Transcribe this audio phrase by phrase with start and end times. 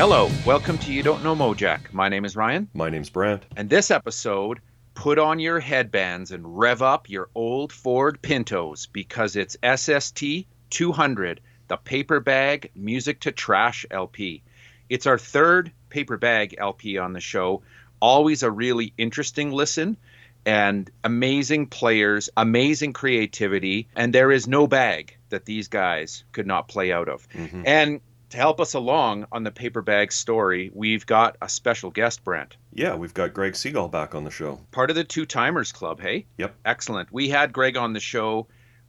[0.00, 1.92] Hello, welcome to You Don't Know Mojack.
[1.92, 3.44] My name is Ryan, My name's Brant.
[3.54, 4.60] and this episode,
[4.94, 11.42] put on your headbands and rev up your old Ford Pintos because it's SST 200,
[11.68, 14.42] the paper bag music to trash LP.
[14.88, 17.62] It's our third paper bag LP on the show.
[18.00, 19.98] Always a really interesting listen
[20.46, 26.68] and amazing players, amazing creativity, and there is no bag that these guys could not
[26.68, 27.28] play out of.
[27.28, 27.64] Mhm.
[27.66, 32.24] And to help us along on the paper bag story, we've got a special guest,
[32.24, 32.56] Brant.
[32.72, 34.60] Yeah, we've got Greg Segal back on the show.
[34.70, 36.26] Part of the Two Timers Club, hey?
[36.38, 36.54] Yep.
[36.64, 37.12] Excellent.
[37.12, 38.46] We had Greg on the show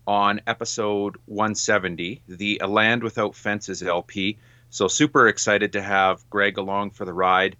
[0.07, 4.37] on episode 170, the A Land Without Fences LP.
[4.69, 7.57] So super excited to have Greg along for the ride.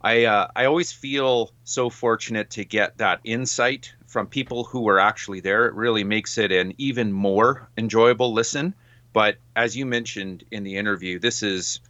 [0.00, 4.98] I uh, I always feel so fortunate to get that insight from people who were
[4.98, 5.66] actually there.
[5.66, 8.74] It really makes it an even more enjoyable listen.
[9.14, 11.80] But as you mentioned in the interview, this is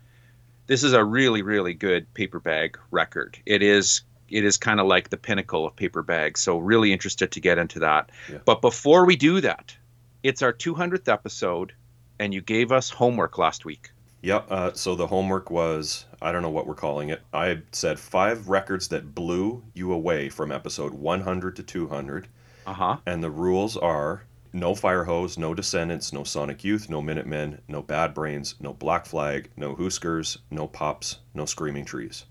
[0.68, 3.36] this is a really really good paper bag record.
[3.46, 6.40] It is it is kind of like the pinnacle of paper bags.
[6.40, 8.10] So really interested to get into that.
[8.30, 8.38] Yeah.
[8.44, 9.76] But before we do that,
[10.22, 11.72] it's our 200th episode,
[12.18, 13.90] and you gave us homework last week.
[14.22, 14.46] Yep.
[14.50, 17.20] Uh, so the homework was I don't know what we're calling it.
[17.32, 22.28] I said five records that blew you away from episode 100 to 200,
[22.66, 22.96] Uh huh.
[23.06, 27.82] and the rules are no fire hose, no Descendents, no Sonic Youth, no Minutemen, no
[27.82, 32.24] Bad Brains, no Black Flag, no Huskers, no Pops, no Screaming Trees.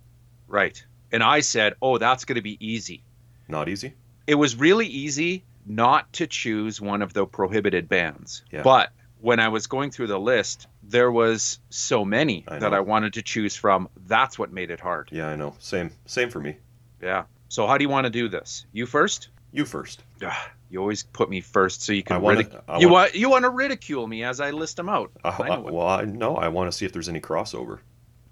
[0.47, 0.83] Right.
[1.11, 3.03] And I said, oh, that's going to be easy.
[3.47, 3.93] Not easy.
[4.25, 8.43] It was really easy not to choose one of the prohibited bands.
[8.51, 8.63] Yeah.
[8.63, 12.73] But when I was going through the list, there was so many I that.
[12.73, 13.89] I wanted to choose from.
[14.07, 15.09] That's what made it hard.
[15.11, 15.55] Yeah, I know.
[15.59, 15.91] Same.
[16.05, 16.57] Same for me.
[17.01, 17.23] Yeah.
[17.49, 18.65] So how do you want to do this?
[18.71, 19.29] You first?
[19.53, 20.03] You first.
[20.25, 20.33] Ugh,
[20.69, 23.43] you always put me first so you can wanna- ridic- I you want- you want
[23.43, 25.11] to ridicule me as I list them out.
[25.23, 26.35] Uh, I, uh, I what- well, I know.
[26.35, 27.79] I want to see if there's any crossover.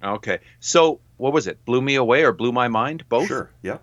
[0.04, 0.40] Okay.
[0.60, 1.64] So what was it?
[1.66, 3.04] Blew me away or blew my mind?
[3.08, 3.28] Both.
[3.28, 3.52] Sure.
[3.62, 3.78] Yeah.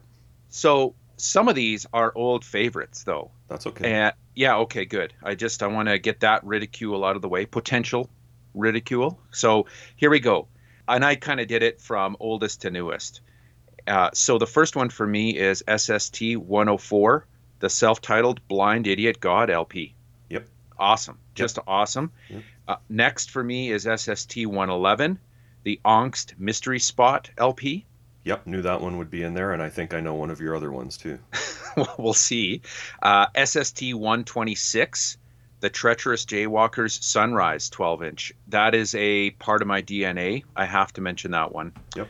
[0.48, 3.30] So some of these are old favorites though.
[3.46, 3.88] That's okay.
[3.92, 5.14] And yeah, okay, good.
[5.22, 8.10] I just I want to get that ridicule out of the way, potential
[8.54, 9.20] ridicule.
[9.30, 10.48] So here we go.
[10.88, 13.20] And I kind of did it from oldest to newest.
[13.88, 17.26] Uh, so the first one for me is SST 104,
[17.60, 19.94] the self-titled Blind Idiot God LP.
[20.28, 20.46] Yep.
[20.78, 22.12] Awesome, just awesome.
[22.28, 22.42] Yep.
[22.68, 25.18] Uh, next for me is SST 111,
[25.64, 27.86] the Angst Mystery Spot LP.
[28.24, 30.40] Yep, knew that one would be in there, and I think I know one of
[30.40, 31.18] your other ones too.
[31.98, 32.60] we'll see.
[33.02, 35.16] Uh, SST 126,
[35.60, 38.32] the Treacherous Jaywalkers Sunrise 12 inch.
[38.48, 40.44] That is a part of my DNA.
[40.54, 41.72] I have to mention that one.
[41.96, 42.08] Yep.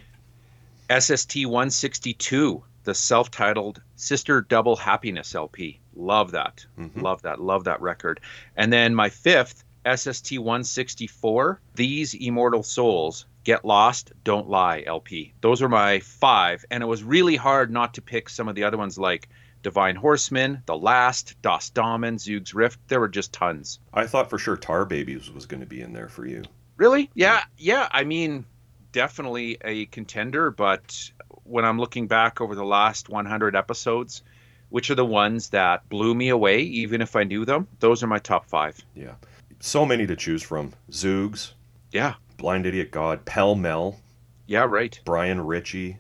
[0.91, 5.81] SST 162, the self titled Sister Double Happiness LP.
[5.94, 6.65] Love that.
[6.78, 7.03] Mhm.
[7.03, 7.41] Love that.
[7.41, 8.21] Love that record.
[8.56, 13.26] And then my fifth, SST 164, These Immortal Souls.
[13.44, 15.32] Get Lost, Don't Lie LP.
[15.41, 16.65] Those are my five.
[16.71, 19.28] And it was really hard not to pick some of the other ones like
[19.62, 22.78] Divine Horsemen, The Last, Das Damen, Zoogz Rift.
[22.88, 23.81] There were just tons.
[23.93, 26.44] I thought for sure Tar Babies was going to be in there for you.
[26.76, 27.10] Really?
[27.15, 27.88] Yeah, yeah.
[27.91, 28.44] I mean,
[28.93, 31.10] definitely a contender, but
[31.44, 34.22] when I'm looking back over the last 100 episodes,
[34.71, 38.06] which are the ones that blew me away, even if I knew them, those are
[38.06, 38.78] my top five.
[38.94, 39.15] Yeah.
[39.60, 40.72] So many to choose from.
[40.91, 41.53] Zoogz,
[41.91, 43.99] Yeah, Blind Idiot God, Pell Mell,
[44.47, 44.99] yeah, right.
[45.05, 45.99] Brian Ritchie,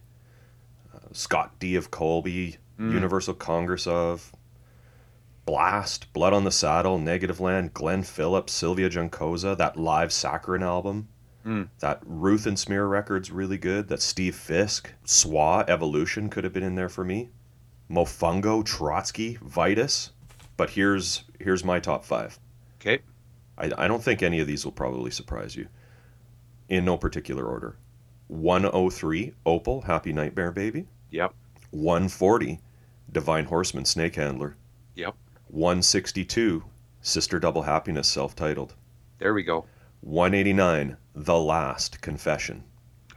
[0.94, 1.74] uh, Scott D.
[1.76, 2.92] of Colby, Mm.
[2.92, 4.32] Universal Congress of,
[5.46, 11.08] Blast, Blood on the Saddle, Negative Land, Glenn Phillips, Sylvia Juncosa, that live Saccharine album.
[11.48, 11.68] Mm.
[11.78, 13.88] That Ruthensmear record's really good.
[13.88, 17.30] That Steve Fisk, SWA, Evolution could have been in there for me.
[17.90, 20.10] Mofungo, Trotsky, Vitus.
[20.58, 22.38] But here's here's my top five.
[22.80, 22.98] Okay.
[23.56, 25.68] I, I don't think any of these will probably surprise you.
[26.68, 27.76] In no particular order.
[28.26, 30.86] 103, Opal, Happy Nightmare Baby.
[31.10, 31.32] Yep.
[31.70, 32.60] 140,
[33.10, 34.56] Divine Horsemen, Snake Handler.
[34.96, 35.14] Yep.
[35.48, 36.62] 162,
[37.00, 38.74] Sister Double Happiness, self titled.
[39.18, 39.64] There we go.
[40.00, 42.64] 189, The Last Confession.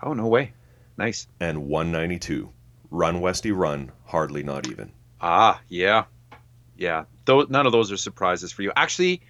[0.02, 0.54] Oh, no way.
[0.98, 1.28] Nice.
[1.40, 2.50] And 192,
[2.90, 4.92] Run Westy Run, Hardly Not Even.
[5.20, 6.06] Ah, yeah.
[6.78, 7.06] Yeah.
[7.26, 8.72] Though none of those are surprises for you.
[8.76, 9.22] Actually,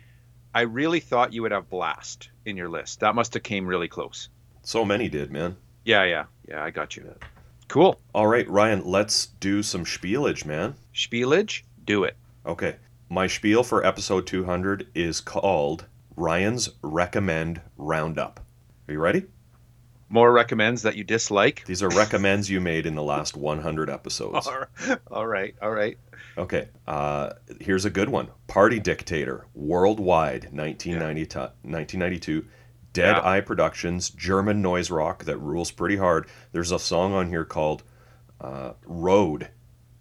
[0.53, 3.01] I really thought you would have Blast in your list.
[3.01, 4.29] That must have came really close.
[4.63, 5.57] So many did, man.
[5.85, 6.25] Yeah, yeah.
[6.47, 7.13] Yeah, I got you.
[7.67, 7.99] Cool.
[8.13, 10.75] All right, Ryan, let's do some spielage, man.
[10.93, 12.17] Spielage, do it.
[12.45, 12.75] Okay.
[13.09, 18.39] My spiel for episode 200 is called Ryan's Recommend Roundup.
[18.87, 19.25] Are you ready?
[20.09, 21.63] More recommends that you dislike.
[21.65, 24.47] These are recommends you made in the last 100 episodes.
[25.09, 25.97] all right, all right.
[26.37, 26.67] Okay.
[26.85, 32.45] Uh, here's a good one Party Dictator, Worldwide, 1990 1992.
[32.93, 33.21] Dead Yeah.
[33.25, 36.27] Eye Productions, German noise rock that rules pretty hard.
[36.51, 37.83] There's a song on here called
[38.41, 39.47] uh, Road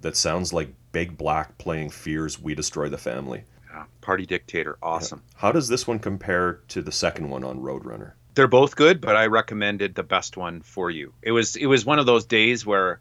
[0.01, 3.45] that sounds like Big Black playing Fear's We Destroy the Family.
[3.73, 3.85] Yeah.
[4.01, 5.23] Party Dictator, awesome.
[5.37, 8.13] How does this one compare to the second one on Roadrunner?
[8.35, 11.13] They're both good, but I recommended the best one for you.
[11.23, 13.01] It was it was one of those days where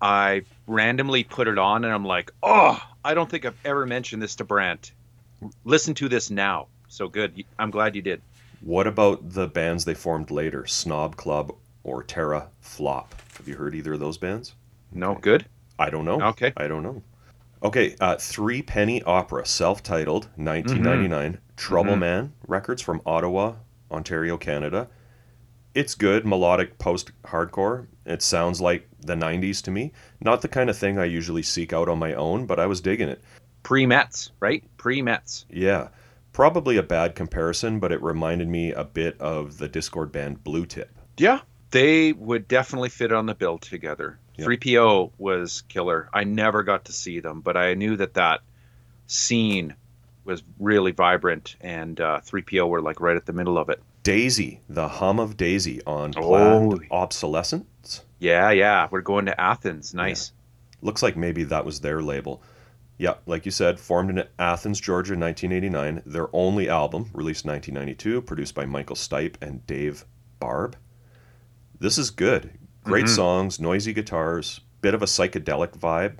[0.00, 4.22] I randomly put it on and I'm like, oh, I don't think I've ever mentioned
[4.22, 4.92] this to Brant.
[5.64, 6.68] Listen to this now.
[6.88, 7.44] So good.
[7.58, 8.22] I'm glad you did.
[8.60, 11.54] What about the bands they formed later, Snob Club
[11.84, 13.14] or Terra Flop?
[13.36, 14.54] Have you heard either of those bands?
[14.92, 15.46] No, good.
[15.78, 16.20] I don't know.
[16.20, 16.52] Okay.
[16.56, 17.02] I don't know.
[17.62, 21.98] Okay, uh, Three Penny Opera, self-titled, 1999, Trouble Mhm.
[21.98, 23.54] Man Records from Ottawa,
[23.90, 24.88] Ontario, Canada.
[25.74, 27.86] It's good melodic post-hardcore.
[28.06, 29.92] It sounds like the 90s to me.
[30.20, 32.80] Not the kind of thing I usually seek out on my own, but I was
[32.80, 33.22] digging it.
[33.62, 34.64] Pre Mets, right?
[34.76, 35.44] Pre Mets.
[35.50, 35.88] Yeah,
[36.32, 40.64] probably a bad comparison, but it reminded me a bit of the Dischord band Blue
[40.64, 40.90] Tip.
[41.16, 41.40] Yeah.
[41.70, 44.18] They would definitely fit on the bill together.
[44.38, 44.48] Yep.
[44.48, 46.08] 3PO was killer.
[46.12, 48.40] I never got to see them, but I knew that that
[49.06, 49.74] scene
[50.24, 53.82] was really vibrant, and uh, 3PO were like right at the middle of it.
[54.02, 56.22] Daisy, the hum of Daisy on Oh.
[56.22, 58.04] Planned Obsolescence.
[58.20, 58.88] Yeah, yeah.
[58.90, 59.92] We're going to Athens.
[59.94, 60.32] Nice.
[60.82, 62.42] Looks like maybe that was their label.
[62.98, 66.02] Yeah, like you said, formed in Athens, Georgia in 1989.
[66.04, 70.04] Their only album, released 1992, produced by Michael Stipe and Dave
[70.40, 70.76] Barbe.
[71.78, 72.50] This is good.
[72.84, 73.14] Great Mhm.
[73.14, 76.18] songs, noisy guitars, bit of a psychedelic vibe,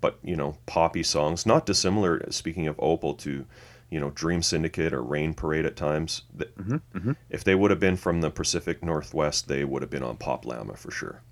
[0.00, 1.46] but, you know, poppy songs.
[1.46, 3.44] Not dissimilar, speaking of Opal, to,
[3.90, 6.22] you know, Dream Syndicate or Rain Parade at times.
[6.38, 9.90] Th- hmm hmm If they would have been from the Pacific Northwest, they would have
[9.90, 11.22] been on PopLlama for sure.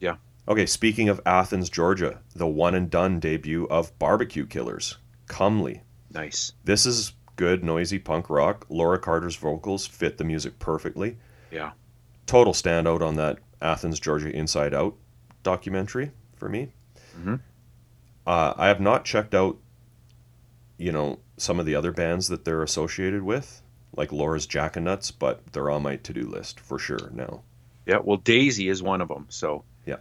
[0.00, 0.16] Yeah.
[0.48, 5.82] Okay, speaking of Athens, Georgia, the one and done debut of Barbecue Killers, Comely.
[6.12, 6.52] Nice.
[6.64, 8.66] This is good, noisy punk rock.
[8.68, 11.16] Laura Carter's vocals fit the music perfectly.
[11.50, 11.72] Yeah.
[12.26, 14.94] Total standout on that Athens, Georgia Inside Out
[15.42, 16.72] documentary for me.
[17.18, 17.40] Mhm.
[18.26, 19.58] Uh, I have not checked out,
[20.78, 23.62] you know, some of the other bands that they're associated with,
[23.96, 27.42] like Laura's Jack-O-Nuts, but they're on my to do list for sure now.
[27.86, 27.98] Yeah.
[28.02, 29.26] Well, Daisy is one of them.
[29.28, 29.96] So yeah,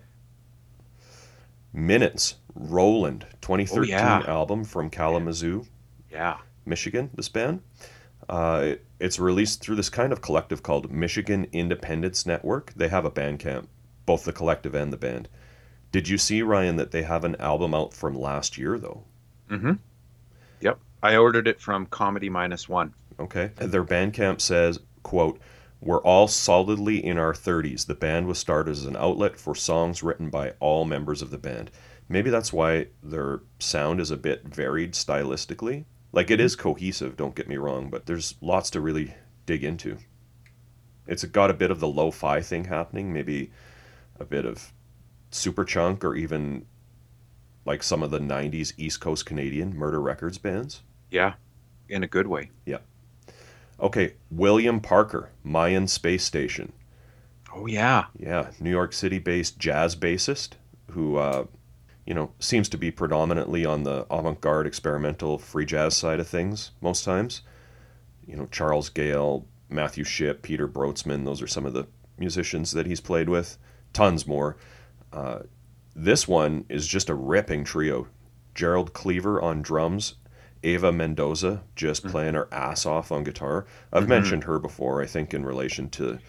[1.74, 4.24] Minutes, Roland, 2013 yeah.
[4.28, 5.66] album from Kalamazoo,
[6.12, 6.38] yeah.
[6.66, 7.62] Michigan, this band.
[8.30, 12.72] Uh, it's released through this kind of collective called Michigan Independence Network.
[12.74, 13.68] They have a band camp,
[14.06, 15.28] both the collective and the band.
[15.92, 19.04] Did you see, Ryan, that they have an album out from last year, though?
[19.50, 19.72] Mm hmm.
[20.62, 20.80] Yep.
[21.04, 22.94] I ordered it from Comedy Minus One.
[23.20, 23.52] Okay.
[23.58, 25.38] Their Bandcamp says, quote,
[25.82, 27.86] We're all solidly in our 30s.
[27.86, 31.38] The band was started as an outlet for songs written by all members of the
[31.38, 31.72] band.
[32.08, 35.84] Maybe that's why their sound is a bit varied stylistically.
[36.14, 39.16] Like it is cohesive, don't get me wrong, but there's lots to really
[39.48, 39.98] dig into.
[41.08, 43.52] It's got a bit of the lo-fi thing happening, maybe
[44.20, 44.72] a bit of
[45.32, 46.66] Superchunk or even
[47.66, 50.84] like some of the 90s East Coast Canadian Murder Records bands.
[51.10, 51.34] Yeah.
[51.90, 52.52] In a good way.
[52.66, 52.80] Yeah.
[53.80, 56.72] Okay, William Parker, Mayan Space Station.
[57.54, 58.06] Oh yeah.
[58.18, 60.52] Yeah, New York City based jazz bassist
[60.92, 61.46] who, uh,
[62.06, 66.28] you know, seems to be predominantly on the avant garde experimental free jazz side of
[66.28, 67.42] things most times.
[68.26, 72.86] You know, Charles Gayle, Matthew Shipp, Peter Brötzmann, those are some of the musicians that
[72.88, 73.58] he's played with.
[73.94, 74.58] Tons more.
[75.12, 75.40] Uh,
[75.96, 78.08] this one is just a ripping trio.
[78.56, 80.16] Gerald Cleaver on drums,
[80.64, 83.66] Ava Mendoza just playing her ass off on guitar.
[83.92, 84.10] I've Mhm.
[84.10, 86.20] mentioned her before, I think, in relation to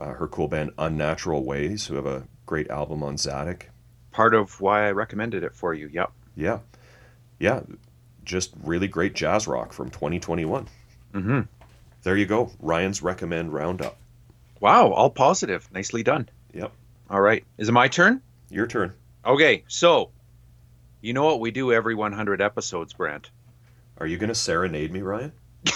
[0.00, 3.64] uh, her cool band Unnatural Ways, who have a great album on Tzadik.
[4.12, 5.88] Part of why I recommended it for you.
[5.92, 6.10] Yep.
[6.36, 6.58] Yeah.
[7.38, 7.60] Yeah.
[8.24, 10.66] Just really great jazz rock from 2021.
[11.12, 11.40] hmm
[12.02, 12.50] There you go.
[12.60, 13.96] Ryan's Recommend Roundup.
[14.60, 14.92] Wow.
[14.92, 15.68] All positive.
[15.72, 16.28] Nicely done.
[16.52, 16.72] Yep.
[17.08, 17.44] All right.
[17.58, 18.20] Is it my turn?
[18.50, 18.92] Your turn.
[19.24, 19.64] Okay.
[19.68, 20.10] So,
[21.00, 23.30] you know what we do every 100 episodes, Brant?
[23.98, 25.32] Are you going to serenade me, Ryan?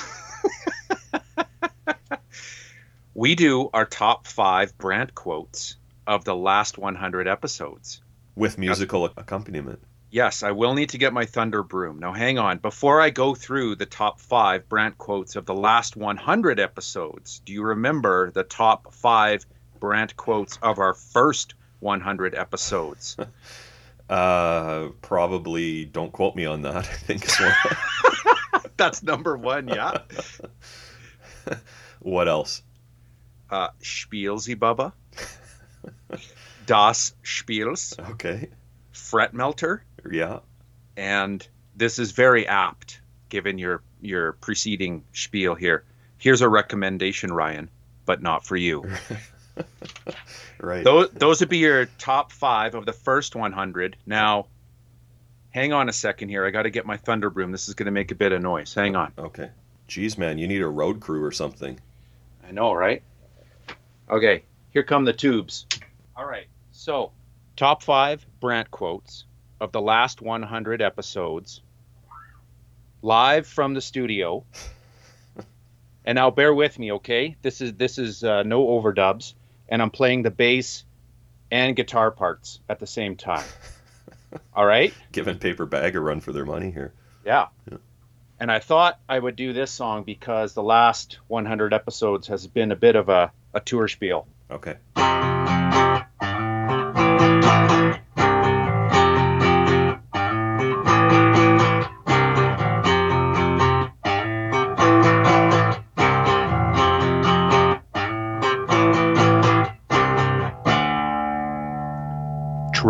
[3.16, 8.02] We do our top five Brant quotes of the last 100 episodes.
[8.36, 9.80] With musical accompaniment.
[10.10, 11.98] Yes, I will need to get my thunder broom.
[11.98, 12.58] Now, hang on.
[12.58, 17.52] Before I go through the top five Brant quotes of the last 100 episodes, do
[17.52, 19.44] you remember the top five
[19.80, 23.16] Brant quotes of our first 100 episodes?
[24.06, 26.76] Uh, probably don't quote me on that.
[26.76, 28.62] I think one.
[28.76, 29.98] That's number one, yeah.
[32.00, 32.62] what else?
[33.48, 34.92] Uh, Spielsy Bubba.
[36.66, 37.98] Das Spiels.
[38.12, 38.48] Okay.
[38.92, 39.80] Fretmelter.
[40.10, 40.40] Yeah.
[40.96, 45.84] and this is very apt given your your preceding spiel here.
[46.18, 47.70] Here's a recommendation, Ryan.
[48.06, 48.84] but not for you.
[50.60, 50.84] right.
[50.84, 53.96] Those those would be your top five of the first 100.
[54.06, 54.46] Now,
[55.50, 56.46] hang on a second here.
[56.46, 57.50] I got to get my thunder broom.
[57.50, 58.74] This is going to make a bit of noise.
[58.74, 59.12] Hang on.
[59.18, 59.50] Okay.
[59.88, 61.78] Jeez, man, you need a road crew or something.
[62.46, 63.02] I know, right?
[64.08, 65.66] Okay, here come the tubes.
[66.16, 66.46] All right,
[66.84, 67.12] so
[67.56, 69.24] top five Brant quotes
[69.58, 71.62] of the last 100 episodes,
[73.00, 74.44] live from the studio.
[76.04, 77.36] and now bear with me, okay?
[77.40, 79.32] This is this is uh, no overdubs,
[79.66, 80.84] and I'm playing the bass
[81.50, 83.46] and guitar parts at the same time.
[84.54, 84.92] All right?
[85.10, 86.92] Giving Paper Bag a run for their money here.
[87.24, 87.46] Yeah.
[87.70, 87.78] Yeah.
[88.38, 92.72] And I thought I would do this song because the last 100 episodes has been
[92.72, 94.26] a bit of a, a tour spiel.
[94.50, 94.76] Okay.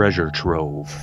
[0.05, 0.95] Treasure trove.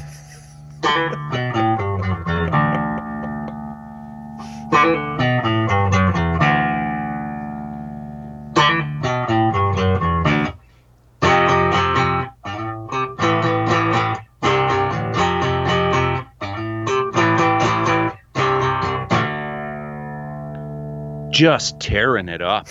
[21.31, 22.67] Just tearing it up.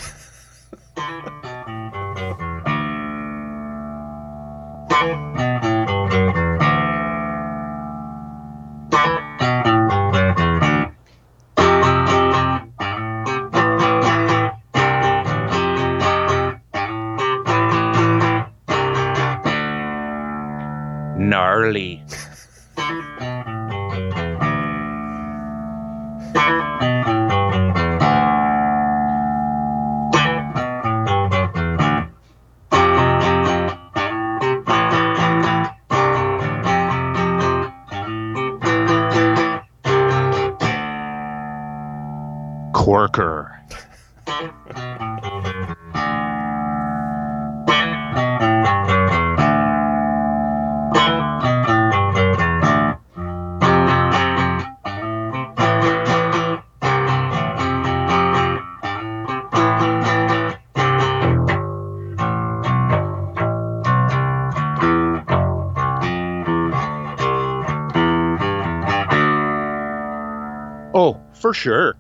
[71.50, 71.96] For sure.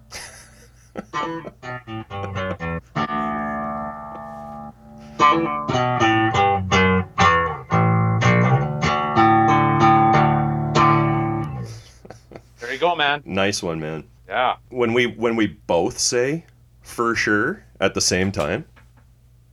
[12.60, 13.22] There you go, man.
[13.24, 14.04] Nice one, man.
[14.28, 14.56] Yeah.
[14.68, 16.44] When we when we both say
[16.82, 18.64] for sure at the same time,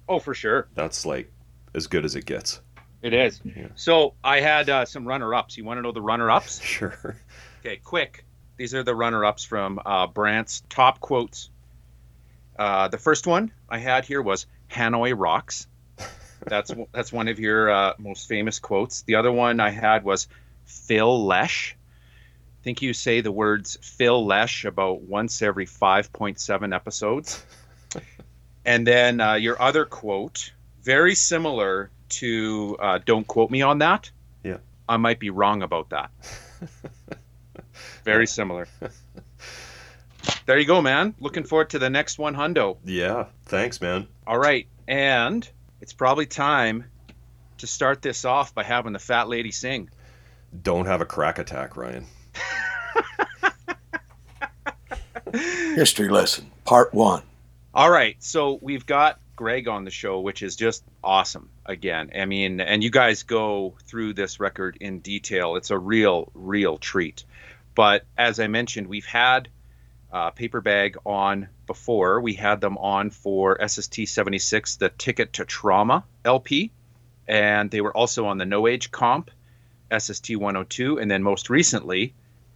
[0.09, 0.67] Oh, for sure.
[0.75, 1.31] that's like
[1.73, 2.61] as good as it gets.
[3.01, 3.39] It is.
[3.43, 3.67] Yeah.
[3.75, 5.55] So I had uh, some runner-ups.
[5.57, 6.59] You want to know the runner-ups?
[6.63, 7.15] Sure.
[7.61, 8.23] Okay, quick.
[8.57, 11.49] These are the runner-ups from uh, Brant's top quotes.
[12.57, 15.67] Uh, the first one I had here was "Hanoi rocks."
[16.45, 19.03] That's that's one of your uh, most famous quotes.
[19.03, 20.27] The other one I had was
[20.65, 26.39] "Phil Lesh." I think you say the words "Phil Lesh" about once every five point
[26.39, 27.43] seven episodes.
[28.65, 34.09] and then uh, your other quote, very similar to uh, "Don't quote me on that."
[34.43, 34.57] Yeah.
[34.89, 36.09] I might be wrong about that.
[38.07, 38.69] Very similar.
[40.45, 41.13] There you go, man.
[41.19, 42.77] Looking forward to the next one, Hundo.
[42.85, 43.25] Yeah.
[43.47, 44.07] Thanks, man.
[44.25, 45.47] All right, and
[45.81, 46.85] it's probably time
[47.57, 49.89] to start this off by having the fat lady sing.
[50.63, 52.05] Don't have a crack attack, Ryan.
[55.75, 57.23] History lesson, part one.
[57.73, 61.49] All right, so we've got Greg on the show, which is just awesome.
[61.65, 65.57] Again, I mean, and you guys go through this record in detail.
[65.57, 67.25] It's a real, real treat.
[67.77, 69.49] But as I mentioned, we've had
[70.11, 72.19] uh, Paper Bag on before.
[72.19, 76.71] We had them on for SST 76, the Ticket to Trauma LP.
[77.27, 79.29] And they were also on the No Age Comp,
[79.95, 82.15] SST 102, and then most recently,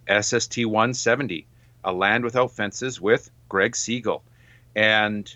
[0.09, 1.45] SST 170,
[1.83, 4.23] A Land Without Fences with Greg Segal.
[4.75, 5.31] And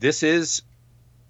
[0.00, 0.62] this is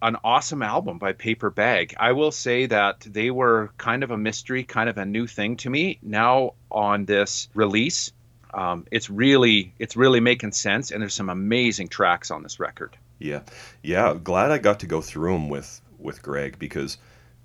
[0.03, 1.95] an awesome album by Paper Bag.
[1.99, 5.57] I will say that they were kind of a mystery, kind of a new thing
[5.59, 5.99] to me.
[6.03, 8.13] Now on this release,
[8.53, 12.97] um, it's really it's really making sense, and there's some amazing tracks on this record.
[13.19, 13.43] Yeah,
[13.83, 14.15] yeah.
[14.23, 16.99] Glad I got to go through them with with Greg because,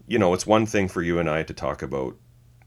[0.08, 2.18] you know, it's one thing for you and I to talk about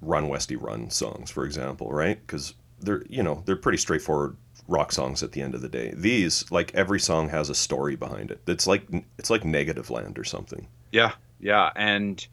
[0.00, 2.18] Run Westy Run songs, for example, right?
[2.24, 4.36] Because they're you know they're pretty straightforward
[4.70, 5.92] rock songs at the end of the day.
[5.94, 8.40] These, like every song has a story behind it.
[8.46, 8.86] It's like
[9.18, 10.68] it's like Negative Land or something.
[10.92, 12.24] Yeah, yeah, and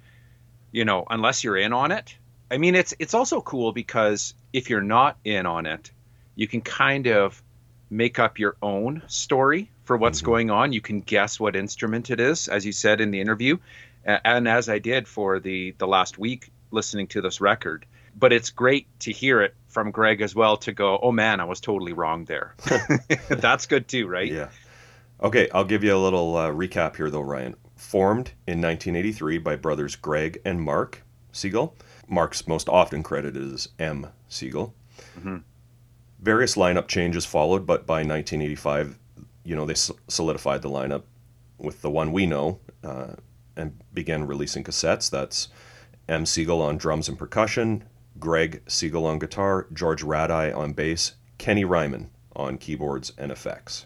[0.72, 2.16] you know, unless you're in on it,
[2.50, 5.92] I mean, it's it's also cool because if you're not in on it,
[6.36, 7.42] you can kind of
[7.90, 10.26] make up your own story for what's mm-hmm.
[10.28, 10.74] going on.
[10.74, 13.58] You can guess what instrument it is, as you said in the interview,
[14.06, 17.86] and as I did for the the last week listening to this record.
[18.16, 21.44] But it's great to hear it from Greg as well to go, oh man, I
[21.44, 22.56] was totally wrong there.
[23.30, 24.32] That's good too, right?
[24.32, 24.50] Yeah.
[25.22, 27.56] Okay, I'll give you a little uh, recap here though, Ryan.
[27.76, 31.74] Formed in 1983 by brothers Greg and Mark Segal.
[32.08, 34.08] Mark's most often credited as M.
[34.30, 34.72] Segal.
[35.20, 35.38] Mm-hmm.
[36.20, 38.98] Various lineup changes followed, but by 1985,
[39.44, 41.04] you know, they solidified the lineup
[41.58, 43.14] with the one we know uh,
[43.56, 45.10] and began releasing cassettes.
[45.10, 45.50] That's
[46.08, 46.24] M.
[46.24, 47.84] Segal on drums and percussion,
[48.20, 53.86] Greg Segal on guitar, George Radai on bass, Kenny Ryman on keyboards and effects.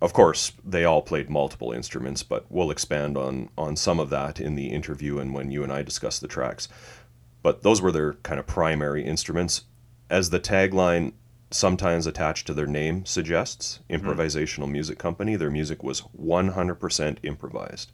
[0.00, 4.40] Of course, they all played multiple instruments, but we'll expand on, on some of that
[4.40, 6.68] in the interview and when you and I discuss the tracks.
[7.42, 9.64] But those were their kind of primary instruments.
[10.08, 11.12] As the tagline
[11.50, 14.06] sometimes attached to their name suggests, mm-hmm.
[14.06, 14.72] improvisational mm-hmm.
[14.72, 17.92] music company, their music was 100% improvised.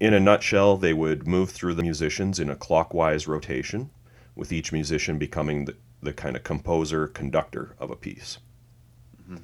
[0.00, 3.90] In a nutshell, they would move through the musicians in a clockwise rotation,
[4.38, 8.38] with each musician becoming the, the kind of composer conductor of a piece.
[9.22, 9.38] Mm-hmm.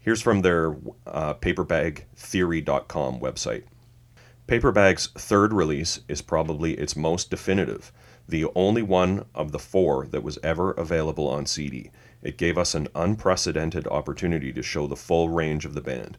[0.00, 0.74] Here's from their
[1.06, 3.64] uh, paperbagtheory.com website.
[4.46, 7.92] Paperbag's third release is probably its most definitive,
[8.28, 11.90] the only one of the four that was ever available on CD.
[12.22, 16.16] It gave us an unprecedented opportunity to show the full range of the band.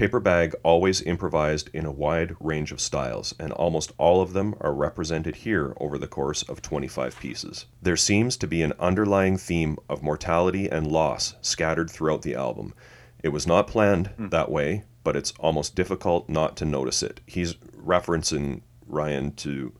[0.00, 4.72] Paperbag always improvised in a wide range of styles, and almost all of them are
[4.72, 7.66] represented here over the course of 25 pieces.
[7.82, 12.72] There seems to be an underlying theme of mortality and loss scattered throughout the album.
[13.22, 14.30] It was not planned mm.
[14.30, 17.20] that way, but it's almost difficult not to notice it.
[17.26, 19.74] He's referencing Ryan to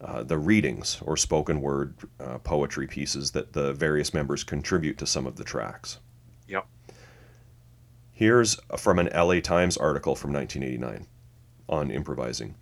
[0.00, 5.06] uh, the readings or spoken word uh, poetry pieces that the various members contribute to
[5.06, 5.98] some of the tracks.
[8.18, 11.06] Here's from an LA Times article from 1989
[11.68, 12.54] on improvising.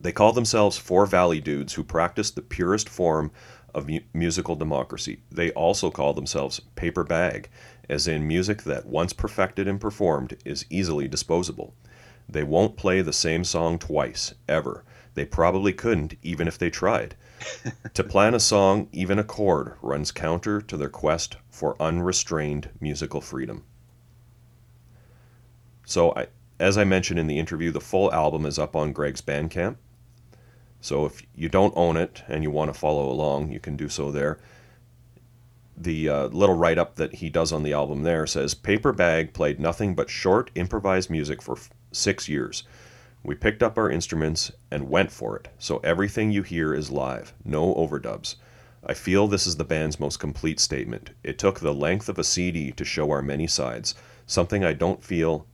[0.00, 3.30] They call themselves Four Valley Dudes who practice the purest form
[3.72, 5.20] of mu- musical democracy.
[5.30, 7.50] They also call themselves Paper Bag,
[7.88, 11.76] as in music that, once perfected and performed, is easily disposable.
[12.28, 14.82] They won't play the same song twice, ever.
[15.14, 17.14] They probably couldn't, even if they tried.
[17.94, 23.20] to plan a song, even a chord, runs counter to their quest for unrestrained musical
[23.20, 23.62] freedom.
[25.90, 26.28] So, I,
[26.60, 29.74] as I mentioned in the interview, the full album is up on Greg's Bandcamp.
[30.80, 33.88] So, if you don't own it and you want to follow along, you can do
[33.88, 34.38] so there.
[35.76, 39.32] The uh, little write up that he does on the album there says Paper Bag
[39.32, 42.62] played nothing but short, improvised music for f- six years.
[43.24, 47.34] We picked up our instruments and went for it, so everything you hear is live,
[47.44, 48.36] no overdubs.
[48.86, 51.10] I feel this is the band's most complete statement.
[51.24, 55.02] It took the length of a CD to show our many sides, something I don't
[55.02, 55.48] feel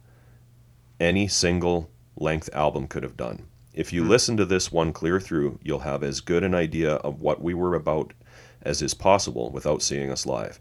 [1.00, 3.46] any single length album could have done.
[3.74, 4.08] If you mm.
[4.08, 7.54] listen to this one clear through, you'll have as good an idea of what we
[7.54, 8.14] were about
[8.62, 10.58] as is possible without seeing us live.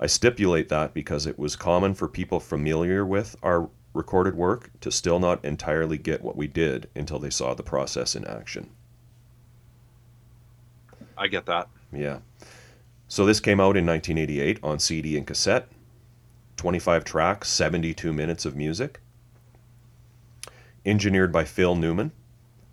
[0.00, 4.90] I stipulate that because it was common for people familiar with our recorded work to
[4.90, 8.70] still not entirely get what we did until they saw the process in action.
[11.16, 11.68] I get that.
[11.92, 12.18] Yeah.
[13.06, 15.68] So this came out in 1988 on CD and cassette.
[16.56, 19.00] 25 tracks, 72 minutes of music
[20.84, 22.12] engineered by Phil Newman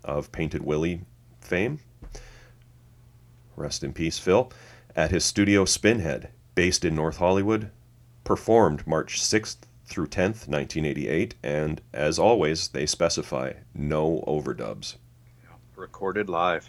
[0.04, 1.02] of Painted Willie
[1.40, 1.80] fame.
[3.56, 4.50] Rest in peace, Phil.
[4.94, 7.70] At his studio Spinhead, based in North Hollywood,
[8.24, 14.96] performed March 6th through 10th, 1988, and as always, they specify no overdubs.
[15.76, 16.68] Recorded live.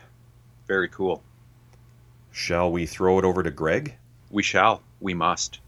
[0.68, 1.24] Very cool.
[2.32, 3.96] Shall we throw it over to Greg?
[4.32, 4.82] We shall.
[5.00, 5.60] We must.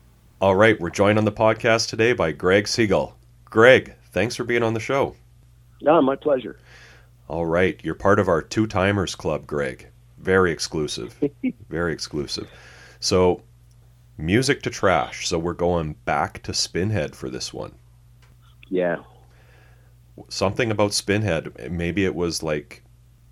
[0.41, 3.13] All right, we're joined on the podcast today by Greg Segal.
[3.45, 5.15] Greg, thanks for being on the show.
[5.81, 6.57] No, my pleasure.
[7.27, 7.79] All right.
[7.83, 9.87] You're part of our two timers club, Greg.
[10.19, 11.21] Very exclusive.
[11.69, 12.49] Very exclusive.
[12.99, 13.41] So,
[14.17, 15.27] music to trash.
[15.27, 17.73] So, we're going back to Spinhead for this one.
[18.69, 18.97] Yeah.
[20.29, 21.69] Something about Spinhead.
[21.69, 22.83] Maybe it was like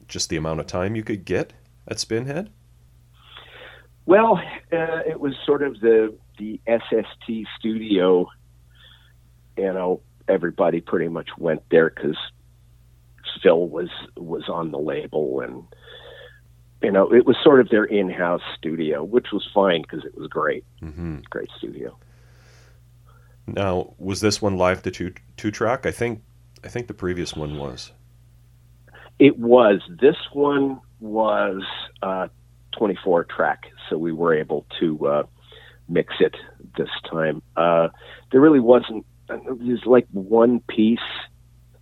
[0.07, 1.53] just the amount of time you could get
[1.87, 2.49] at Spinhead?
[4.05, 4.37] Well,
[4.71, 8.27] uh, it was sort of the the SST studio,
[9.57, 12.17] you know, everybody pretty much went there because
[13.41, 15.63] Phil was was on the label, and
[16.81, 20.27] you know, it was sort of their in-house studio, which was fine because it was
[20.27, 21.97] great, hmm great studio.
[23.47, 25.85] Now, was this one live to two two track?
[25.85, 26.21] I think
[26.63, 27.91] I think the previous one was.
[29.19, 29.81] It was.
[29.89, 31.61] This one was
[32.01, 32.27] uh,
[32.77, 35.23] 24 track, so we were able to uh,
[35.87, 36.35] mix it
[36.77, 37.41] this time.
[37.55, 37.89] Uh,
[38.31, 39.05] there really wasn't.
[39.27, 40.99] There's like one piece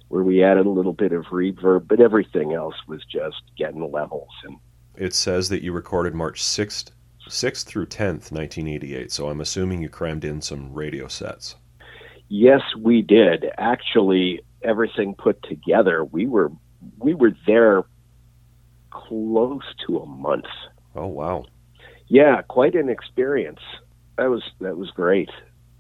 [0.08, 4.30] where we added a little bit of reverb, but everything else was just getting levels.
[4.44, 4.58] And
[4.96, 6.92] It says that you recorded March sixth,
[7.28, 9.12] sixth through tenth, nineteen eighty eight.
[9.12, 11.56] So I'm assuming you crammed in some radio sets.
[12.30, 13.46] yes, we did.
[13.58, 16.52] Actually, everything put together, we were
[16.98, 17.84] we were there
[18.92, 20.46] close to a month.
[20.96, 21.46] Oh wow.
[22.08, 23.62] Yeah, quite an experience.
[24.18, 25.30] That was that was great.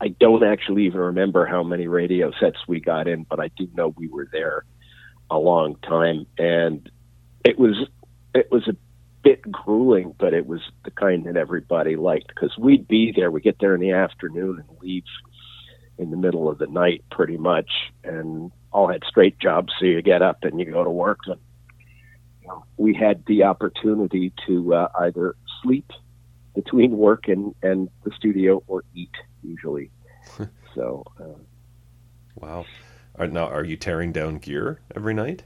[0.01, 3.67] I don't actually even remember how many radio sets we got in, but I do
[3.75, 4.65] know we were there
[5.29, 6.89] a long time, and
[7.45, 7.87] it was
[8.33, 8.75] it was a
[9.21, 13.29] bit grueling, but it was the kind that everybody liked because we'd be there.
[13.29, 15.03] we'd get there in the afternoon and leave
[15.99, 17.69] in the middle of the night, pretty much,
[18.03, 21.19] and all had straight jobs, so you get up and you go to work.
[21.27, 21.39] And,
[22.41, 25.91] you know, we had the opportunity to uh, either sleep
[26.55, 29.11] between work and, and the studio or eat
[29.43, 29.91] usually.
[30.75, 31.39] so uh,
[32.35, 32.65] Wow.
[33.15, 35.43] Are, now, are you tearing down gear every night?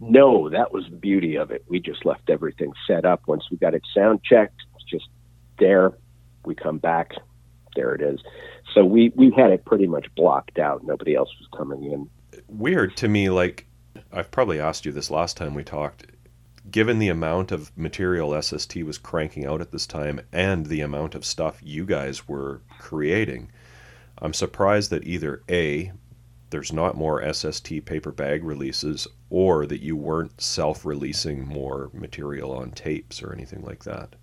[0.00, 1.64] no, that was the beauty of it.
[1.68, 3.22] We just left everything set up.
[3.26, 5.08] Once we got it sound checked, it's just
[5.58, 5.92] there.
[6.44, 7.12] We come back,
[7.74, 8.20] there it is.
[8.74, 10.84] So we we had it pretty much blocked out.
[10.84, 12.08] Nobody else was coming in.
[12.48, 13.28] Weird to me.
[13.30, 13.66] Like
[14.12, 16.06] I've probably asked you this last time we talked.
[16.70, 21.14] Given the amount of material SST was cranking out at this time and the amount
[21.14, 23.50] of stuff you guys were creating,
[24.20, 25.92] I'm surprised that either A,
[26.50, 32.52] there's not more SST paper bag releases, or that you weren't self releasing more material
[32.52, 34.16] on tapes or anything like that.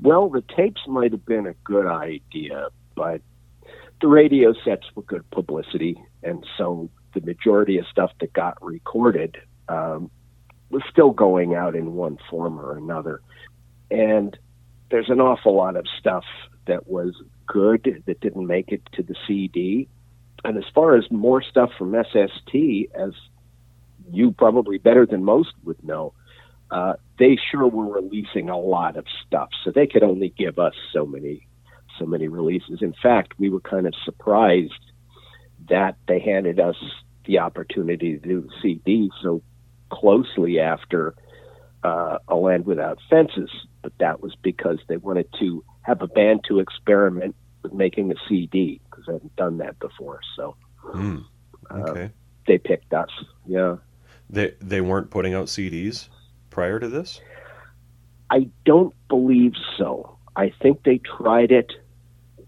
[0.00, 3.20] Well, the tapes might have been a good idea, but
[4.00, 9.36] the radio sets were good publicity, and so the majority of stuff that got recorded
[9.68, 10.10] um,
[10.70, 13.20] was still going out in one form or another.
[13.90, 14.38] And
[14.90, 16.24] there's an awful lot of stuff
[16.66, 17.14] that was
[17.46, 19.88] good that didn't make it to the CD.
[20.44, 22.54] And as far as more stuff from SST,
[22.94, 23.12] as
[24.10, 26.12] you probably better than most would know,
[26.70, 30.74] uh, they sure were releasing a lot of stuff, so they could only give us
[30.92, 31.48] so many,
[31.98, 32.82] so many releases.
[32.82, 34.72] In fact, we were kind of surprised
[35.70, 36.76] that they handed us
[37.24, 39.42] the opportunity to do the CD so
[39.90, 41.14] closely after
[41.84, 43.50] uh, A Land Without Fences,
[43.82, 48.14] but that was because they wanted to have a band to experiment with making a
[48.28, 50.20] CD because they hadn't done that before.
[50.36, 51.18] So Hmm.
[51.70, 52.08] uh,
[52.46, 53.10] they picked us.
[53.46, 53.76] Yeah.
[54.30, 56.08] They they weren't putting out CDs
[56.50, 57.20] prior to this.
[58.30, 60.18] I don't believe so.
[60.36, 61.72] I think they tried it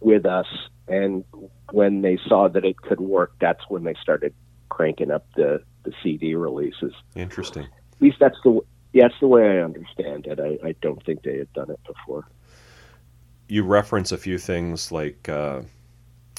[0.00, 0.46] with us,
[0.88, 1.24] and
[1.72, 4.34] when they saw that it could work, that's when they started
[4.68, 6.92] cranking up the, the CD releases.
[7.14, 7.64] Interesting.
[7.64, 8.60] At least that's the
[8.92, 10.40] yeah, that's the way I understand it.
[10.40, 12.26] I, I don't think they had done it before.
[13.48, 15.62] you reference a few things like uh,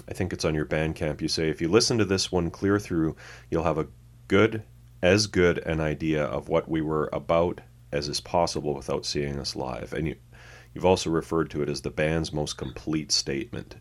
[0.07, 1.21] I think it's on your Bandcamp.
[1.21, 3.15] You say if you listen to this one clear through,
[3.49, 3.87] you'll have a
[4.27, 4.63] good,
[5.01, 9.55] as good an idea of what we were about as is possible without seeing us
[9.55, 9.93] live.
[9.93, 10.15] And you,
[10.73, 13.75] you've also referred to it as the band's most complete statement.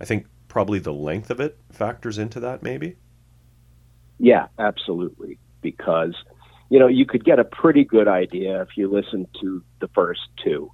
[0.00, 2.96] I think probably the length of it factors into that, maybe.
[4.18, 5.38] Yeah, absolutely.
[5.60, 6.14] Because,
[6.68, 10.20] you know, you could get a pretty good idea if you listen to the first
[10.42, 10.70] two.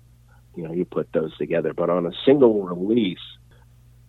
[0.57, 1.73] You know, you put those together.
[1.73, 3.19] But on a single release,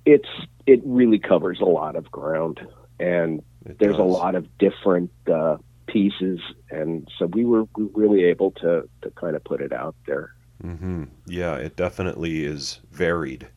[0.06, 0.30] it's
[0.65, 2.60] it really covers a lot of ground.
[3.00, 6.39] And It there's a lot of different uh, pieces.
[6.70, 10.34] And so we were, we really able to, to kind of put it out there.
[10.62, 13.48] hmm Yeah, it definitely is varied.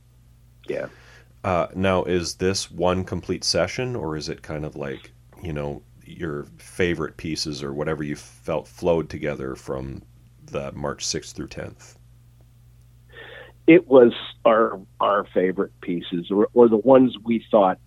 [0.68, 0.86] Yeah.
[1.44, 5.82] Uh, now, is this one complete session, or is it kind of like you know
[6.04, 10.02] your favorite pieces or whatever you felt flowed together from
[10.44, 11.96] the March sixth through tenth?
[13.66, 14.12] it was
[14.44, 17.78] our our favorite pieces or, or the ones we thought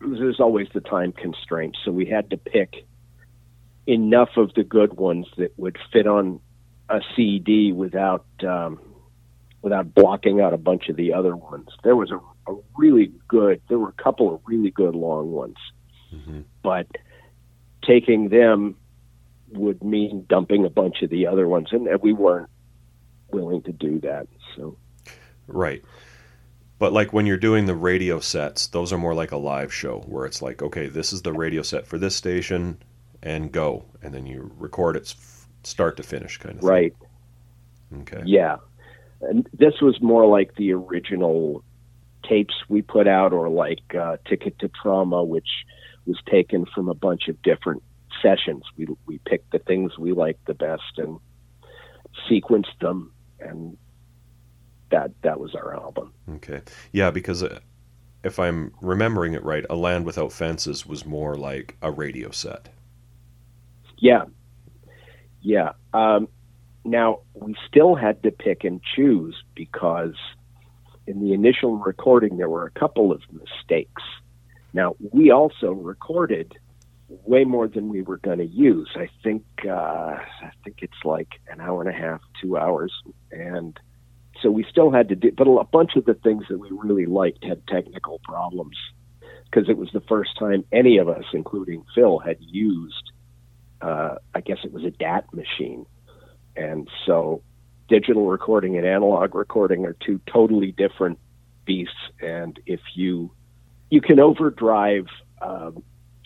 [0.00, 2.86] there's always the time constraint so we had to pick
[3.86, 6.40] enough of the good ones that would fit on
[6.88, 8.80] a CD without um,
[9.62, 12.18] without blocking out a bunch of the other ones there was a,
[12.50, 15.56] a really good there were a couple of really good long ones
[16.16, 16.40] Mm-hmm.
[16.62, 16.86] but
[17.84, 18.76] taking them
[19.52, 22.48] would mean dumping a bunch of the other ones and we weren't
[23.30, 24.26] willing to do that
[24.56, 24.76] so
[25.46, 25.84] Right.
[26.78, 30.00] But like when you're doing the radio sets, those are more like a live show
[30.00, 32.82] where it's like, okay, this is the radio set for this station,
[33.22, 35.14] and go, and then you record it
[35.62, 36.94] start to finish kind of right.
[37.90, 38.00] thing.
[38.02, 38.22] Okay.
[38.26, 38.56] Yeah,
[39.22, 41.64] and this was more like the original
[42.28, 45.48] tapes we put out, or like uh, Ticket to Trauma, which
[46.06, 47.82] was taken from a bunch of different
[48.22, 48.62] sessions.
[48.76, 51.18] We we picked the things we liked the best and
[52.30, 53.76] sequenced them, and
[54.90, 56.12] that that was our album.
[56.36, 56.62] Okay.
[56.92, 57.60] Yeah, because uh,
[58.24, 62.68] if I'm remembering it right, A Land Without Fences was more like a radio set.
[63.98, 64.24] Yeah,
[65.40, 65.72] yeah.
[65.94, 66.28] Um,
[66.84, 70.14] now we still had to pick and choose because
[71.06, 74.02] in the initial recording there were a couple of mistakes.
[74.72, 76.54] Now we also recorded
[77.08, 78.90] way more than we were going to use.
[78.96, 79.70] I think uh,
[80.18, 82.92] I think it's like an hour and a half, two hours,
[83.30, 83.78] and
[84.42, 85.32] so we still had to do.
[85.32, 88.76] But a bunch of the things that we really liked had technical problems
[89.44, 93.12] because it was the first time any of us, including Phil, had used.
[93.80, 95.86] Uh, I guess it was a DAT machine,
[96.56, 97.42] and so
[97.88, 101.18] digital recording and analog recording are two totally different
[101.64, 101.94] beasts.
[102.20, 103.30] And if you
[103.90, 105.06] you can overdrive
[105.40, 105.82] um,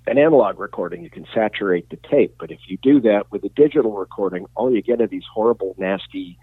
[0.06, 2.34] an analog recording, you can saturate the tape.
[2.38, 5.74] But if you do that with a digital recording, all you get are these horrible,
[5.78, 6.38] nasty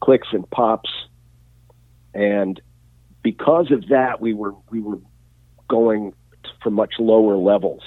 [0.00, 0.90] clicks and pops.
[2.14, 2.60] And
[3.22, 4.98] because of that, we were we were
[5.68, 6.12] going
[6.62, 7.82] for much lower levels.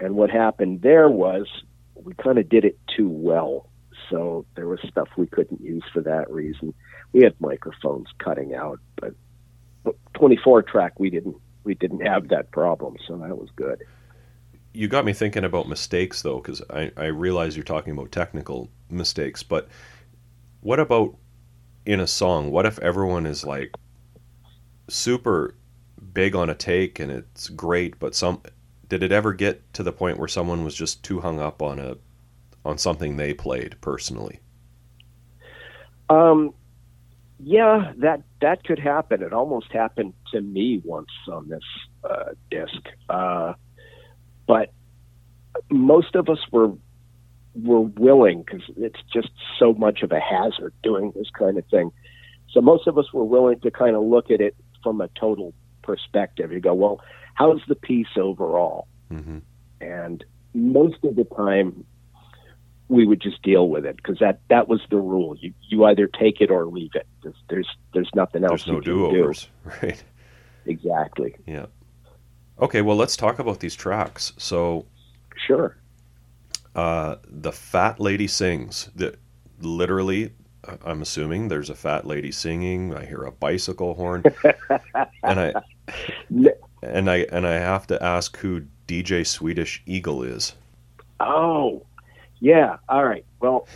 [0.00, 1.46] And what happened there was
[1.94, 3.68] we kind of did it too well.
[4.10, 6.74] So there was stuff we couldn't use for that reason.
[7.12, 9.14] We had microphones cutting out, but
[10.14, 13.82] 24 track we didn't we didn't have that problem, so that was good
[14.74, 18.70] you got me thinking about mistakes though, because I, I realize you're talking about technical
[18.88, 19.68] mistakes, but
[20.60, 21.16] what about
[21.84, 22.50] in a song?
[22.50, 23.74] What if everyone is like
[24.88, 25.54] super
[26.12, 28.42] big on a take and it's great, but some
[28.88, 31.78] did it ever get to the point where someone was just too hung up on
[31.78, 31.96] a
[32.64, 34.40] on something they played personally?
[36.08, 36.54] Um,
[37.42, 39.22] yeah, that that could happen.
[39.22, 41.64] It almost happened to me once on this
[42.08, 42.88] uh, disc.
[43.08, 43.54] Uh,
[44.46, 44.72] but
[45.70, 46.72] most of us were
[47.54, 51.90] were willing because it's just so much of a hazard doing this kind of thing.
[52.50, 55.52] So most of us were willing to kind of look at it from a total
[55.82, 56.52] perspective.
[56.52, 57.00] You go, well,
[57.34, 58.86] how's the piece overall?
[59.10, 59.38] Mm-hmm.
[59.80, 60.24] And
[60.54, 61.84] most of the time,
[62.92, 65.34] we would just deal with it because that that was the rule.
[65.40, 67.06] You you either take it or leave it.
[67.22, 68.64] There's there's, there's nothing else.
[68.64, 69.48] There's no do overs,
[69.82, 70.02] right?
[70.66, 71.34] Exactly.
[71.46, 71.66] Yeah.
[72.60, 74.34] Okay, well, let's talk about these tracks.
[74.36, 74.84] So,
[75.46, 75.78] sure.
[76.76, 78.90] Uh, the fat lady sings.
[78.94, 79.18] That
[79.60, 80.32] literally,
[80.84, 82.94] I'm assuming there's a fat lady singing.
[82.94, 84.22] I hear a bicycle horn,
[85.22, 85.54] and I
[86.82, 90.54] and I and I have to ask who DJ Swedish Egil is.
[91.20, 91.86] Oh,
[92.42, 92.76] yeah.
[92.88, 93.24] All right.
[93.40, 93.66] Well,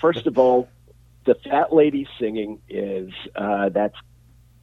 [0.00, 0.68] first of all,
[1.24, 3.96] the fat lady singing is uh, that's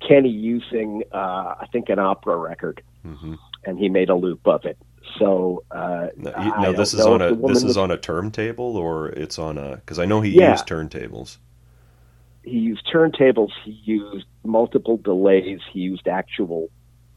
[0.07, 2.83] Kenny using uh, I think an opera record.
[3.05, 3.35] Mm-hmm
[3.67, 4.77] and he made a loop of it.
[5.19, 9.57] So uh, now, this is on a this is on a turntable or it's on
[9.57, 10.51] a because I know he yeah.
[10.51, 11.37] used turntables.
[12.43, 13.51] He used turntables.
[13.63, 15.59] He used multiple delays.
[15.71, 16.69] He used actual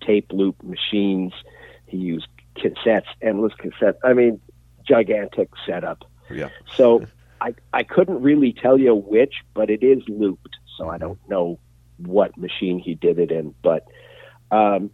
[0.04, 1.32] tape loop machines.
[1.86, 3.98] He used cassettes, endless cassettes.
[4.04, 4.40] I mean,
[4.84, 6.04] gigantic setup.
[6.32, 6.48] Yeah.
[6.76, 7.04] So
[7.40, 10.56] I I couldn't really tell you which, but it is looped.
[10.76, 11.58] So I don't know
[11.98, 13.86] what machine he did it in, but
[14.50, 14.90] um,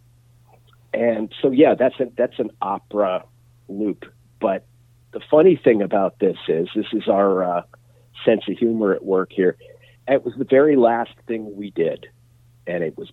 [0.93, 3.23] and so yeah, that's a, that's an opera
[3.67, 4.05] loop.
[4.39, 4.65] But
[5.11, 7.61] the funny thing about this is this is our uh,
[8.25, 9.57] sense of humor at work here.
[10.07, 12.07] It was the very last thing we did,
[12.65, 13.11] and it was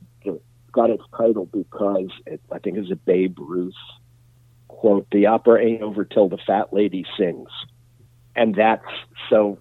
[0.73, 3.75] got its title because it, I think it was a Babe Ruth
[4.69, 7.49] quote: "The opera ain't over till the fat lady sings,"
[8.37, 8.85] and that's
[9.31, 9.59] so.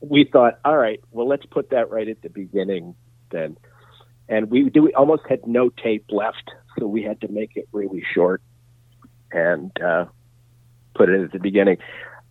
[0.00, 2.94] We thought, all right, well, let's put that right at the beginning
[3.30, 3.56] then
[4.28, 7.68] and we do we almost had no tape left, so we had to make it
[7.72, 8.42] really short
[9.30, 10.06] and uh,
[10.94, 11.78] put it at the beginning.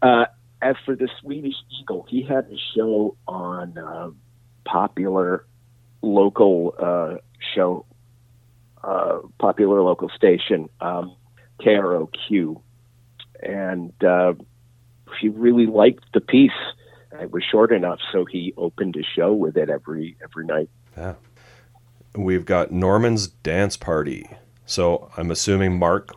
[0.02, 0.26] Uh,
[0.62, 4.10] as for the Swedish Egil, he had a show on uh,
[4.66, 5.46] popular
[6.02, 7.16] local uh,
[7.54, 7.86] show,
[8.84, 11.16] uh, popular local station, um,
[11.62, 12.62] KROQ,
[13.42, 14.34] and uh,
[15.20, 16.52] he really liked the piece.
[17.20, 20.70] It was short enough, so he opened a show with it every every night.
[20.98, 21.16] Yeah
[22.18, 24.30] we've got Norman's dance party.
[24.66, 26.16] So I'm assuming Mark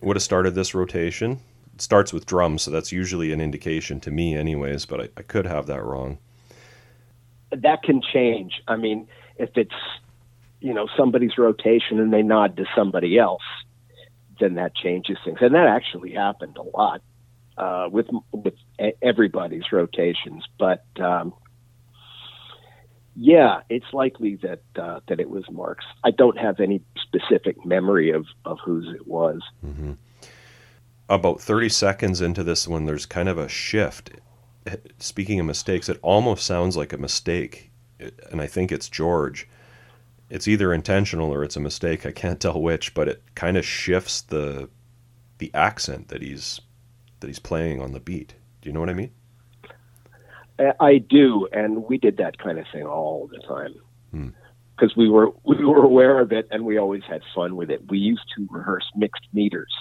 [0.00, 1.40] would have started this rotation.
[1.74, 4.86] It starts with drums, so that's usually an indication to me, anyways.
[4.86, 6.18] But I, I could have that wrong.
[7.50, 8.62] That can change.
[8.68, 9.74] I mean, if it's
[10.60, 13.42] you know somebody's rotation and they nod to somebody else,
[14.38, 17.02] then that changes things, and that actually happened a lot.
[17.56, 18.54] Uh, with with
[19.02, 20.44] everybody's rotations.
[20.58, 21.34] But um,
[23.16, 25.84] yeah, it's likely that uh, that it was Mark's.
[26.02, 29.40] I don't have any specific memory of of whose it was.
[29.64, 29.92] Mm-hmm.
[31.08, 34.10] About thirty seconds into this one, there's kind of a shift.
[34.98, 37.70] Speaking of mistakes, it almost sounds like a mistake,
[38.30, 39.48] and I think it's George.
[40.30, 42.06] It's either intentional or it's a mistake.
[42.06, 44.70] I can't tell which, but it kind of shifts the
[45.38, 46.60] the accent that he's
[47.24, 48.34] that he's playing on the beat.
[48.60, 49.10] Do you know what I mean?
[50.78, 53.74] I do, and we did that kind of thing all the time
[54.76, 55.00] because hmm.
[55.00, 57.88] we were we were aware of it, and we always had fun with it.
[57.88, 59.72] We used to rehearse mixed meters,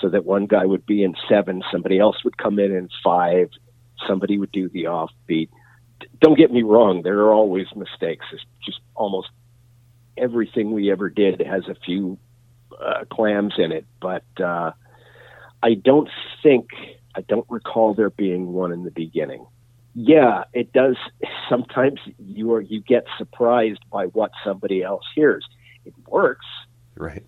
[0.00, 3.50] so that one guy would be in seven, somebody else would come in in five,
[4.06, 5.50] somebody would do the offbeat.
[6.20, 8.24] Don't get me wrong; there are always mistakes.
[8.32, 9.28] It's just almost
[10.16, 12.18] everything we ever did has a few
[12.80, 14.72] uh, clams in it, but uh,
[15.62, 16.08] I don't
[16.42, 16.68] think
[17.14, 19.46] I don't recall there being one in the beginning
[20.00, 20.96] yeah, it does.
[21.48, 25.44] Sometimes you are you get surprised by what somebody else hears.
[25.84, 26.46] It works,
[26.94, 27.24] right?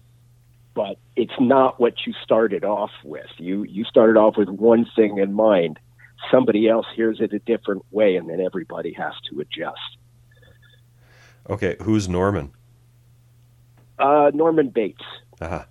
[0.72, 3.26] But it's not what you started off with.
[3.38, 5.80] You you started off with one thing in mind.
[6.30, 9.80] Somebody else hears it a different way, and then everybody has to adjust.
[11.48, 12.52] Okay, who's Norman?
[13.98, 15.02] Uh, Norman Bates.
[15.40, 15.64] Uh-huh.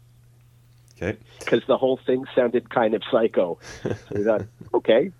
[1.01, 1.17] Okay.
[1.39, 3.57] Because the whole thing sounded kind of psycho.
[3.83, 5.11] so we thought, okay,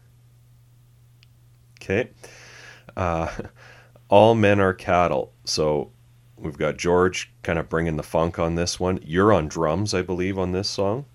[1.82, 2.10] Okay.
[2.96, 3.30] Uh,
[4.10, 5.34] all men are cattle.
[5.46, 5.92] So
[6.38, 9.00] we've got George kind of bringing the funk on this one.
[9.04, 11.06] You're on drums, I believe, on this song.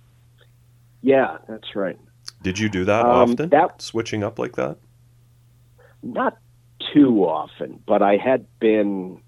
[1.02, 1.98] Yeah, that's right.
[2.42, 3.50] Did you do that um, often?
[3.50, 4.78] That, switching up like that?
[6.02, 6.38] Not
[6.92, 9.20] too often, but I had been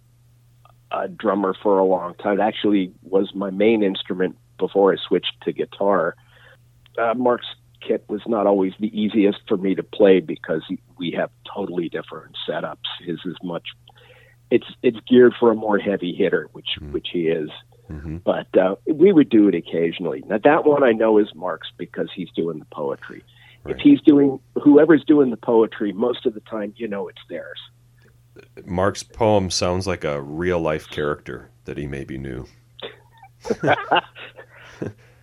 [0.90, 2.40] a drummer for a long time.
[2.40, 6.16] It actually was my main instrument before I switched to guitar.
[6.98, 7.46] Uh, Mark's
[7.86, 10.62] kit was not always the easiest for me to play because
[10.98, 12.86] we have totally different setups.
[13.04, 13.68] His is much
[14.50, 16.92] it's it's geared for a more heavy hitter, which mm-hmm.
[16.92, 17.50] which he is.
[17.90, 18.18] Mm-hmm.
[18.18, 20.24] But uh, we would do it occasionally.
[20.26, 23.22] Now that one I know is Mark's because he's doing the poetry.
[23.64, 23.76] Right.
[23.76, 27.58] If he's doing whoever's doing the poetry, most of the time you know it's theirs.
[28.64, 32.46] Mark's poem sounds like a real life character that he maybe knew.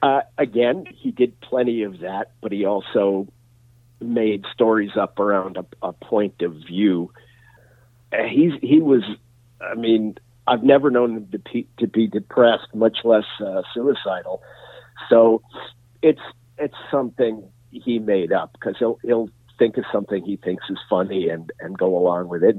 [0.04, 3.26] Uh, again, he did plenty of that, but he also
[4.02, 7.10] made stories up around a, a point of view.
[8.12, 9.02] Uh, he's he was,
[9.62, 14.44] I mean, I've never known him to be, to be depressed, much less uh, suicidal.
[15.10, 15.42] So
[16.02, 16.20] it's
[16.58, 21.30] it's something he made up because he'll he'll think of something he thinks is funny
[21.30, 22.58] and and go along with it.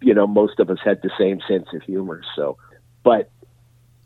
[0.00, 2.22] You know, most of us had the same sense of humor.
[2.34, 2.58] So,
[3.04, 3.30] but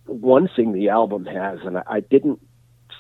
[0.05, 2.41] one thing the album has, and I, I didn't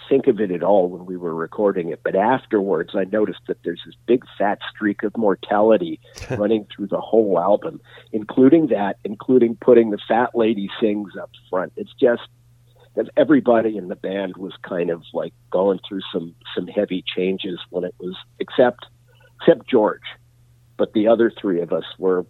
[0.09, 3.59] think of it at all when we were recording it, but afterwards I noticed that
[3.64, 7.81] there's this big fat streak of mortality running through the whole album,
[8.12, 11.73] including that, including putting the fat lady sings up front.
[11.77, 12.23] It's just
[12.97, 17.61] that everybody in the band was kind of like going through some some heavy changes
[17.71, 18.87] when it was except
[19.40, 20.03] except George,
[20.77, 22.27] but the other three of us were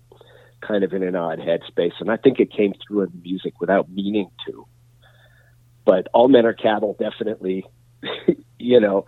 [0.60, 3.60] kind of in an odd headspace, and I think it came through in the music
[3.60, 4.66] without meaning to
[5.88, 7.64] but all men are cattle definitely.
[8.60, 9.06] You know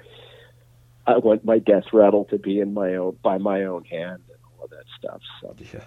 [1.07, 4.39] i want my death rattle to be in my own by my own hand and
[4.47, 5.57] all of that stuff so.
[5.75, 5.85] Yeah.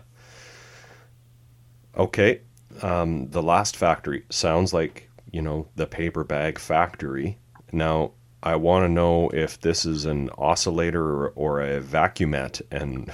[1.98, 2.42] Okay
[2.82, 7.38] um, the last factory sounds like you know the paper bag factory.
[7.72, 8.12] Now
[8.44, 13.10] i want to know if this is an oscillator or, or a vacuumette and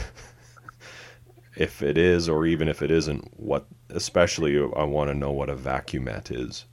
[1.56, 5.50] if it is or even if it isn't what especially i want to know what
[5.50, 6.66] a vacuumette is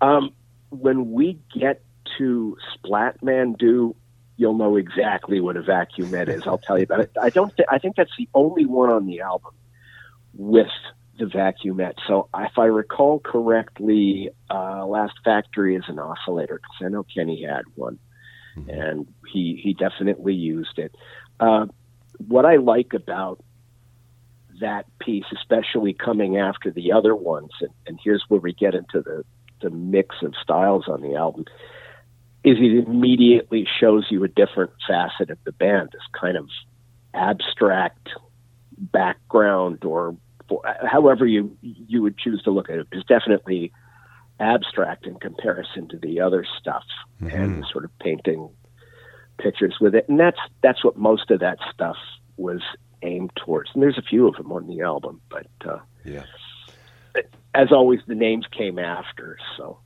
[0.00, 0.32] um,
[0.70, 1.82] when we get
[2.18, 3.94] to Splatman Do,
[4.36, 6.46] you'll know exactly what a vacuumette is.
[6.46, 7.12] I'll tell you about it.
[7.20, 7.54] I don't.
[7.56, 9.54] Th- I think that's the only one on the album
[10.34, 10.70] with
[11.18, 11.94] the vacuumette.
[12.06, 17.42] So if I recall correctly, uh, Last Factory is an oscillator because I know Kenny
[17.42, 17.98] had one,
[18.56, 18.70] mm-hmm.
[18.70, 20.94] and he he definitely used it.
[21.40, 21.66] Uh,
[22.28, 23.42] what I like about
[24.60, 29.02] that piece, especially coming after the other ones, and, and here's where we get into
[29.02, 29.24] the
[29.62, 31.44] the mix of styles on the album
[32.46, 36.48] is it immediately shows you a different facet of the band, this kind of
[37.12, 38.08] abstract
[38.78, 40.16] background or,
[40.88, 43.72] however you you would choose to look at it is definitely
[44.38, 46.84] abstract in comparison to the other stuff
[47.20, 47.34] mm-hmm.
[47.34, 48.48] and sort of painting
[49.38, 50.08] pictures with it.
[50.08, 51.96] And that's that's what most of that stuff
[52.36, 52.60] was
[53.02, 53.70] aimed towards.
[53.74, 56.22] And there's a few of them on the album but uh, yeah
[57.54, 59.38] as always, the names came after.
[59.56, 59.78] So,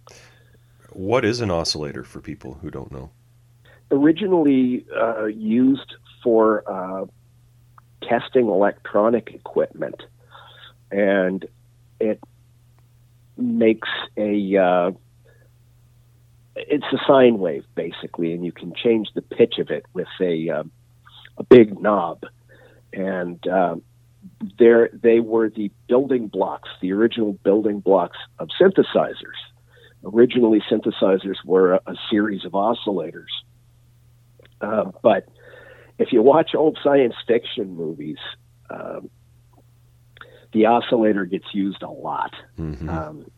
[0.90, 3.10] what is an oscillator for people who don't know?
[3.90, 7.06] originally uh, used for uh,
[8.02, 10.02] testing electronic equipment,
[10.90, 11.46] and
[11.98, 12.20] it
[13.36, 14.90] makes a uh,
[16.56, 20.50] it's a sine wave basically, and you can change the pitch of it with a
[20.50, 20.64] uh,
[21.36, 22.24] a big knob,
[22.92, 23.76] and uh,
[24.58, 29.38] there they were the building blocks, the original building blocks of synthesizers.
[30.04, 33.30] Originally, synthesizers were a, a series of oscillators,
[34.60, 35.28] uh, but
[35.98, 38.18] if you watch old science fiction movies,
[38.70, 39.10] um,
[40.52, 42.34] the oscillator gets used a lot.
[42.58, 42.88] Mm-hmm.
[42.88, 43.30] Um,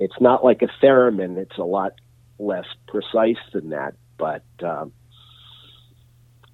[0.00, 1.92] it's not like a theremin; it's a lot
[2.38, 4.92] less precise than that, but um,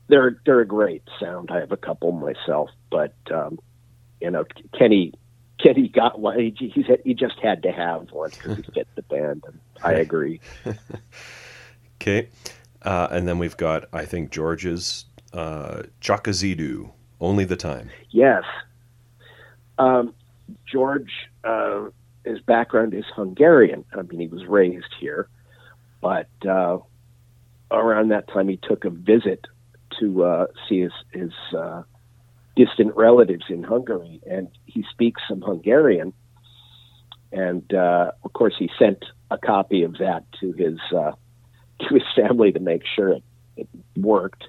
[0.09, 1.51] they're they're a great sound.
[1.51, 3.59] I have a couple myself, but um,
[4.21, 4.45] you know,
[4.79, 5.13] Kenny
[5.63, 6.39] Kenny got one.
[6.39, 9.61] He, he said he just had to have one because he fit the band, and
[9.83, 10.41] I agree.
[12.01, 12.29] Okay.
[12.83, 17.91] Uh, and then we've got, I think, George's uh, Chakazidu, Only the Time.
[18.11, 18.45] Yes,
[19.79, 20.15] um,
[20.67, 21.11] George.
[21.45, 21.89] Uh,
[22.25, 23.85] his background is Hungarian.
[23.97, 25.29] I mean, he was raised here,
[26.01, 26.79] but uh,
[27.71, 29.47] around that time he took a visit
[30.01, 31.83] to uh, see his his uh,
[32.57, 36.13] distant relatives in Hungary, and he speaks some Hungarian.
[37.31, 41.13] And uh, of course, he sent a copy of that to his uh,
[41.81, 43.23] to his family to make sure it,
[43.57, 44.45] it worked.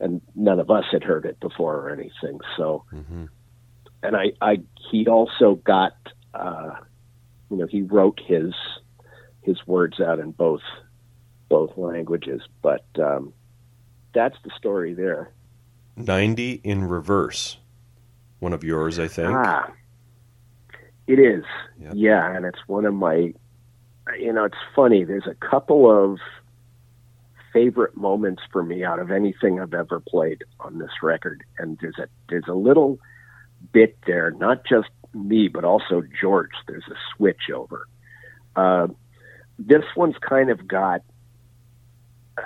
[0.00, 2.38] And none of us had heard it before or anything.
[2.56, 3.24] So, Mm-hmm.
[4.02, 4.58] and I, I
[4.90, 5.94] he also got,
[6.34, 6.70] uh,
[7.50, 8.54] you know, he wrote his
[9.42, 10.62] his words out in both
[11.48, 12.42] both languages.
[12.62, 13.32] But um,
[14.12, 15.32] that's the story there.
[15.96, 17.58] 90 in reverse.
[18.38, 19.32] One of yours, I think.
[19.32, 19.72] Ah,
[21.06, 21.44] it is.
[21.80, 21.92] Yep.
[21.96, 23.32] Yeah, and it's one of my.
[24.18, 25.04] You know, it's funny.
[25.04, 26.18] There's a couple of
[27.52, 31.98] favorite moments for me out of anything I've ever played on this record, and there's
[31.98, 32.98] a there's a little
[33.72, 36.52] bit there, not just me, but also George.
[36.66, 37.88] There's a switch over.
[38.54, 38.88] Uh,
[39.58, 41.02] this one's kind of got.
[42.36, 42.42] Uh,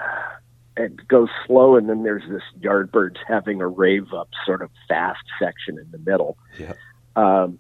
[0.77, 5.25] it goes slow, and then there's this Yardbirds having a rave up sort of fast
[5.39, 6.39] section in the middle.
[6.59, 6.75] Yeah.
[7.17, 7.59] Um,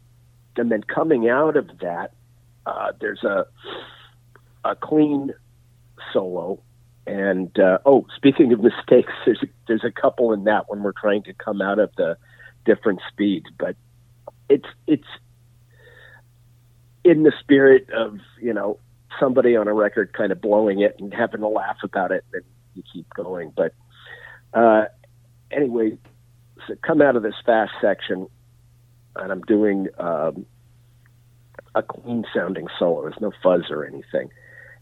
[0.56, 2.12] and then coming out of that,
[2.66, 3.46] uh, there's a
[4.64, 5.32] a clean
[6.12, 6.60] solo.
[7.06, 10.92] And uh, oh, speaking of mistakes, there's a, there's a couple in that when we're
[10.92, 12.16] trying to come out of the
[12.64, 13.76] different speeds, but
[14.48, 15.08] it's it's
[17.04, 18.78] in the spirit of you know
[19.18, 22.44] somebody on a record kind of blowing it and having a laugh about it, and
[22.75, 23.53] you keep going.
[23.55, 23.75] But
[24.55, 24.87] uh,
[25.51, 25.99] anyway,
[26.66, 28.29] so come out of this fast section,
[29.16, 30.47] and I'm doing um,
[31.75, 33.03] a clean sounding solo.
[33.03, 34.31] There's no fuzz or anything.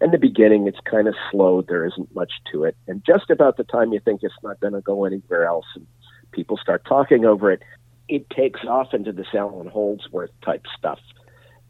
[0.00, 1.62] In the beginning, it's kind of slow.
[1.62, 2.76] There isn't much to it.
[2.86, 5.86] And just about the time you think it's not going to go anywhere else and
[6.32, 7.62] people start talking over it,
[8.08, 10.98] it takes off into this Allan Holdsworth type stuff.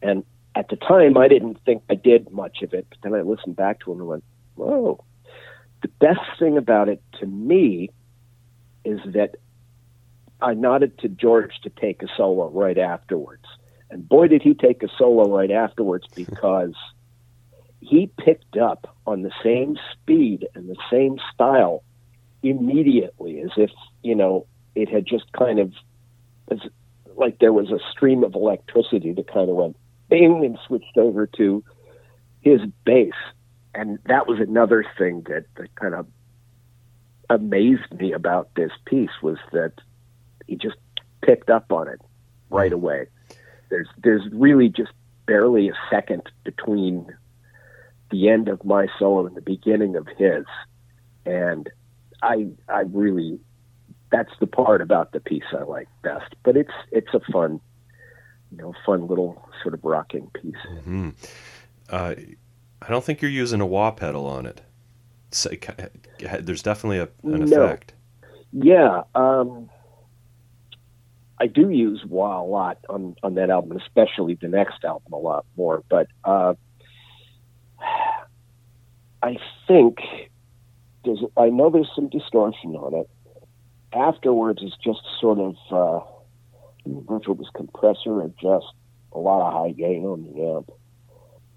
[0.01, 0.23] And
[0.55, 2.87] at the time, I didn't think I did much of it.
[2.89, 4.23] But then I listened back to it and went,
[4.55, 5.03] whoa.
[5.81, 7.89] The best thing about it to me
[8.83, 9.35] is that
[10.41, 13.45] I nodded to George to take a solo right afterwards.
[13.89, 16.75] And boy, did he take a solo right afterwards because
[17.79, 21.83] he picked up on the same speed and the same style
[22.43, 23.71] immediately, as if,
[24.03, 25.73] you know, it had just kind of,
[26.49, 26.59] as
[27.15, 29.77] like there was a stream of electricity that kind of went
[30.09, 31.63] bing and switched over to
[32.41, 33.13] his bass.
[33.73, 36.07] And that was another thing that, that kind of
[37.29, 39.73] amazed me about this piece was that
[40.47, 40.77] he just
[41.21, 42.01] picked up on it
[42.49, 43.07] right away.
[43.69, 44.91] There's there's really just
[45.25, 47.07] barely a second between
[48.09, 50.45] the end of my solo and the beginning of his,
[51.25, 51.69] and
[52.21, 53.39] I I really
[54.11, 56.35] that's the part about the piece I like best.
[56.43, 57.61] But it's it's a fun,
[58.51, 60.83] you know, fun little sort of rocking piece.
[60.83, 61.09] hmm
[61.89, 62.15] Uh,
[62.81, 64.61] I don't think you're using a wah pedal on it.
[65.31, 65.49] So,
[66.39, 67.63] there's definitely a, an No.
[67.63, 67.93] effect.
[68.51, 69.69] Yeah, um,
[71.39, 75.17] I do use wah a lot on on that album, especially the next album a
[75.17, 75.83] lot more.
[75.89, 76.55] But uh,
[79.23, 79.99] I think
[81.05, 83.09] there's I know there's some distortion on it.
[83.93, 88.65] Afterwards, it's just sort of uh, I don't know if it was compressor or just
[89.13, 90.71] a lot of high gain on the amp.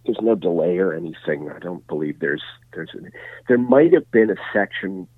[0.05, 1.51] There's no delay or anything.
[1.51, 2.43] I don't believe there's
[2.75, 2.91] there's
[3.49, 5.09] there might have been a section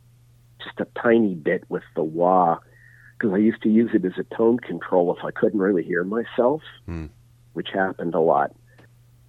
[0.62, 2.58] just a tiny bit with the wah
[3.18, 6.04] because I used to use it as a tone control if I couldn't really hear
[6.04, 7.06] myself, Hmm.
[7.54, 8.54] which happened a lot.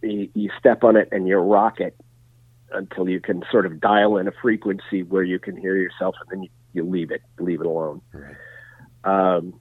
[0.01, 1.95] You, you step on it and you rock it,
[2.71, 6.29] until you can sort of dial in a frequency where you can hear yourself, and
[6.29, 8.01] then you, you leave it, leave it alone.
[8.11, 8.35] Right.
[9.03, 9.59] Um,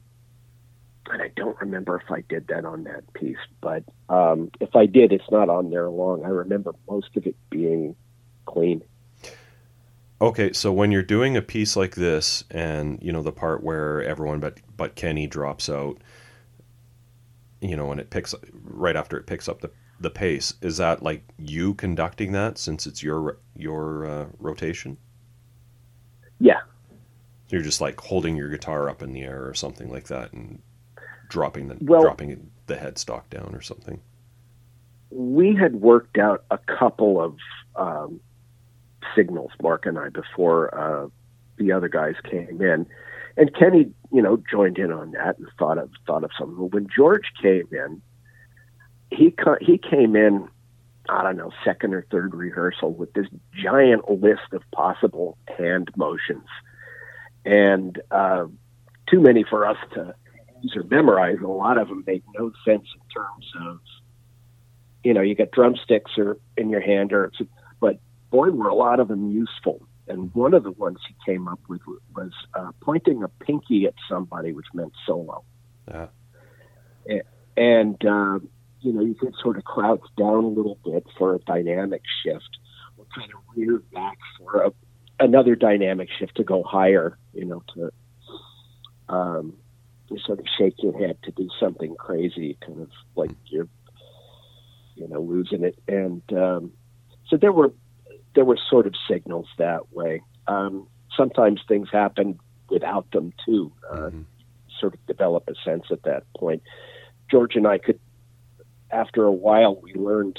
[1.10, 4.86] and I don't remember if I did that on that piece, but um, if I
[4.86, 6.24] did, it's not on there long.
[6.24, 7.96] I remember most of it being
[8.44, 8.82] clean.
[10.20, 14.02] Okay, so when you're doing a piece like this, and you know the part where
[14.02, 15.98] everyone but but Kenny drops out,
[17.60, 21.02] you know, and it picks right after it picks up the the pace, is that
[21.02, 24.96] like you conducting that since it's your your uh, rotation?
[26.38, 26.60] Yeah,
[27.48, 30.60] You're just like holding your guitar up in the air or something like that, and
[31.28, 34.00] dropping the Well- dropping the headstock down or something.
[35.10, 37.36] we had worked out a couple of
[37.76, 38.20] um,
[39.14, 41.08] signals, Mark and I, before uh,
[41.58, 42.86] the other guys came in,
[43.36, 46.56] and Kenny, you know, joined in on that and thought of thought of something.
[46.56, 48.02] But when George came in,
[49.10, 50.48] he he came in,
[51.08, 56.48] I don't know, second or third rehearsal with this giant list of possible hand motions,
[57.44, 58.46] and uh,
[59.08, 60.14] too many for us to
[60.66, 61.38] use or memorize.
[61.42, 63.80] A lot of them make no sense in terms of
[65.06, 67.30] you know, you got drumsticks or in your hand, or
[67.78, 68.00] but
[68.30, 69.86] boy, were a lot of them useful.
[70.08, 71.80] And one of the ones he came up with
[72.16, 75.44] was uh, pointing a pinky at somebody, which meant solo.
[75.86, 76.06] Yeah.
[77.56, 78.40] And uh,
[78.80, 82.58] you know, you could sort of crouch down a little bit for a dynamic shift,
[82.98, 84.72] or kind of rear back for a,
[85.20, 87.16] another dynamic shift to go higher.
[87.32, 87.92] You know, to
[89.08, 89.54] um,
[90.08, 93.68] you sort of shake your head to do something crazy, kind of like you're
[94.96, 95.78] you know, losing it.
[95.86, 96.72] And um,
[97.28, 97.72] so there were
[98.34, 100.22] there were sort of signals that way.
[100.46, 102.38] Um, sometimes things happen
[102.68, 103.72] without them too.
[103.90, 104.24] Uh, Mhm.
[104.80, 106.62] Sort of develop a sense at that point.
[107.30, 107.98] George and I could,
[108.90, 110.38] after a while, we learned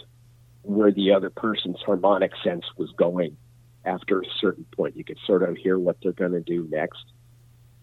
[0.61, 3.35] where the other person's harmonic sense was going.
[3.83, 7.03] After a certain point, you could sort of hear what they're going to do next.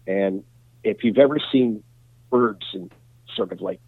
[0.07, 0.45] And
[0.85, 1.83] if you've ever seen
[2.29, 2.91] birds and
[3.35, 3.81] sort of like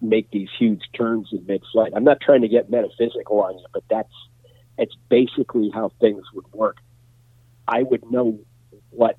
[0.00, 1.92] make these huge turns in mid-flight.
[1.96, 4.12] I'm not trying to get metaphysical on you, but that's
[4.76, 6.76] it's basically how things would work.
[7.66, 8.38] I would know
[8.90, 9.16] what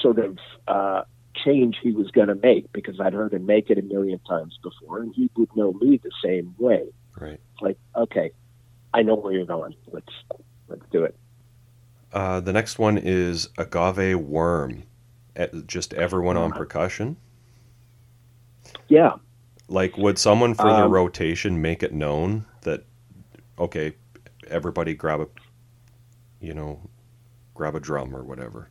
[0.00, 1.02] sort of uh,
[1.34, 4.58] change he was going to make because I'd heard him make it a million times
[4.62, 6.84] before, and he would know me the same way.
[7.18, 7.40] Right.
[7.60, 8.30] Like, okay,
[8.94, 9.74] I know where you're going.
[9.90, 10.12] Let's
[10.68, 11.16] let's do it.
[12.12, 14.84] Uh, the next one is agave worm.
[15.66, 16.58] Just everyone on Uh-huh.
[16.58, 17.16] percussion.
[18.88, 19.14] Yeah,
[19.68, 22.84] Like, would someone for the Um, rotation make it known that,
[23.58, 23.94] okay,
[24.48, 25.28] everybody grab a,
[26.40, 26.80] you know,
[27.54, 28.68] grab a drum or whatever?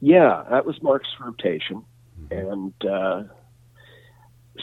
[0.00, 1.84] yeah, that was Mark's rotation.
[2.30, 3.24] And uh,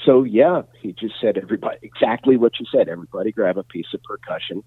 [0.05, 2.87] so, yeah, he just said everybody exactly what you said.
[2.89, 4.63] Everybody grab a piece of percussion,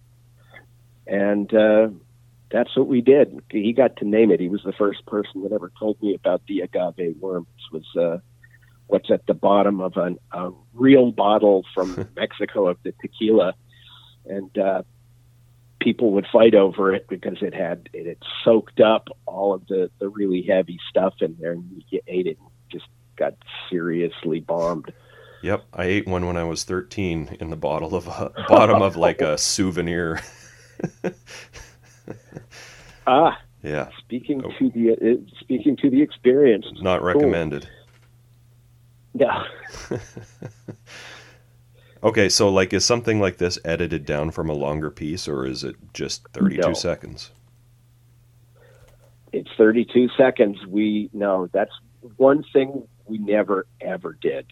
[1.06, 1.88] and uh,
[2.52, 3.42] that's what we did.
[3.50, 4.38] He got to name it.
[4.38, 7.46] He was the first person that ever told me about the agave worm.
[7.56, 8.18] This was uh,
[8.86, 13.54] what's at the bottom of an, a real bottle from Mexico of the tequila,
[14.26, 14.82] and uh,
[15.80, 19.90] people would fight over it because it had it had soaked up all of the
[19.98, 22.86] the really heavy stuff in there, and you ate it and just
[23.16, 23.34] got
[23.70, 24.92] seriously bombed.
[25.42, 28.96] Yep, I ate one when I was 13 in the bottle of a bottom of
[28.96, 30.20] like a souvenir.
[33.06, 34.50] Ah, yeah, speaking Oh.
[34.58, 36.66] to the uh, speaking to the experience.
[36.80, 37.68] not recommended.
[39.14, 39.44] Yeah.
[42.04, 45.62] Okay, so like is something like this edited down from a longer piece or is
[45.62, 46.72] it just 32 No.
[46.74, 47.30] seconds?
[49.32, 50.58] it's 32 seconds.
[50.66, 51.70] We no, that's
[52.16, 54.46] one thing we never ever did.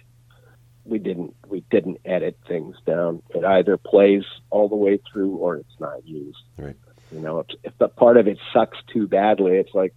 [0.85, 3.21] We didn't we didn't edit things down.
[3.31, 6.39] It either plays all the way through or it's not used.
[6.57, 6.77] Right.
[7.13, 9.95] You know, if, if the part of it sucks too badly, it's like,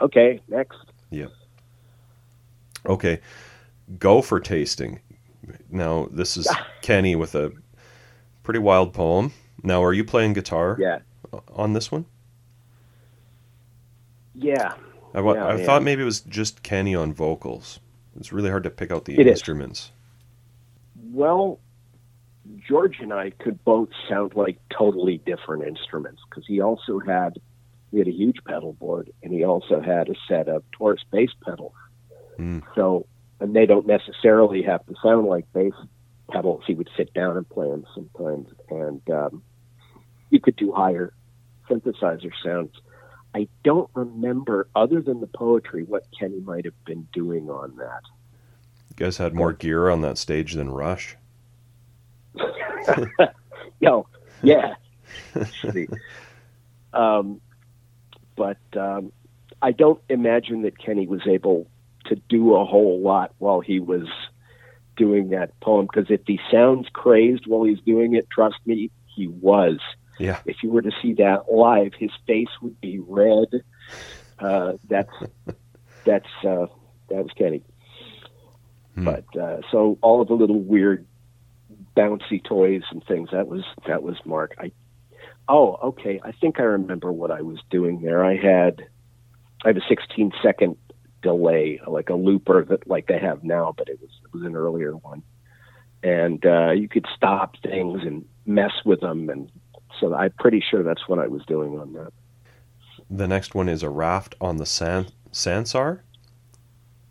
[0.00, 0.78] okay, next.
[1.10, 1.26] Yeah.
[2.86, 3.20] Okay.
[3.98, 5.00] Go for tasting.
[5.70, 6.48] Now, this is
[6.82, 7.52] Kenny with a
[8.42, 9.32] pretty wild poem.
[9.62, 11.00] Now, are you playing guitar Yeah,
[11.54, 12.06] on this one?
[14.34, 14.74] yeah.
[15.14, 17.80] I, Yeah, I thought maybe it was just Kenny on vocals.
[18.16, 19.32] It's really hard to pick out the It is.
[19.32, 19.90] instruments.
[21.12, 21.58] Well,
[22.66, 27.38] George and I could both sound like totally different instruments because he also had
[27.90, 31.30] he had a huge pedal board and he also had a set of Taurus bass
[31.44, 31.74] pedals.
[32.38, 32.62] Mm.
[32.74, 33.06] So,
[33.40, 35.74] and they don't necessarily have to sound like bass
[36.30, 36.64] pedals.
[36.66, 39.42] He would sit down and play them sometimes, and um,
[40.30, 41.12] you could do higher
[41.68, 42.74] synthesizer sounds.
[43.34, 48.02] I don't remember, other than the poetry, what Kenny might have been doing on that.
[48.90, 51.16] You guys had more gear on that stage than Rush.
[53.80, 54.06] Yo,
[54.42, 54.74] yeah.
[56.92, 57.40] Um,
[58.36, 59.12] but um,
[59.60, 61.68] I don't imagine that Kenny was able
[62.06, 64.08] to do a whole lot while he was
[64.96, 65.86] doing that poem.
[65.92, 69.78] Because if he sounds crazed while he's doing it, trust me, he was.
[70.18, 70.40] Yeah.
[70.44, 73.48] If you were to see that live, his face would be red.
[74.38, 75.12] Uh, that's
[76.04, 76.66] that's uh,
[77.08, 77.62] that was Kenny.
[78.94, 79.04] Hmm.
[79.04, 81.06] But uh, so all of the little weird
[81.96, 84.54] bouncy toys and things that was that was Mark.
[84.58, 84.72] I
[85.48, 88.24] oh okay, I think I remember what I was doing there.
[88.24, 88.86] I had
[89.64, 90.76] I have a 16 second
[91.22, 94.56] delay, like a looper that like they have now, but it was it was an
[94.56, 95.22] earlier one,
[96.02, 99.50] and uh, you could stop things and mess with them, and
[100.00, 102.12] so I'm pretty sure that's what I was doing on that.
[103.08, 106.00] The next one is a raft on the San Sansar.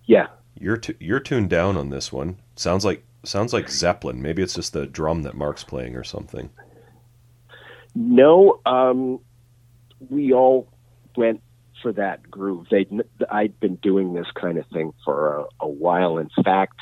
[0.06, 0.28] Yeah,
[0.60, 2.38] You're tu- you're tuned down on this one.
[2.56, 4.22] Sounds like sounds like Zeppelin.
[4.22, 6.50] Maybe it's just the drum that Mark's playing or something.
[7.94, 9.20] No, um,
[10.10, 10.68] we all
[11.16, 11.42] went
[11.82, 12.68] for that groove.
[12.70, 12.88] They,
[13.30, 16.18] I'd been doing this kind of thing for a, a while.
[16.18, 16.80] In fact,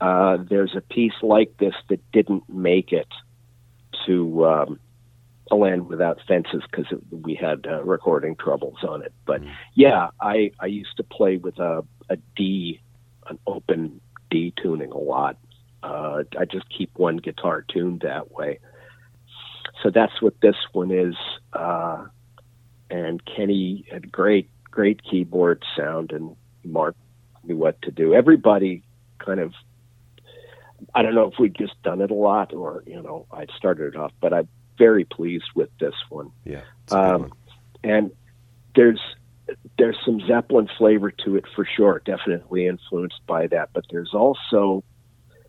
[0.00, 3.08] uh, there's a piece like this that didn't make it
[4.06, 4.80] to um,
[5.50, 9.12] a land without fences because we had uh, recording troubles on it.
[9.26, 9.42] But
[9.74, 12.80] yeah, I I used to play with a a D,
[13.28, 14.00] an open
[14.30, 15.36] D tuning a lot.
[15.82, 18.58] Uh, I just keep one guitar tuned that way.
[19.82, 21.14] So that's what this one is.
[21.52, 22.06] Uh,
[22.90, 26.96] and Kenny had great, great keyboard sound, and Mark
[27.44, 28.14] knew what to do.
[28.14, 28.82] Everybody
[29.18, 29.52] kind of,
[30.94, 33.94] I don't know if we'd just done it a lot or, you know, I'd started
[33.94, 34.48] it off, but I'm
[34.78, 36.30] very pleased with this one.
[36.44, 36.62] Yeah.
[36.84, 37.32] it's a good Um, one.
[37.84, 38.10] and
[38.74, 39.00] there's
[39.78, 43.70] there's some Zeppelin flavor to it for sure, definitely influenced by that.
[43.72, 44.84] But there's also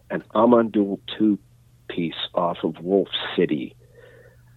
[0.10, 1.40] an Amandul two
[1.88, 3.76] piece off of Wolf City,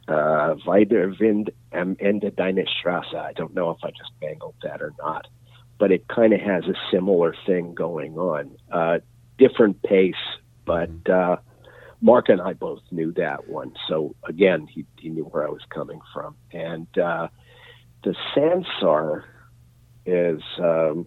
[0.09, 3.15] uh, Weiter Wind am Ende deiner Straße.
[3.15, 5.27] I don't know if I just bangled that or not,
[5.79, 8.57] but it kind of has a similar thing going on.
[8.71, 8.99] Uh,
[9.39, 10.15] different pace,
[10.65, 11.37] but uh,
[12.01, 13.73] Mark and I both knew that one.
[13.89, 16.37] So again, he, he knew where I was coming from.
[16.53, 17.29] And uh,
[18.05, 19.25] the Sansar
[20.07, 21.07] is, um,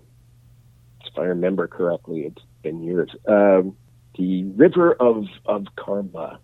[1.06, 3.10] if I remember correctly, it's been years.
[3.28, 3.76] Um,
[4.18, 6.39] the River of, of Karma.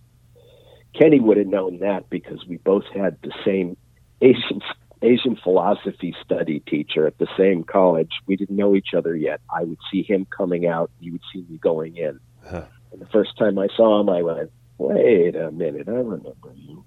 [0.93, 3.77] Kenny would have known that because we both had the same
[4.21, 4.61] Asian
[5.01, 8.11] Asian philosophy study teacher at the same college.
[8.27, 9.41] We didn't know each other yet.
[9.49, 12.19] I would see him coming out, you would see me going in.
[12.47, 12.65] Huh.
[12.91, 16.83] And the first time I saw him, I went, "Wait a minute, I remember you."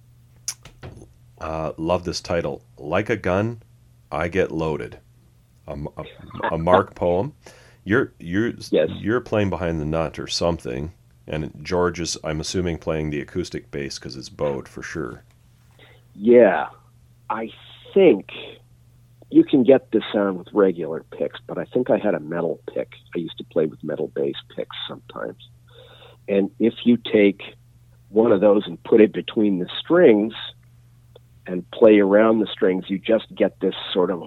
[1.40, 2.62] Uh, love this title.
[2.78, 3.62] Like a gun,
[4.12, 4.98] I get loaded.
[5.66, 7.32] A, a, a Mark poem.
[7.84, 8.88] You're you're Yes.
[8.98, 10.92] you're playing behind the nut or something,
[11.26, 15.22] and George is I'm assuming playing the acoustic bass because it's bowed for sure.
[16.14, 16.68] Yeah,
[17.28, 17.50] I
[17.92, 18.30] think
[19.30, 22.60] you can get this sound with regular picks, but I think I had a metal
[22.72, 22.92] pick.
[23.14, 25.48] I used to play with metal bass picks sometimes.
[26.28, 27.42] And if you take
[28.10, 30.32] one of those and put it between the strings
[31.46, 34.22] and play around the strings, you just get this sort of.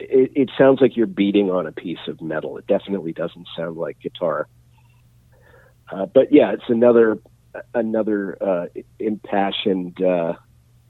[0.00, 2.56] It, it sounds like you're beating on a piece of metal.
[2.58, 4.48] It definitely doesn't sound like guitar.
[5.90, 7.18] Uh, but yeah, it's another
[7.74, 8.66] another uh,
[8.98, 10.00] impassioned.
[10.02, 10.34] Uh,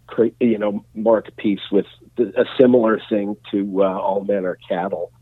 [0.09, 1.87] cra- you know, Mark piece with
[2.19, 5.13] a similar thing to uh, All Men Are Cattle,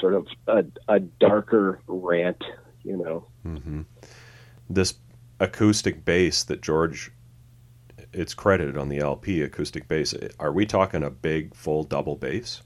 [0.00, 2.44] sort of a, a darker rant,
[2.84, 3.26] you know.
[3.42, 3.82] hmm
[4.70, 4.94] This
[5.40, 7.10] acoustic bass that George,
[8.12, 10.14] it's credited on the LP acoustic bass.
[10.38, 12.62] Are we talking a big full double bass?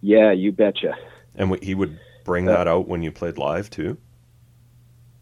[0.00, 0.94] Yeah, you betcha.
[1.34, 3.96] And he would bring Uh, that out when you played live too.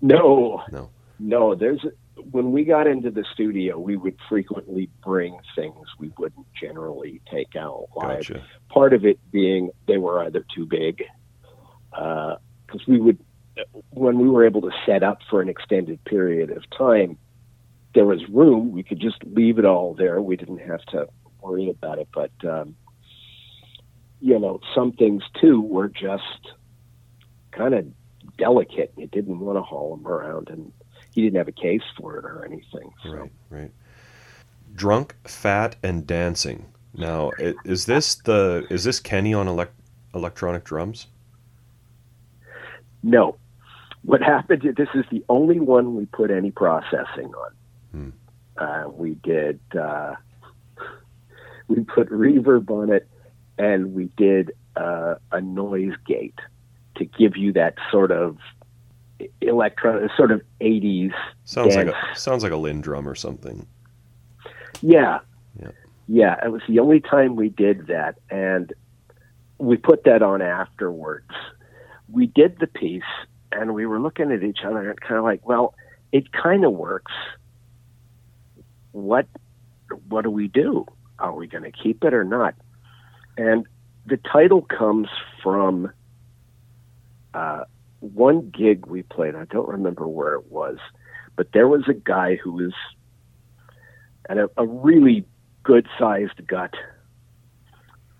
[0.02, 0.90] No, No.
[1.18, 1.54] no.
[1.54, 1.84] There's
[2.30, 7.54] when we got into the studio, we would frequently bring things we wouldn't generally take
[7.56, 8.18] out live.
[8.26, 8.42] Gotcha.
[8.68, 11.02] part of it being they were either too big
[11.90, 13.18] because we would
[13.90, 17.16] when we were able to set up for an extended period of time
[17.94, 21.08] there was room we could just leave it all there we didn't have to
[21.40, 22.76] worry about it but um,
[24.20, 26.52] you know some things too were just
[27.52, 27.86] kind of
[28.38, 30.72] delicate you didn't want to haul them around and
[31.14, 33.70] he didn't have a case for it or anything so Right, right.
[34.74, 36.66] Drunk, fat, and dancing.
[36.92, 37.30] Now,
[37.64, 39.68] is this the is this Kenny on elec-
[40.14, 41.06] electronic drums?
[43.02, 43.36] No.
[44.02, 47.52] What happened, this is the only one we put any processing on.
[47.92, 48.10] Hmm.
[48.58, 50.14] Uh, we did, uh,
[51.68, 53.08] we put reverb on it
[53.58, 56.38] and we did uh, a noise gate
[56.96, 58.38] to give you that sort of
[59.40, 61.12] electronic, sort of 80s
[61.44, 63.66] Sounds like a sounds like a Linn drum or something.
[64.82, 65.20] Yeah.
[65.60, 65.70] Yeah.
[66.08, 68.72] Yeah, it was the only time we did that, and
[69.58, 71.30] we put that on afterwards.
[72.08, 73.02] We did the piece,
[73.50, 75.74] and we were looking at each other and kind of like, well,
[76.12, 77.12] it kind of works.
[78.92, 79.26] What
[80.08, 80.86] what do we do?
[81.18, 82.54] Are we going to keep it or not?
[83.36, 83.66] And
[84.06, 85.08] the title comes
[85.42, 85.92] from
[87.34, 87.64] uh,
[88.00, 89.34] one gig we played.
[89.34, 90.78] I don't remember where it was,
[91.34, 92.72] but there was a guy who was
[94.28, 95.24] at a, a really
[95.62, 96.74] good sized gut.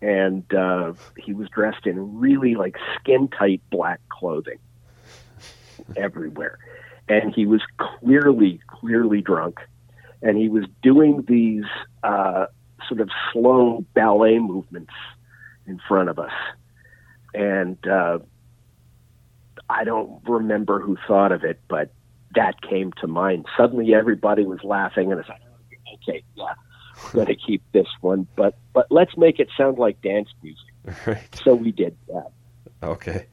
[0.03, 4.59] And uh, he was dressed in really like skin tight black clothing
[5.97, 6.59] everywhere.
[7.09, 9.61] And he was clearly, clearly drunk.
[10.23, 11.65] And he was doing these
[12.03, 12.47] uh,
[12.89, 14.93] sort of slow ballet movements
[15.67, 16.33] in front of us.
[17.35, 18.19] And uh,
[19.69, 21.91] I don't remember who thought of it, but
[22.35, 23.47] that came to mind.
[23.57, 25.41] Suddenly everybody was laughing, and it's like,
[25.95, 26.55] okay, yeah,
[27.05, 30.63] we're going to keep this one, but but let's make it sound like dance music.
[31.07, 31.41] Right.
[31.45, 32.31] So we did that.
[32.83, 33.27] Okay.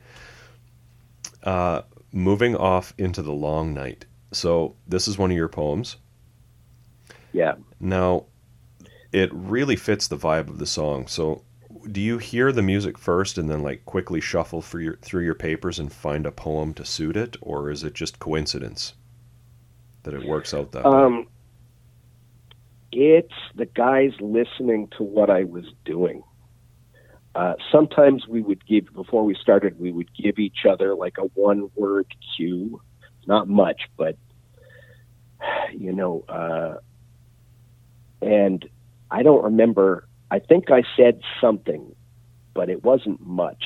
[1.43, 4.05] Uh, moving off into the long night.
[4.31, 5.97] So this is one of your poems.
[7.31, 7.55] Yeah.
[7.79, 8.25] Now,
[9.13, 11.07] it really fits the vibe of the song.
[11.07, 11.43] So,
[11.91, 15.35] do you hear the music first and then like quickly shuffle through your through your
[15.35, 18.95] papers and find a poem to suit it, or is it just coincidence
[20.01, 20.91] that it works out that way?
[20.91, 21.27] Um,
[22.91, 26.23] it's the guys listening to what I was doing.
[27.35, 31.23] Uh, sometimes we would give before we started, we would give each other like a
[31.33, 32.05] one word
[32.35, 32.81] cue,
[33.27, 34.15] not much, but
[35.73, 36.75] you know, uh,
[38.21, 38.69] and
[39.13, 40.07] I don't remember.
[40.31, 41.95] I think I said something,
[42.55, 43.63] but it wasn't much.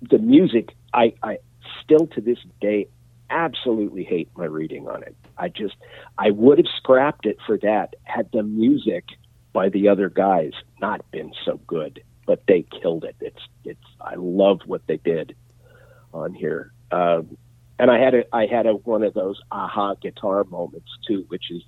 [0.00, 1.38] The music, I, I
[1.82, 2.86] still to this day
[3.28, 5.16] absolutely hate my reading on it.
[5.36, 5.74] I just,
[6.16, 9.04] I would have scrapped it for that had the music
[9.52, 12.02] by the other guys not been so good.
[12.24, 13.16] But they killed it.
[13.20, 13.80] It's, it's.
[14.00, 15.36] I love what they did
[16.12, 16.72] on here.
[16.90, 17.36] Um,
[17.78, 21.50] and I had a, I had a one of those aha guitar moments too, which
[21.50, 21.62] is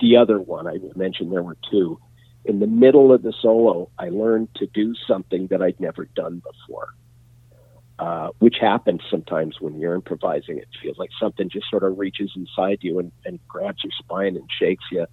[0.00, 0.66] the other one.
[0.66, 1.98] I mentioned there were two.
[2.44, 6.42] In the middle of the solo, I learned to do something that I'd never done
[6.44, 6.94] before.
[7.98, 10.58] Uh, which happens sometimes when you're improvising.
[10.58, 14.34] It feels like something just sort of reaches inside you and, and grabs your spine
[14.34, 15.06] and shakes you.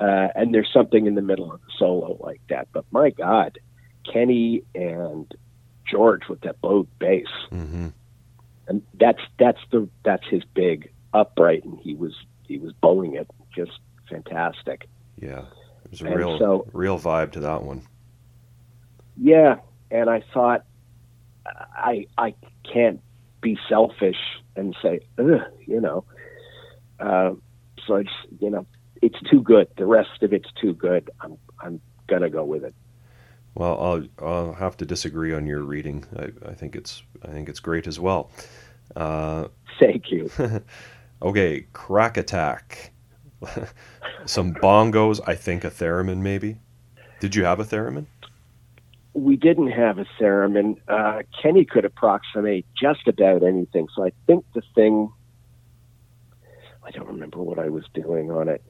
[0.00, 2.66] Uh, and there's something in the middle of the solo like that.
[2.72, 3.58] But my God,
[4.10, 5.32] Kenny and
[5.88, 7.88] George with that bowed bass, hmm
[8.68, 12.14] and that's that's the that's his big upright, and he was
[12.46, 13.78] he was bowing it just
[14.08, 14.88] fantastic.
[15.20, 15.44] Yeah,
[15.90, 17.82] there's a And real so- real vibe to that one.
[19.16, 19.56] Yeah,
[19.90, 20.64] and I thought
[21.46, 22.34] I I
[22.72, 23.00] can't
[23.40, 24.16] be selfish
[24.56, 26.04] and say, Ugh, you know.
[27.00, 27.34] Uh,
[27.86, 28.10] so it's
[28.40, 28.66] you know
[29.02, 29.68] it's too good.
[29.76, 31.10] The rest of it's too good.
[31.20, 32.74] I'm I'm gonna go with it.
[33.54, 36.04] Well, I'll I'll have to disagree on your reading.
[36.16, 38.30] I, I think it's I think it's great as well.
[38.94, 39.48] Uh,
[39.80, 40.30] Thank you.
[41.22, 42.92] okay, crack attack.
[44.26, 45.20] Some bongos.
[45.26, 46.58] I think a theremin maybe.
[47.20, 48.06] Did you have a theremin?
[49.18, 50.76] we didn't have a theremin.
[50.88, 53.88] Uh, Kenny could approximate just about anything.
[53.94, 55.12] So I think the thing,
[56.84, 58.62] I don't remember what I was doing on it.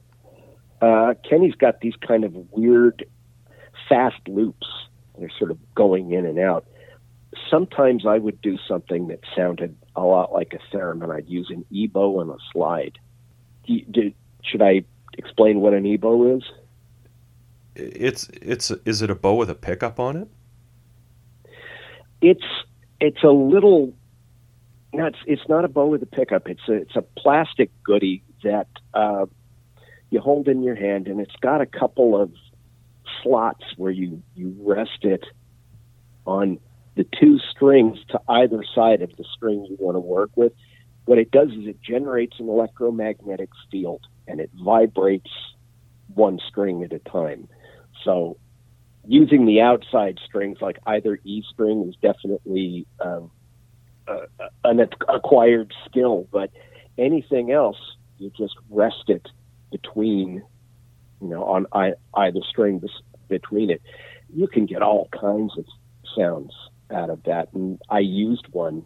[0.80, 3.04] Uh, Kenny's got these kind of weird,
[3.88, 4.66] fast loops.
[5.18, 6.66] They're sort of going in and out.
[7.50, 11.14] Sometimes I would do something that sounded a lot like a theremin.
[11.14, 12.98] I'd use an ebow and a slide.
[13.66, 14.12] Do do-
[14.42, 14.84] should I
[15.16, 16.42] explain what an ebow is?
[17.74, 20.28] It's it's is it a bow with a pickup on it?
[22.20, 22.44] it's
[23.00, 23.92] it's a little
[24.92, 28.68] not it's not a bow with a pickup it's a it's a plastic goodie that
[28.94, 29.26] uh,
[30.10, 32.32] you hold in your hand and it's got a couple of
[33.22, 35.24] slots where you you rest it
[36.26, 36.58] on
[36.96, 40.52] the two strings to either side of the string you want to work with
[41.08, 45.30] what it does is it generates an electromagnetic field and it vibrates
[46.14, 47.48] one string at a time
[48.04, 48.36] so
[49.08, 53.30] using the outside strings, like either E string, is definitely um,
[54.06, 54.26] uh,
[54.64, 56.28] an acquired skill.
[56.30, 56.50] But
[56.98, 57.78] anything else,
[58.18, 59.26] you just rest it
[59.72, 60.42] between,
[61.20, 62.82] you know, on I, either string
[63.28, 63.82] between it.
[64.32, 65.64] You can get all kinds of
[66.16, 66.52] sounds
[66.90, 68.84] out of that, and I used one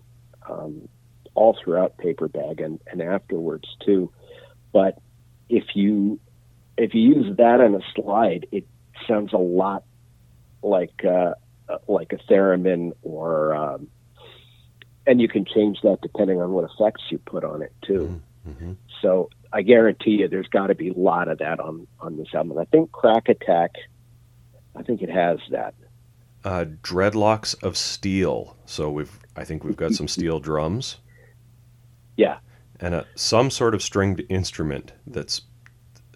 [0.48, 0.88] um,
[1.34, 4.12] all throughout paper bag and, and afterwards too.
[4.72, 4.98] But
[5.48, 6.20] if you
[6.76, 8.66] if you use that on a slide, it
[9.06, 9.84] sounds a lot
[10.62, 11.34] like uh,
[11.88, 13.88] like a theremin or um,
[15.06, 18.20] and you can change that depending on what effects you put on it too.
[18.48, 18.72] Mm-hmm.
[19.00, 22.28] So I guarantee you, there's got to be a lot of that on on this
[22.34, 22.58] album.
[22.58, 23.76] I think Crack Attack
[24.74, 25.74] I think it has that.
[26.44, 28.56] Uh, dreadlocks of steel.
[28.66, 30.96] So we've, I think we've got some steel drums.
[32.16, 32.38] Yeah.
[32.80, 35.42] And a, some sort of stringed instrument that's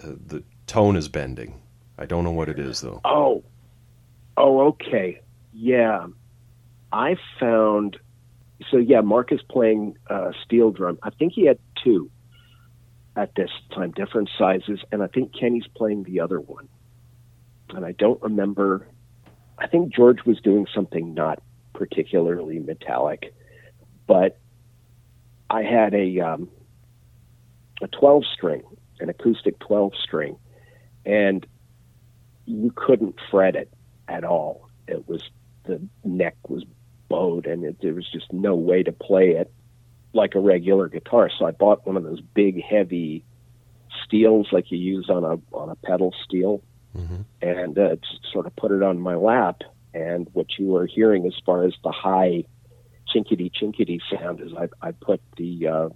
[0.03, 1.61] uh, the tone is bending.
[1.99, 3.01] I don't know what it is though.
[3.05, 3.45] Oh,
[4.37, 5.21] oh, okay,
[5.53, 6.07] yeah.
[6.93, 7.99] I found
[8.71, 9.01] so yeah.
[9.01, 10.99] Mark is playing uh, steel drum.
[11.03, 12.11] I think he had two
[13.17, 16.69] at this time, different sizes, and I think Kenny's playing the other one.
[17.71, 18.87] And I don't remember.
[19.59, 21.43] I think George was doing something not
[21.73, 23.35] particularly metallic,
[24.07, 24.39] but
[25.51, 26.49] I had a um,
[27.83, 28.63] a twelve string,
[29.01, 30.37] an acoustic twelve string,
[31.05, 31.47] and
[32.47, 33.73] you couldn't fret it
[34.09, 34.69] at all.
[34.89, 35.23] It was
[35.65, 36.65] the neck was
[37.09, 39.53] bowed, and it, there was just no way to play it
[40.13, 41.31] like a regular guitar.
[41.37, 43.25] So I bought one of those big, heavy
[44.05, 46.63] steels like you use on a on a pedal steel,
[46.97, 47.23] mm-hmm.
[47.43, 49.63] and uh, just sort of put it on my lap.
[49.95, 52.45] And what you are hearing as far as the high
[53.15, 55.89] chinkity chinkity sound is I, I put the uh,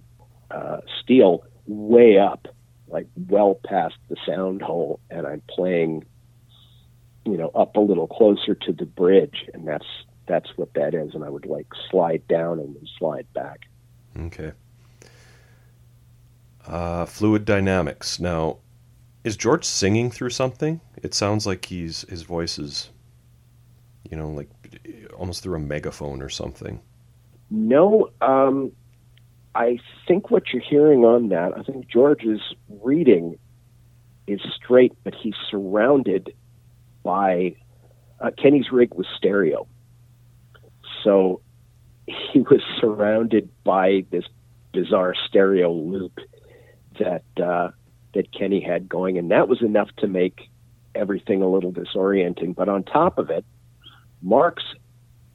[0.49, 2.47] uh, steel way up,
[2.87, 6.05] like well past the sound hole, and I'm playing
[7.25, 9.85] you know, up a little closer to the bridge, and that's
[10.27, 11.13] that's what that is.
[11.13, 13.61] And I would like slide down and then slide back.
[14.17, 14.51] Okay.
[16.65, 18.19] Uh, fluid dynamics.
[18.19, 18.57] Now,
[19.23, 20.79] is George singing through something?
[21.01, 22.89] It sounds like he's his voice is,
[24.09, 24.49] you know, like
[25.15, 26.81] almost through a megaphone or something.
[27.51, 28.71] No, um,
[29.53, 32.41] I think what you're hearing on that, I think George's
[32.81, 33.37] reading
[34.25, 36.33] is straight, but he's surrounded
[37.03, 37.55] by
[38.21, 39.67] uh, Kenny's rig was stereo,
[41.03, 41.41] so
[42.07, 44.25] he was surrounded by this
[44.71, 46.19] bizarre stereo loop
[46.99, 47.71] that uh,
[48.13, 50.49] that Kenny had going, and that was enough to make
[50.95, 52.55] everything a little disorienting.
[52.55, 53.43] But on top of it,
[54.21, 54.63] Mark's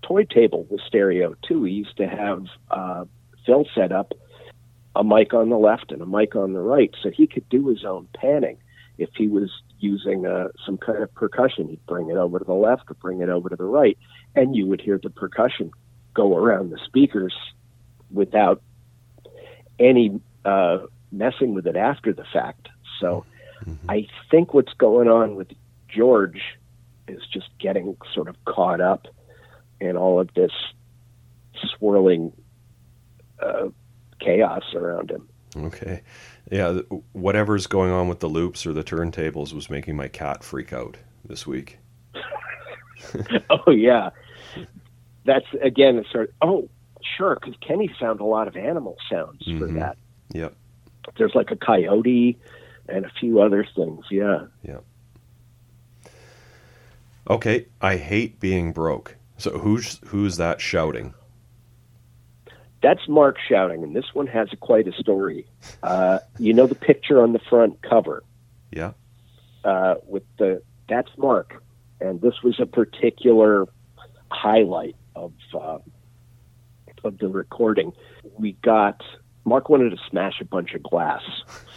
[0.07, 1.65] toy table was stereo too.
[1.65, 3.05] He used to have uh,
[3.45, 4.13] Phil set up
[4.95, 7.69] a mic on the left and a mic on the right, so he could do
[7.69, 8.59] his own panning
[8.99, 11.69] if he was using uh, some kind of percussion.
[11.69, 13.99] He'd bring it over to the left or bring it over to the right,
[14.35, 15.71] and you would hear the percussion
[16.15, 17.35] go around the speakers
[18.11, 18.63] without
[19.79, 20.79] any uh,
[21.13, 22.69] messing with it after the fact.
[23.01, 23.27] So
[23.65, 23.91] mm-hmm.
[23.91, 25.49] I think what's going on with
[25.89, 26.41] George
[27.07, 29.07] is just getting sort of caught up
[29.81, 30.53] in all of this
[31.77, 32.33] swirling
[33.41, 33.69] uh,
[34.21, 35.29] chaos around him.
[35.57, 36.03] Okay.
[36.51, 36.81] Yeah,
[37.13, 40.97] whatever's going on with the loops or the turntables was making my cat freak out
[41.25, 41.79] this week.
[43.51, 44.11] oh yeah,
[45.25, 45.99] that's again.
[45.99, 46.69] It's sort of, oh
[47.17, 49.59] sure, because Kenny found a lot of animal sounds mm-hmm.
[49.59, 49.97] for that.
[50.33, 50.55] Yep.
[51.19, 52.39] There's like a coyote
[52.89, 54.05] and a few other things.
[54.11, 54.47] Yeah.
[54.63, 54.79] Yeah.
[57.29, 59.17] Okay, I hate being broke.
[59.39, 61.15] So who's who's that shouting?
[62.83, 65.47] That's Mark shouting, and this one has a, quite a story.
[65.83, 68.23] Uh, you know the picture on the front cover?
[68.71, 68.93] Yeah.
[69.65, 71.63] Uh, with the that's Mark,
[72.01, 73.67] and this was a particular
[74.31, 75.79] highlight of uh,
[77.05, 77.93] of the recording.
[78.39, 79.03] We got
[79.45, 81.23] Mark wanted to smash a bunch of glass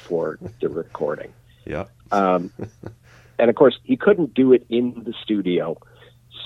[0.04, 1.34] for the recording.
[1.66, 1.86] Yeah.
[2.12, 2.52] Um,
[3.40, 5.78] and of course, he couldn't do it in the studio,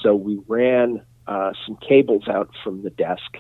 [0.03, 3.37] so we ran uh, some cables out from the desk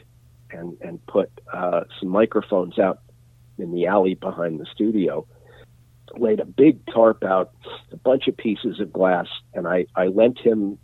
[0.49, 2.99] and and put uh, some microphones out
[3.57, 5.27] in the alley behind the studio.
[6.15, 7.53] Laid a big tarp out,
[7.91, 10.77] a bunch of pieces of glass, and I, I lent him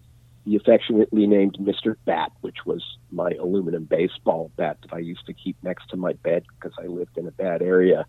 [0.45, 1.95] the affectionately named Mr.
[2.05, 6.13] Bat, which was my aluminum baseball bat that I used to keep next to my
[6.13, 8.05] bed because I lived in a bad area.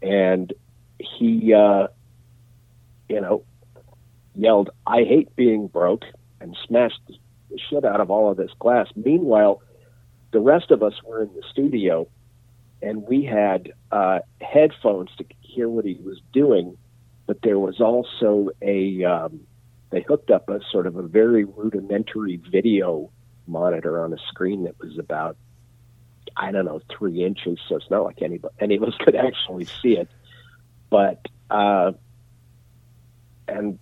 [0.00, 0.52] And
[1.00, 1.88] he, uh,
[3.08, 3.44] you know,
[4.34, 6.04] yelled, I hate being broke,
[6.44, 8.86] and smashed the shit out of all of this glass.
[8.94, 9.62] Meanwhile,
[10.30, 12.06] the rest of us were in the studio
[12.82, 16.76] and we had uh, headphones to hear what he was doing,
[17.26, 19.40] but there was also a um,
[19.90, 23.10] they hooked up a sort of a very rudimentary video
[23.46, 25.36] monitor on a screen that was about
[26.36, 29.64] I don't know three inches, so it's not like any any of us could actually
[29.64, 30.10] see it,
[30.90, 31.92] but uh,
[33.48, 33.78] and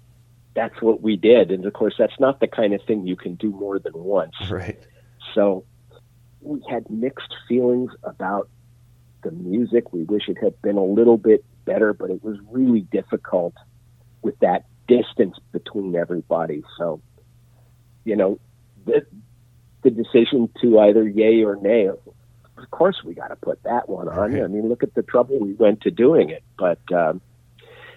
[0.55, 3.35] that's what we did, and of course that's not the kind of thing you can
[3.37, 4.79] do more than once, right?
[5.35, 5.65] So
[6.41, 8.49] we had mixed feelings about
[9.23, 9.93] the music.
[9.93, 13.55] We wish it had been a little bit better, but it was really difficult
[14.21, 16.63] with that distance between everybody.
[16.77, 17.01] So,
[18.05, 18.39] you know,
[18.85, 19.07] the,
[19.83, 24.09] the decision to either yay or nay, of course we got to put that one
[24.09, 24.33] on.
[24.33, 24.43] Right.
[24.43, 26.43] I mean, look at the trouble we went to doing it.
[26.59, 27.21] But um,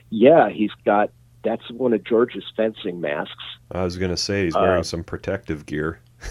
[0.09, 1.11] yeah, he's got
[1.45, 3.43] that's one of George's fencing masks.
[3.71, 5.99] I was going to say he's Uh, wearing some protective gear.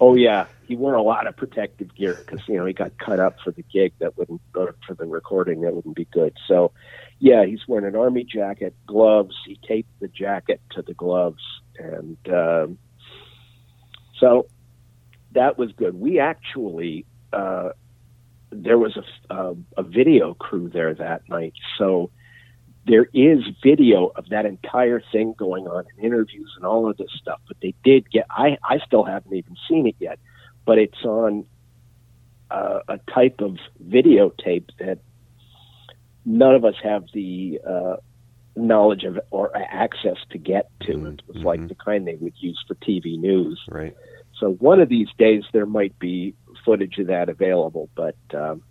[0.00, 3.20] Oh yeah, he wore a lot of protective gear because you know he got cut
[3.20, 6.34] up for the gig that wouldn't or for the recording that wouldn't be good.
[6.48, 6.72] So,
[7.18, 9.36] yeah, he's wearing an army jacket, gloves.
[9.44, 11.42] He taped the jacket to the gloves,
[11.78, 12.78] and um,
[14.18, 14.46] so
[15.32, 16.00] that was good.
[16.00, 17.04] We actually
[17.34, 17.70] uh,
[18.50, 22.10] there was a, a a video crew there that night, so
[22.86, 27.10] there is video of that entire thing going on and interviews and all of this
[27.20, 27.40] stuff.
[27.46, 30.18] But they did get I I still haven't even seen it yet,
[30.64, 31.44] but it's on
[32.50, 34.98] uh, a type of videotape that
[36.24, 37.96] none of us have the uh,
[38.56, 40.92] knowledge of or access to get to.
[40.92, 41.68] Mhm, It was like mhm.
[41.68, 43.60] the kind they would use for TV news.
[43.68, 43.94] Right.
[44.38, 48.62] So one of these days there might be footage of that available, but um,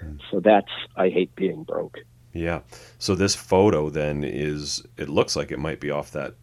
[0.00, 0.16] Hmm.
[0.30, 1.98] so that's I hate being broke.
[2.34, 2.60] Yeah.
[2.98, 6.34] So this photo then is it looks like it might be off that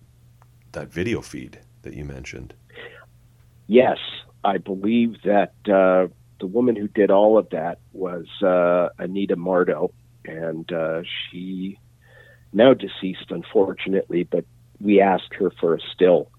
[0.72, 2.54] that video feed that you mentioned.
[3.68, 3.98] Yes,
[4.44, 6.08] I believe that uh,
[6.40, 9.92] the woman who did all of that was uh, Anita Mardo,
[10.26, 11.78] and uh, she
[12.54, 14.24] now deceased, unfortunately.
[14.24, 14.46] But
[14.80, 16.32] we asked her for a still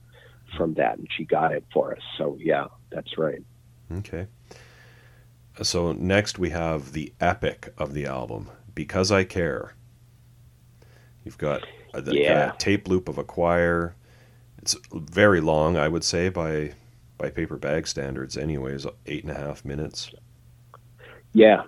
[0.57, 2.03] from that, and she got it for us.
[2.17, 3.43] So yeah, that's right.
[3.99, 4.27] Okay.
[5.61, 9.75] So next we have the epic of the album, Because I Care.
[11.25, 12.53] You've got a, the Yeah.
[12.59, 13.95] tape loop of a choir.
[14.59, 16.75] It's very long, I would say, by
[17.19, 18.37] by paper bag standards.
[18.37, 20.11] Anyways, eight and a half minutes.
[21.33, 21.63] Yeah,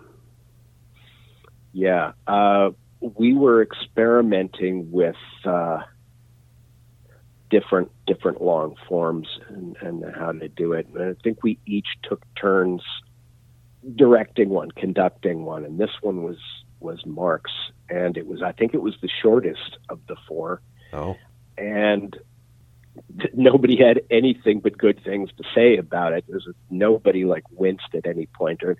[1.72, 2.12] yeah.
[2.26, 5.82] Uh, we were experimenting with uh,
[7.50, 10.86] different different long forms and, and how to do it.
[10.88, 12.82] And I think we each took turns
[13.96, 16.38] directing one, conducting one, and this one was
[16.80, 17.52] was Mark's,
[17.88, 20.60] and it was I think it was the shortest of the four,
[20.92, 21.16] Oh,
[21.56, 22.16] and
[23.18, 26.24] th- nobody had anything but good things to say about it.
[26.28, 28.76] There's nobody like winced at any point, or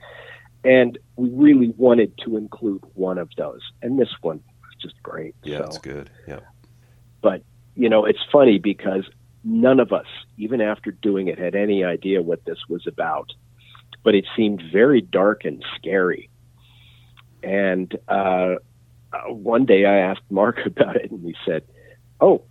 [0.65, 5.35] and we really wanted to include one of those, and this one was just great.
[5.43, 6.11] yeah, so it's good.
[6.27, 6.41] Yeah.
[7.23, 7.43] But
[7.75, 9.05] you know, it's funny because
[9.43, 10.07] none of us,
[10.39, 13.33] even after doing it, had any idea what this was about.
[14.03, 16.29] But it seemed very dark and scary.
[17.45, 18.57] And uh,
[19.13, 21.65] uh, one day I asked Mark about it, and he said,
[22.21, 22.43] "Oh,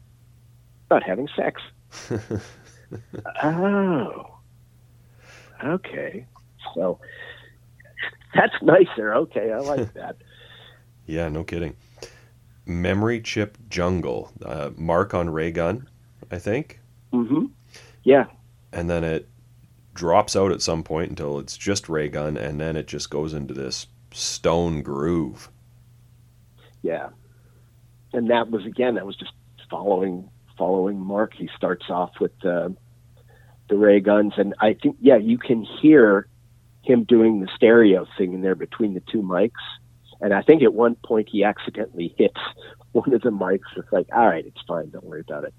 [0.90, 1.62] not having sex."
[3.44, 4.38] oh,
[5.64, 6.26] okay.
[6.74, 7.00] So
[8.34, 9.14] that's nicer.
[9.16, 10.18] Okay, I like that.
[11.06, 11.76] yeah, no kidding.
[12.66, 15.90] Memory Chip Jungle, uh, Mark on Ray Gun,
[16.32, 16.80] I think.
[17.12, 17.48] Mm-hmm.
[18.04, 18.26] Yeah,
[18.72, 19.28] and then it
[19.94, 23.34] drops out at some point until it's just ray gun and then it just goes
[23.34, 25.50] into this stone groove
[26.82, 27.10] Yeah,
[28.14, 29.34] and that was again that was just
[29.70, 31.34] following following Mark.
[31.34, 32.76] He starts off with the
[33.70, 36.28] the ray guns, and I think yeah, you can hear
[36.84, 39.52] him doing the stereo thing in there between the two mics.
[40.22, 42.40] And I think at one point he accidentally hits
[42.92, 43.60] one of the mics.
[43.76, 45.54] It's like, all right, it's fine, don't worry about it.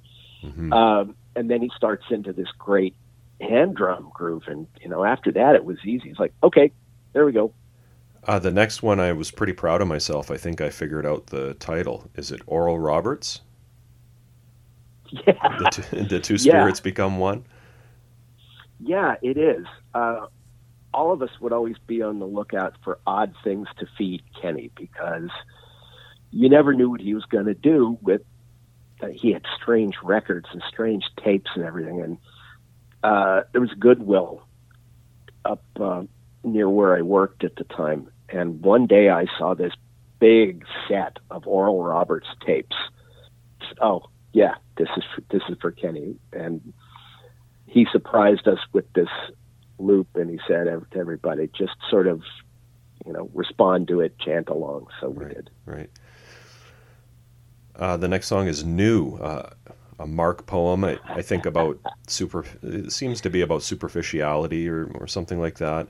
[0.45, 0.73] Mhm.
[0.73, 2.95] Um, and then he starts into this great
[3.41, 6.11] hand drum groove, and you know after that it was easy.
[6.11, 6.71] It's like, okay,
[7.13, 7.53] there we go.
[8.27, 11.29] Uh, the next one i was pretty proud of myself i think i figured out
[11.29, 13.41] the title is it oral roberts
[15.11, 15.35] Yeah.
[15.57, 16.39] the two, the two Yeah.
[16.39, 17.45] spirits become one
[18.79, 19.67] Yeah, it is.
[19.95, 20.27] Uh,
[20.93, 24.71] all of us would always be on the lookout for odd things to feed Kenny
[24.77, 25.31] because
[26.31, 28.23] you never knew what he was going to do with.
[29.03, 32.19] Uh, he had strange records and strange tapes and everything, and
[33.03, 34.47] uh, there was Goodwill
[35.45, 36.05] up uh,
[36.45, 39.73] near where I worked at the time, and one day I saw this
[40.19, 42.77] big set of Oral Roberts tapes.
[43.81, 46.73] Oh yeah, this is for, this is for Kenny, and
[47.67, 49.09] he surprised us with this
[49.79, 52.23] loop and he said to everybody just sort of
[53.05, 55.35] you know respond to it chant along so we Right.
[55.35, 55.91] did right
[57.77, 59.51] uh, the next song is new uh,
[59.99, 64.85] a mark poem I, I think about super it seems to be about superficiality or,
[64.95, 65.89] or something like that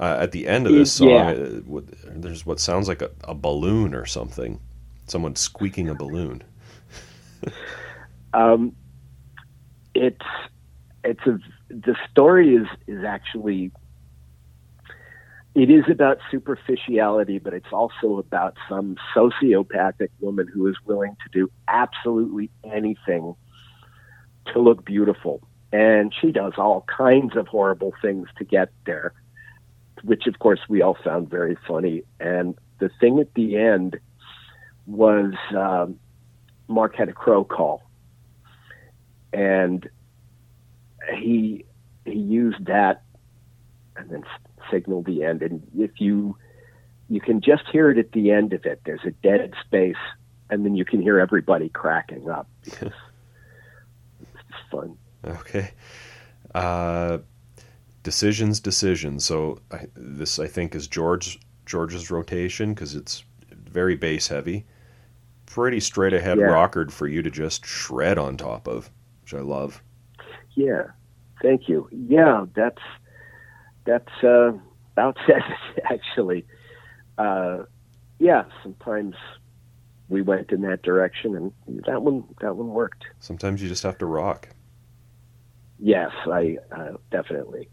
[0.00, 1.34] uh, at the end of this song Yeah.
[1.66, 4.58] what- there's what sounds like a, a balloon or something.
[5.06, 6.42] Someone squeaking a balloon.
[8.32, 8.76] Um
[9.94, 10.26] it's
[11.02, 11.38] it's a
[11.68, 13.72] the story is is actually
[15.54, 21.28] it is about superficiality but it's also about some sociopathic woman who is willing to
[21.32, 23.34] do absolutely anything
[24.52, 25.42] to look beautiful.
[25.72, 29.12] And she does all kinds of horrible things to get there
[30.02, 33.98] which of course we all found very funny and the thing at the end
[34.86, 35.98] was um,
[36.66, 37.82] Mark had a crow call,
[39.32, 39.88] and
[41.14, 41.64] he
[42.04, 43.02] he used that
[43.96, 44.24] and then
[44.70, 45.42] signaled the end.
[45.42, 46.36] And if you
[47.08, 49.96] you can just hear it at the end of it, there's a dead space,
[50.48, 52.48] and then you can hear everybody cracking up.
[52.64, 52.92] Because
[54.20, 54.96] it's fun.
[55.24, 55.70] Okay.
[56.54, 57.18] Uh,
[58.02, 59.24] decisions, decisions.
[59.24, 64.66] So I, this I think is George George's rotation because it's very bass heavy,
[65.46, 66.44] pretty straight ahead Yeah.
[66.46, 68.90] rockered for you to just shred on top of,
[69.22, 69.82] which I love.
[70.54, 70.88] Yeah,
[71.42, 71.88] thank you.
[71.92, 72.82] Yeah, that's
[73.84, 74.52] that's uh,
[74.92, 75.42] about it
[75.90, 76.44] actually.
[77.18, 77.64] Uh,
[78.18, 79.14] yeah, sometimes
[80.08, 83.04] we went in that direction, and that one that one worked.
[83.20, 84.48] Sometimes you just have to rock.
[85.78, 87.68] Yes, I uh, definitely.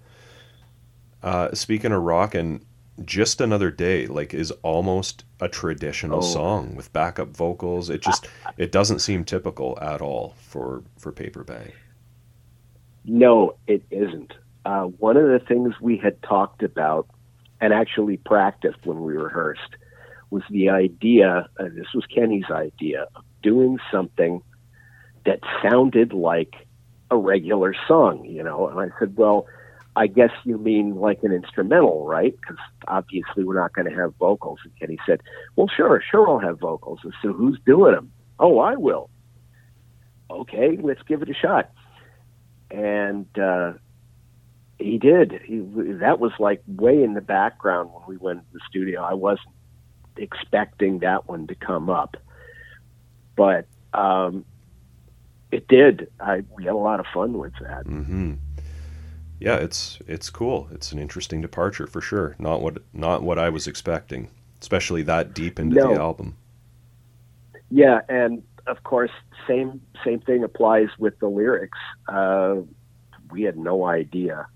[1.23, 2.63] Uh, speaking of rock and
[3.05, 6.21] just another day, like is almost a traditional Oh.
[6.21, 7.89] song with backup vocals.
[7.89, 11.73] It just it doesn't seem typical at all for for Paper Bag.
[13.05, 14.33] No, it isn't.
[14.65, 17.07] Uh, one of the things we had talked about
[17.61, 19.77] and actually practiced when we rehearsed
[20.29, 24.41] was the idea, uh, this was Kenny's idea, of doing something
[25.25, 26.53] that sounded like
[27.09, 28.67] a regular song, you know.
[28.67, 29.47] And I said, well,
[29.97, 32.35] I guess you mean like an instrumental, right?
[32.39, 34.59] Because obviously we're not going to have vocals.
[34.63, 35.21] And Kenny said,
[35.55, 36.99] well, sure, sure, I'll have vocals.
[37.03, 38.11] I said, who's doing them?
[38.39, 39.09] Oh, I will.
[40.29, 41.71] Okay, let's give it a shot
[42.71, 43.73] and uh,
[44.79, 45.41] he did.
[45.43, 49.01] He that was like way in the background when we went to the studio.
[49.01, 49.49] I wasn't
[50.15, 52.17] expecting that one to come up,
[53.35, 54.45] but um,
[55.51, 56.11] it did.
[56.19, 57.85] I we had a lot of fun with that.
[57.85, 58.33] hmm
[59.39, 60.67] Yeah, it's it's cool.
[60.71, 62.35] It's an interesting departure for sure.
[62.39, 64.29] Not what not what I was expecting,
[64.61, 65.87] especially that deep into No.
[65.93, 66.37] the album.
[67.69, 69.11] Yeah, and of course,
[69.47, 71.77] same same thing applies with the lyrics.
[72.07, 72.57] Uh,
[73.31, 74.47] we had no idea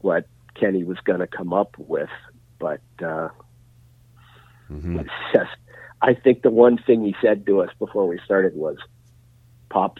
[0.00, 2.10] what Kenny was going to come up with,
[2.58, 2.80] but.
[3.02, 3.28] Uh,
[4.68, 5.00] hmm
[5.32, 5.50] just,
[6.02, 8.76] I think the one thing he said to us before we started was,
[9.68, 9.98] "Pop."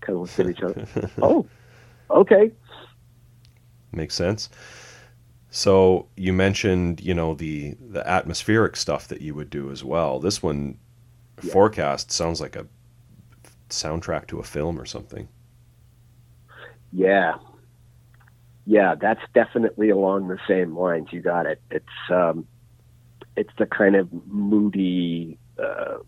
[0.00, 0.86] Kind of looked at each other.
[1.22, 1.46] oh,
[2.10, 2.52] okay.
[3.92, 4.48] Makes sense.
[5.50, 10.20] So you mentioned, you know, the the atmospheric stuff that you would do as well.
[10.20, 10.78] This one,
[11.42, 11.52] Yeah.
[11.52, 12.66] forecast sounds like a
[13.70, 15.28] soundtrack to a film or something.
[16.92, 17.34] Yeah,
[18.64, 18.94] yeah.
[18.94, 21.08] That's definitely along the same lines.
[21.12, 21.60] You got it.
[21.70, 22.46] It's um,
[23.36, 25.98] it's the kind of moody, uh,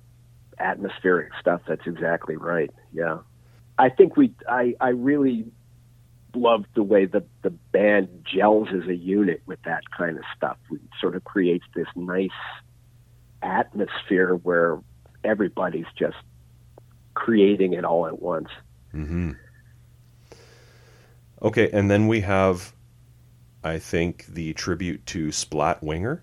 [0.58, 1.62] atmospheric stuff.
[1.68, 2.70] That's exactly right.
[2.92, 3.18] Yeah,
[3.78, 4.34] I think we.
[4.48, 5.46] I I really
[6.34, 10.56] loved the way the the band gels as a unit with that kind of stuff.
[10.70, 12.30] It sort of creates this nice
[13.42, 14.78] atmosphere where
[15.24, 16.16] everybody's just
[17.14, 18.48] creating it all at once.
[18.94, 19.32] Mm-hmm.
[21.40, 22.72] Okay, and then we have,
[23.62, 26.22] I think, the tribute to Splat Winger.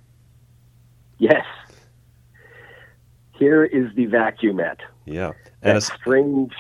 [1.18, 1.46] Yes.
[3.34, 4.80] Here is the vacuumette.
[5.06, 5.32] Yeah,
[5.62, 6.54] That and it's, strange.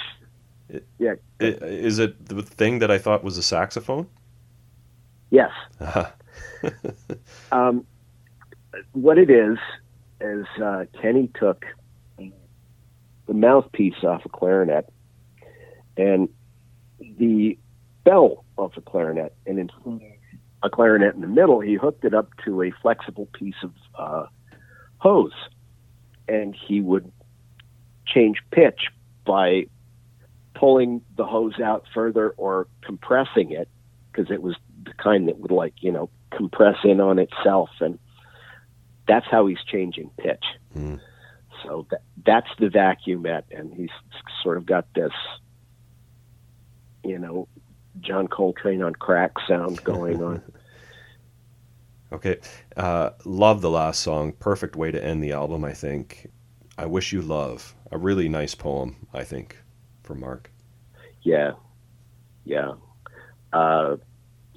[0.97, 1.15] Yeah.
[1.39, 4.07] is it the thing that I thought was a saxophone?
[5.29, 5.51] Yes.
[7.51, 7.85] Um,
[8.93, 9.57] what it is
[10.19, 11.63] is uh, Kenny took
[12.17, 14.91] the mouthpiece off a clarinet
[15.97, 16.29] and
[16.99, 17.57] the
[18.03, 19.69] bell off a clarinet, and in
[20.63, 24.25] a clarinet in the middle, he hooked it up to a flexible piece of uh,
[24.97, 25.33] hose,
[26.27, 27.11] and he would
[28.05, 28.87] change pitch
[29.25, 29.65] by
[30.55, 33.67] pulling the hose out further or compressing it
[34.11, 37.99] because it was the kind that would like you know compress in on itself and
[39.07, 40.95] that's how he's changing pitch Hmm.
[41.63, 43.89] so that, that's the vacuumette and he's
[44.41, 45.13] sort of got this
[47.03, 47.47] you know
[48.01, 50.41] john coltrane on crack sound going on
[52.11, 52.37] Okay,
[52.77, 54.31] uh, love the last song.
[54.31, 56.29] Perfect way to end the album, I think.
[56.77, 57.75] I wish you love.
[57.91, 59.57] A really nice poem, I think,
[60.05, 60.49] for Mark.
[61.21, 61.51] yeah.
[62.43, 62.73] Yeah.
[63.51, 63.97] Uh,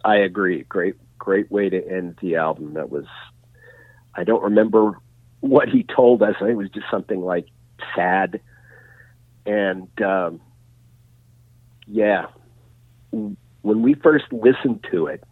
[0.04, 0.62] i agree.
[0.64, 2.74] Great great way to end the album.
[2.74, 3.06] That was
[4.14, 4.98] i don't remember
[5.40, 6.34] what he told us.
[6.36, 7.46] I think it was just something like
[7.94, 8.40] sad.
[9.46, 10.40] And um,
[11.86, 12.26] yeah.
[13.10, 15.24] When we first listened to it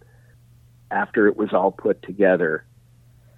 [0.90, 2.64] after it was all put together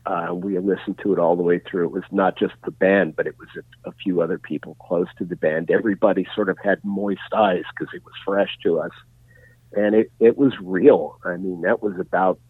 [0.09, 3.15] uh, we listened to it all the way through it was not just the band
[3.15, 6.57] but it was a, a few other people close to the band everybody sort of
[6.65, 8.91] had moist eyes because it was fresh to us
[9.75, 12.41] and it, it was real i mean that was about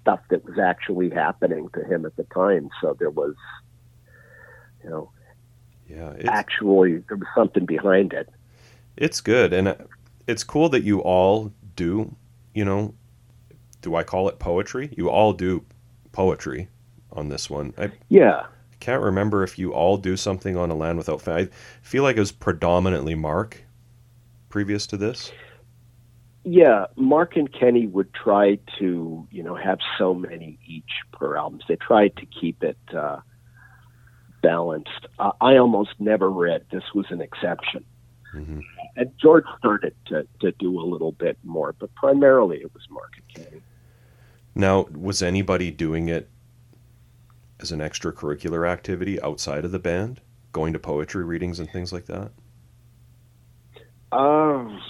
[0.00, 3.34] stuff that was actually happening to him at the time so there was
[4.82, 5.10] you know
[5.86, 8.30] Yeah, it's, actually there was something behind it.
[8.96, 9.74] it's good, and uh,
[10.26, 12.16] it's cool that you all do.
[12.54, 12.94] You know,
[13.82, 14.88] do I call it poetry?
[14.96, 15.64] You all do
[16.12, 16.68] poetry
[17.14, 17.74] on this one.
[17.78, 18.42] I Yeah.
[18.72, 21.50] I can't remember if you all do something on a land without fence.
[21.50, 21.54] I
[21.86, 23.64] feel like it was predominantly Mark
[24.50, 25.32] previous to this.
[26.44, 31.60] Yeah, Mark and Kenny would try to, you know, have so many each per album.
[31.66, 33.20] They tried to keep it uh,
[34.42, 35.06] balanced.
[35.18, 36.66] Uh, I almost never read.
[36.70, 37.84] This was an exception.
[38.30, 38.60] hmm
[38.94, 43.12] And George started to, to do a little bit more, but primarily it was Mark
[43.16, 43.62] and Kenny.
[44.54, 46.28] Now, was anybody doing it
[47.60, 50.20] as an extracurricular activity outside of the band,
[50.52, 52.30] going to poetry readings and things like that?
[54.12, 54.80] Um,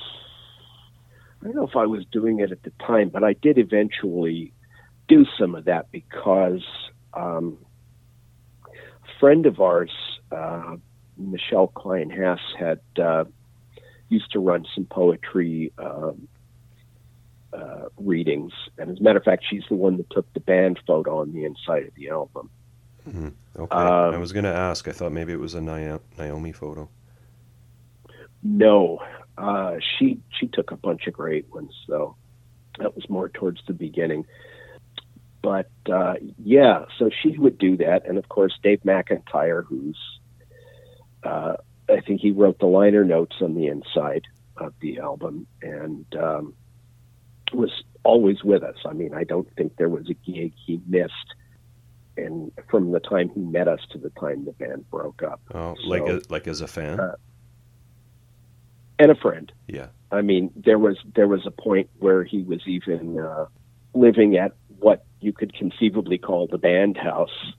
[1.40, 4.52] I don't know if I was doing it at the time, but I did eventually
[5.08, 6.64] do some of that because
[7.12, 7.58] um,
[8.66, 9.92] a friend of ours,
[10.32, 10.76] uh,
[11.16, 13.24] Michelle Klein Haas, had uh,
[14.08, 16.28] used to run some poetry um,
[17.54, 20.80] uh, readings, and as a matter of fact, she's the one that took the band
[20.86, 22.50] photo on the inside of the album.
[23.04, 23.76] hmm Okay.
[23.76, 24.88] I Um, was going to ask.
[24.88, 26.88] I thought maybe it was a Naomi photo.
[28.42, 28.98] No,
[29.38, 32.16] uh, she she took a bunch of great ones though.
[32.78, 34.26] That was more towards the beginning.
[35.42, 39.98] But uh, yeah, so she would do that, and of course Dave McIntyre, who's
[41.22, 41.56] uh,
[41.88, 44.24] I think he wrote the liner notes on the inside
[44.56, 46.54] of the album, and um,
[47.52, 47.70] was
[48.04, 48.76] always with us.
[48.84, 51.34] I mean, I don't think there was a gig he missed.
[52.16, 55.74] And from the time he met us to the time the band broke up, Oh,
[55.84, 57.00] like a, like as a fan.
[57.00, 57.16] uh,
[58.98, 59.52] and a friend.
[59.66, 59.88] yeah.
[60.12, 63.46] I mean, there was there was a point where he was even uh,
[63.94, 67.52] living at what you could conceivably call the band house,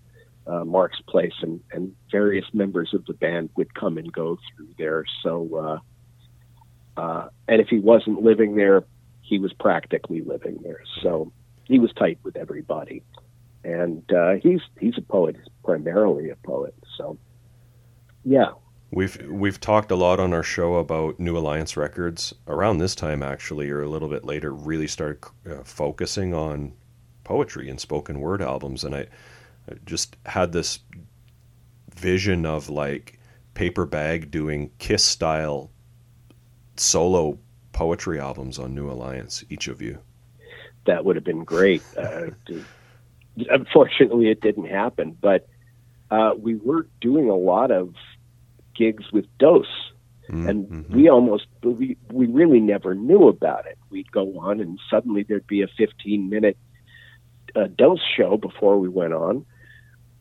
[0.48, 4.70] uh, Mark's place, and, and various members of the band would come and go through
[4.78, 5.04] there.
[5.22, 5.82] So,
[6.98, 8.86] uh, uh, and if he wasn't living there,
[9.26, 10.82] he was practically living there.
[11.02, 11.32] So
[11.66, 13.04] he was tight with everybody,
[13.64, 16.76] and uh, he's he's a poet, he's primarily a poet.
[16.98, 17.18] So,
[18.24, 18.52] yeah,
[18.92, 23.24] We've we've talked a lot on our show about New Alliance Records around this time
[23.24, 26.72] actually or a little bit later really started uh, focusing on
[27.26, 29.08] poetry and spoken word albums and I,
[29.70, 30.80] I just had this
[31.94, 33.20] vision of like
[33.54, 35.72] Paper Bag doing Kiss style
[36.78, 37.40] solo
[37.76, 40.00] poetry albums on New Alliance each of you.
[40.86, 41.84] that would have been great.
[41.98, 42.64] Uh, to,
[43.50, 45.48] unfortunately, it didn't happen, but
[46.10, 47.94] uh, we were doing a lot of
[48.76, 49.68] gigs with Dos,
[50.30, 50.90] Mm, and mhm.
[50.90, 53.78] we almost we we really never knew about it.
[53.92, 56.58] We'd go on, and suddenly there'd be a 15 minute
[57.56, 59.46] uh, Dos show before we went on,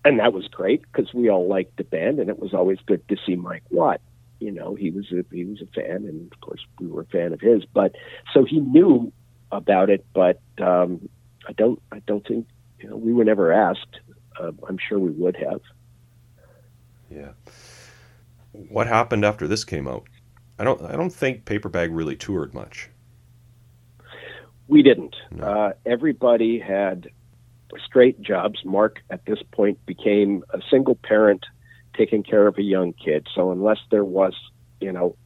[0.05, 3.03] and that was great because we all liked the band, and it was always good
[3.09, 4.03] to see Mike Watt.
[4.41, 7.07] You know, he was a he was a fan, and of course we were a
[7.07, 7.65] fan of his.
[7.65, 7.95] But
[8.33, 9.13] so he knew
[9.53, 11.09] about it, but um,
[11.49, 12.47] I don't I don't think
[12.81, 14.01] you know we were never asked.
[14.39, 15.61] Uh, I'm sure we would have.
[17.11, 17.33] Yeah.
[18.53, 20.05] What happened after this came out?
[20.59, 22.91] I don't I don't think Paper Bag really toured much.
[24.67, 25.15] We didn't.
[25.31, 25.45] No.
[25.45, 27.11] Uh, everybody had
[27.85, 28.65] straight jobs.
[28.65, 31.45] Mark, at this point, became a single parent
[31.97, 33.27] taking care of a young kid.
[33.35, 34.35] So, unless there was,
[34.81, 35.17] you know,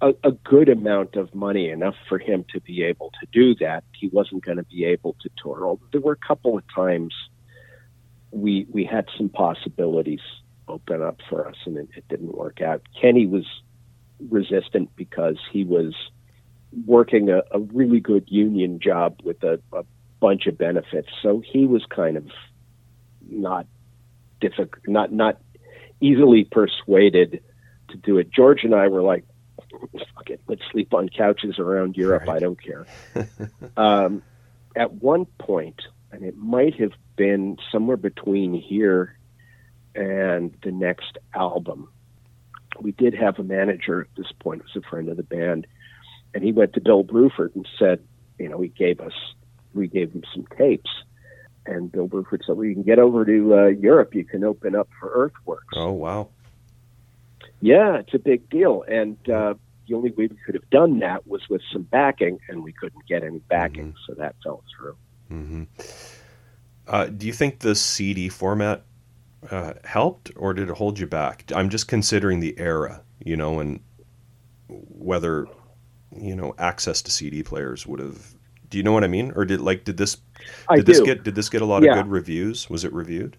[0.00, 3.84] a, a good amount of money, enough for him to be able to do that,
[3.98, 5.78] he wasn't going to be able to tour.
[5.92, 7.14] There were a couple of times
[8.30, 10.20] we we had some possibilities
[10.68, 12.82] open up for us, and it, it didn't work out.
[13.00, 13.46] Kenny was
[14.28, 15.94] resistant because he was
[16.86, 19.84] working a, a really good union job with a, a
[20.20, 21.08] bunch of benefits.
[21.22, 22.26] So he was kind of
[23.28, 23.66] not
[24.40, 25.38] difficult, not not
[26.00, 27.42] easily persuaded
[27.88, 28.30] to do it.
[28.30, 29.24] George and I were like,
[30.14, 32.26] "Fuck it, let's sleep on couches around Europe.
[32.26, 32.36] Right.
[32.36, 32.86] I don't care."
[33.76, 34.22] um,
[34.74, 35.82] at one point,
[36.12, 39.18] and it might have been somewhere between here
[39.94, 41.88] and the next album.
[42.80, 45.66] We did have a manager at this point, who was a friend of the band,
[46.34, 48.00] and he went to Bill Bruford and said,
[48.38, 49.14] you know, he gave us,
[49.72, 50.90] we gave him some tapes,
[51.66, 54.74] and Bill Bruford said, well, you can get over to uh, Europe, you can open
[54.74, 55.74] up for Earthworks.
[55.74, 56.28] Oh wow.
[57.60, 59.54] Yeah, it's a big deal, and uh,
[59.88, 63.06] the only way we could have done that was with some backing, and we couldn't
[63.06, 64.96] get any backing, so that fell through.
[65.28, 65.64] hmm
[66.86, 68.82] Uh, do you think the CD format
[69.50, 71.44] uh, helped, or did it hold you back?
[71.54, 73.80] I'm just considering the era, you know, and
[74.68, 75.46] whether
[76.16, 78.35] you know access to CD players would have.
[78.76, 79.32] Do you know what I mean?
[79.34, 80.18] Or did like did this
[80.68, 81.06] I did this do.
[81.06, 81.92] get did this get a lot Yeah.
[81.92, 82.68] of good reviews?
[82.68, 83.38] Was it reviewed?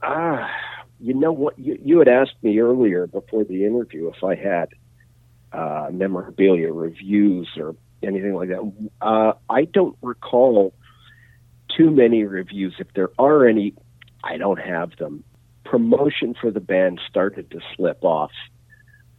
[0.00, 0.50] Ah,
[0.98, 1.58] you know what?
[1.58, 4.70] You, you had asked me earlier before the interview if I had
[5.52, 8.72] uh, memorabilia reviews or anything like that.
[9.02, 10.72] Uh, I don't recall
[11.76, 12.74] too many reviews.
[12.78, 13.74] If there are any,
[14.24, 15.22] I don't have them.
[15.66, 18.32] Promotion for the band started to slip off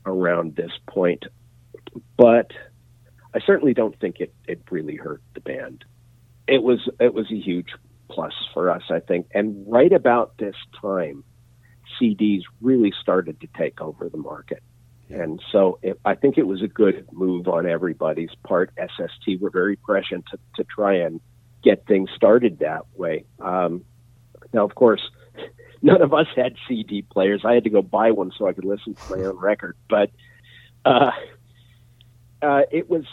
[0.07, 1.25] around this point,
[2.17, 2.49] but
[3.34, 5.85] I certainly don't think it, it really hurt the band.
[6.47, 7.69] It was it was a huge
[8.10, 9.27] plus for us, I think.
[9.34, 11.23] And right about this time,
[11.99, 14.61] CDs really started to take over the market.
[15.10, 18.72] And so it, I think it was a good move on everybody's part.
[18.77, 21.22] SST were very prescient to, to try and
[21.64, 23.26] get things started that way.
[23.39, 23.84] Um,
[24.53, 25.01] now, of course,
[25.81, 27.41] none of us had CD players.
[27.45, 29.76] I had to go buy one so I could listen to my own record.
[29.89, 30.10] But
[30.85, 31.11] uh,
[32.41, 33.05] uh, it was,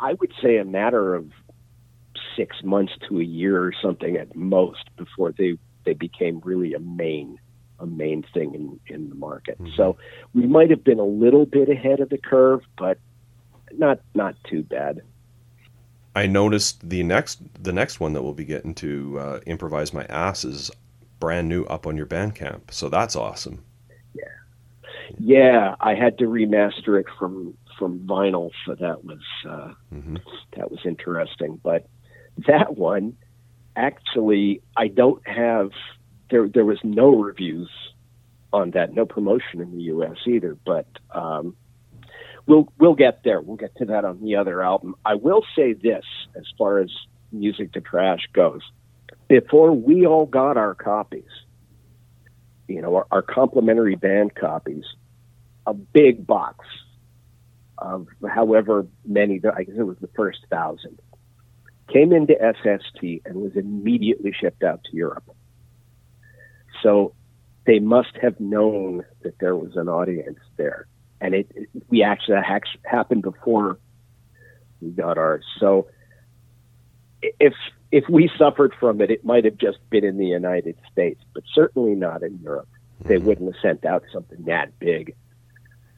[0.00, 1.30] I would say, a matter of
[2.36, 6.78] six months to a year or something at most before they they became really a
[6.78, 7.38] main
[7.80, 9.60] a main thing in in the market.
[9.60, 9.74] Mm-hmm.
[9.76, 9.96] So
[10.34, 12.98] we might have been a little bit ahead of the curve, but
[13.72, 15.02] not not too bad.
[16.14, 20.04] I noticed the next the next one that we'll be getting to uh, improvise my
[20.04, 20.70] ass is
[21.18, 22.70] brand new up on your Bandcamp.
[22.70, 23.64] So that's awesome.
[24.14, 24.24] Yeah,
[25.18, 25.74] yeah.
[25.80, 30.14] I had to remaster it from from vinyl, so that was uh, mm-hmm.
[30.56, 31.58] that was interesting.
[31.60, 31.88] But
[32.46, 33.16] that one,
[33.74, 35.70] actually, I don't have.
[36.30, 37.68] There, there was no reviews
[38.52, 40.16] on that, no promotion in the U.S.
[40.28, 40.56] either.
[40.64, 41.56] But um,
[42.46, 43.40] we'll we'll get there.
[43.40, 44.94] We'll get to that on the other album.
[45.04, 46.04] I will say this,
[46.36, 46.90] as far as
[47.32, 48.60] music to trash goes,
[49.26, 51.24] before we all got our copies,
[52.68, 54.84] you know, our, our complimentary band copies,
[55.66, 56.64] a big box
[57.78, 61.00] of however many, I guess it was the first thousand,
[61.92, 65.24] came into SST and was immediately shipped out to Europe.
[66.82, 67.14] So
[67.66, 70.86] they must have known that there was an audience there.
[71.20, 73.78] And it, it we actually that happened before
[74.80, 75.44] we got ours.
[75.60, 75.86] So
[77.22, 77.54] if
[77.92, 81.44] if we suffered from it, it might have just been in the United States, but
[81.54, 82.68] certainly not in Europe.
[83.04, 83.26] They mm-hmm.
[83.26, 85.14] wouldn't have sent out something that big.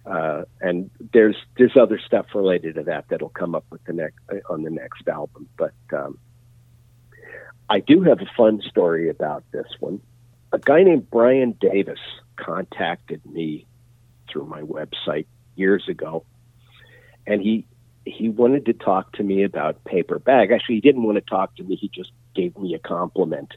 [0.07, 4.19] Uh, and there's there's other stuff related to that that'll come up with the next
[4.51, 5.49] on the next album.
[5.57, 6.19] But um,
[7.71, 10.01] I do have a fun story about this one.
[10.53, 12.01] A guy named Brian Davis
[12.37, 13.67] contacted me
[14.31, 15.27] through my website
[15.57, 16.25] years ago,
[17.27, 17.67] and he
[18.05, 20.51] he wanted to talk to me about paper bag.
[20.51, 21.77] Actually, he didn't want to talk to me.
[21.77, 23.55] He just gave me a compliment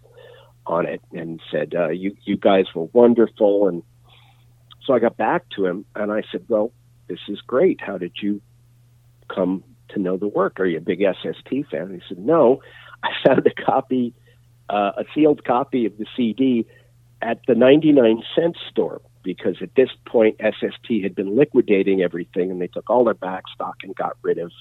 [0.65, 3.83] on it and said, uh, "You you guys were wonderful." And
[4.87, 6.71] so I got back to him and I said, Well,
[7.07, 7.79] this is great.
[7.81, 8.41] How did you
[9.33, 10.59] come to know the work?
[10.59, 11.81] Are you a big SST fan?
[11.81, 12.61] And he said, No,
[13.03, 14.13] I found a copy,
[14.69, 16.65] uh, a sealed copy of the CD
[17.21, 22.61] at the 99 cent store because at this point SST had been liquidating everything and
[22.61, 24.51] they took all their back stock and got rid of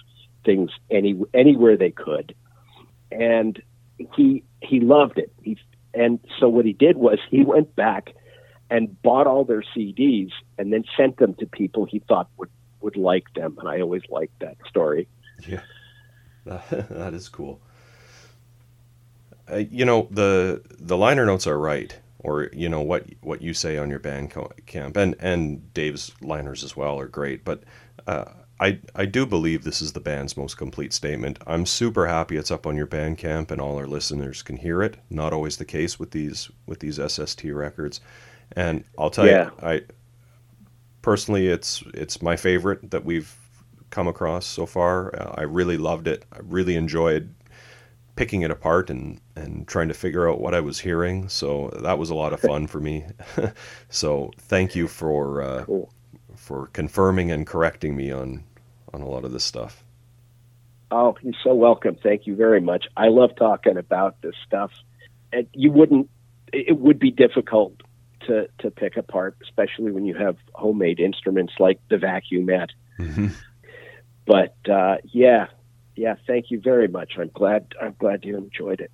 [0.45, 2.35] things any anywhere they could.
[3.13, 3.63] And
[4.17, 5.33] he he loved it.
[5.43, 5.57] He
[5.95, 8.15] and so what he did was he went back
[8.71, 12.97] and bought all their CDs and then sent them to people he thought would would
[12.97, 13.57] like them.
[13.59, 15.09] And I always liked that story.
[15.47, 15.63] Yeah,
[16.45, 17.61] that is cool.
[19.51, 23.55] Uh, you know the the liner notes are right, or you know what what you
[23.55, 24.35] say on your band
[24.67, 27.45] camp, and and Dave's liners as well are great.
[27.45, 27.63] But
[28.07, 28.25] uh,
[28.59, 31.39] I I do believe this is the band's most complete statement.
[31.47, 34.97] I'm super happy it's up on your Bandcamp and all our listeners can hear it.
[35.11, 38.01] Not always the case with these with these SST records.
[38.53, 39.47] And I'll tell yeah.
[39.47, 39.83] you, I
[41.03, 43.35] personally, it's it's my favorite that we've
[43.91, 45.15] come across so far.
[45.15, 46.25] Uh, I really loved it.
[46.33, 47.35] I really enjoyed
[48.17, 51.29] picking it apart and and trying to figure out what I was hearing.
[51.29, 53.07] So that was a lot of fun for me.
[53.89, 55.93] so thank you for uh, cool.
[56.35, 58.45] for confirming and correcting me on
[58.93, 59.85] on a lot of this stuff.
[60.91, 61.97] Oh, you're so welcome.
[62.01, 62.87] Thank you very much.
[62.97, 64.71] I love talking about this stuff.
[65.33, 66.09] And you wouldn't.
[66.53, 67.83] It would be difficult
[68.27, 72.71] to to pick apart, especially when you have homemade instruments like the vacuumette.
[72.99, 73.29] Mm-hmm.
[74.27, 75.47] But uh, yeah,
[75.95, 77.13] yeah, thank you very much.
[77.19, 78.91] I'm glad I'm glad you enjoyed it.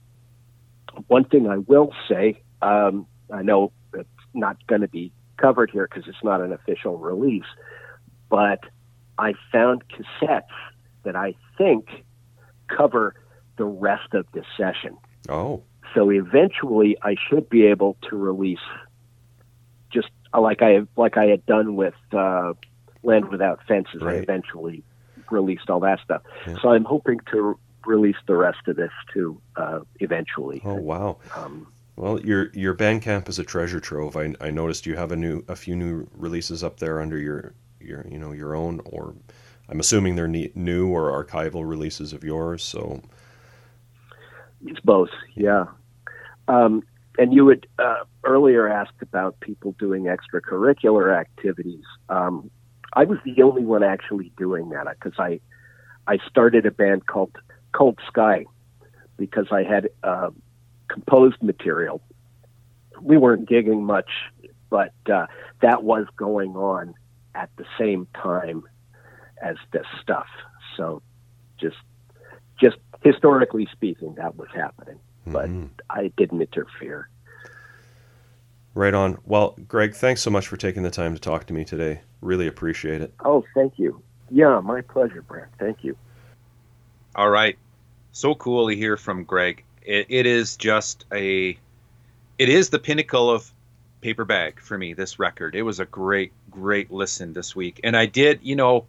[1.06, 5.88] One thing I will say, um, I know it's not going to be covered here
[5.88, 7.46] because it's not an official release,
[8.28, 8.60] but
[9.18, 10.42] I found cassettes
[11.04, 11.88] that I think
[12.68, 13.14] cover
[13.56, 14.96] the rest of this session.
[15.28, 15.62] Oh.
[15.94, 18.58] So eventually I should be able to release
[19.92, 22.54] just uh, like I like I had done with uh,
[23.02, 24.02] Land Without Fences.
[24.02, 24.16] Right.
[24.16, 24.82] I eventually
[25.30, 26.22] released all that stuff.
[26.46, 26.56] Yeah.
[26.62, 30.62] So I'm hoping to release the rest of this too uh, eventually.
[30.64, 31.18] Oh wow!
[31.36, 31.66] Um,
[31.96, 34.16] Well, your your Bandcamp is a treasure trove.
[34.16, 37.54] I, I noticed you have a new a few new releases up there under your
[37.80, 39.14] your you know your own or
[39.68, 42.62] I'm assuming they're new or archival releases of yours.
[42.62, 43.00] So
[44.66, 45.64] it's both, yeah.
[46.48, 46.82] Um,
[47.18, 51.84] and you had uh, earlier asked about people doing extracurricular activities.
[52.08, 52.50] Um,
[52.94, 55.40] I was the only one actually doing that because I
[56.06, 57.36] I started a band called
[57.72, 58.44] Cold Sky
[59.16, 60.30] because I had uh,
[60.88, 62.02] composed material.
[63.00, 64.10] We weren't gigging much,
[64.68, 65.26] but uh,
[65.60, 66.94] that was going on
[67.34, 68.64] at the same time
[69.40, 70.26] as this stuff.
[70.76, 71.02] So,
[71.60, 71.76] just
[72.60, 75.66] just historically speaking, that was happening, but mm-hmm.
[75.90, 77.08] I didn't interfere.
[78.74, 79.18] Right on.
[79.26, 82.00] Well, Greg, thanks so much for taking the time to talk to me today.
[82.20, 83.12] Really appreciate it.
[83.24, 84.02] Oh, thank you.
[84.30, 85.50] Yeah, my pleasure, Brant.
[85.58, 85.96] Thank you.
[87.14, 87.58] All right.
[88.12, 89.64] So cool to hear from Greg.
[89.82, 91.58] It, it is just a,
[92.38, 93.52] it is the pinnacle of
[94.00, 94.94] paper bag for me.
[94.94, 95.54] This record.
[95.54, 98.40] It was a great, great listen this week, and I did.
[98.42, 98.86] You know,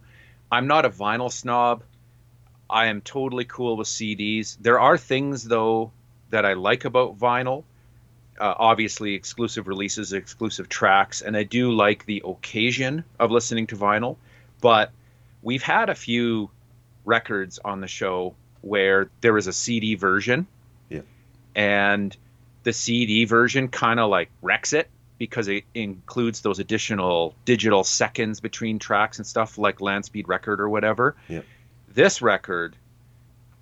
[0.50, 1.82] I'm not a vinyl snob.
[2.70, 4.56] I am totally cool with CDs.
[4.60, 5.92] There are things though
[6.34, 7.64] that I like about vinyl
[8.38, 13.76] uh, obviously exclusive releases, exclusive tracks, and I do like the occasion of listening to
[13.76, 14.16] vinyl.
[14.60, 14.90] But
[15.42, 16.50] we've had a few
[17.04, 20.46] records on the show where there was a CD version,
[20.88, 21.02] yeah.
[21.54, 22.16] and
[22.62, 24.88] the CD version kind of like wrecks it
[25.18, 30.60] because it includes those additional digital seconds between tracks and stuff like Land Speed Record
[30.60, 31.14] or whatever.
[31.28, 31.42] Yeah.
[31.88, 32.74] This record,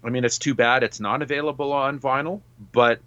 [0.04, 2.40] I mean, it's too bad it's not available on vinyl,
[2.72, 3.00] but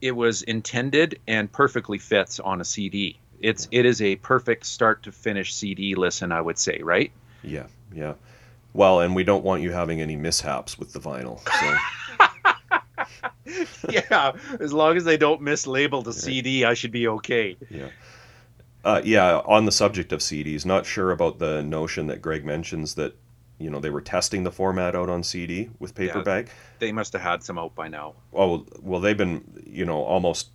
[0.00, 3.18] it was intended and perfectly fits on a CD.
[3.40, 7.10] It's it is a perfect start to finish CD listen, I would say, right?
[7.42, 8.14] Yeah, yeah.
[8.72, 11.40] Well, and we don't want you having any mishaps with the vinyl.
[11.60, 11.76] So.
[13.90, 17.56] yeah, as long as they don't mislabel the CD, I should be okay.
[17.68, 17.88] Yeah.
[18.84, 22.94] Uh, yeah, on the subject of CDs, not sure about the notion that Greg mentions
[22.94, 23.14] that
[23.60, 26.46] you know they were testing the format out on CD with Paper Bag.
[26.46, 28.14] Yeah, they must have had some out by now.
[28.32, 30.48] Oh well, they've been you know almost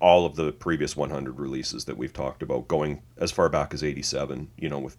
[0.00, 3.84] all of the previous 100 releases that we've talked about, going as far back as
[3.84, 4.50] 87.
[4.58, 4.96] You know with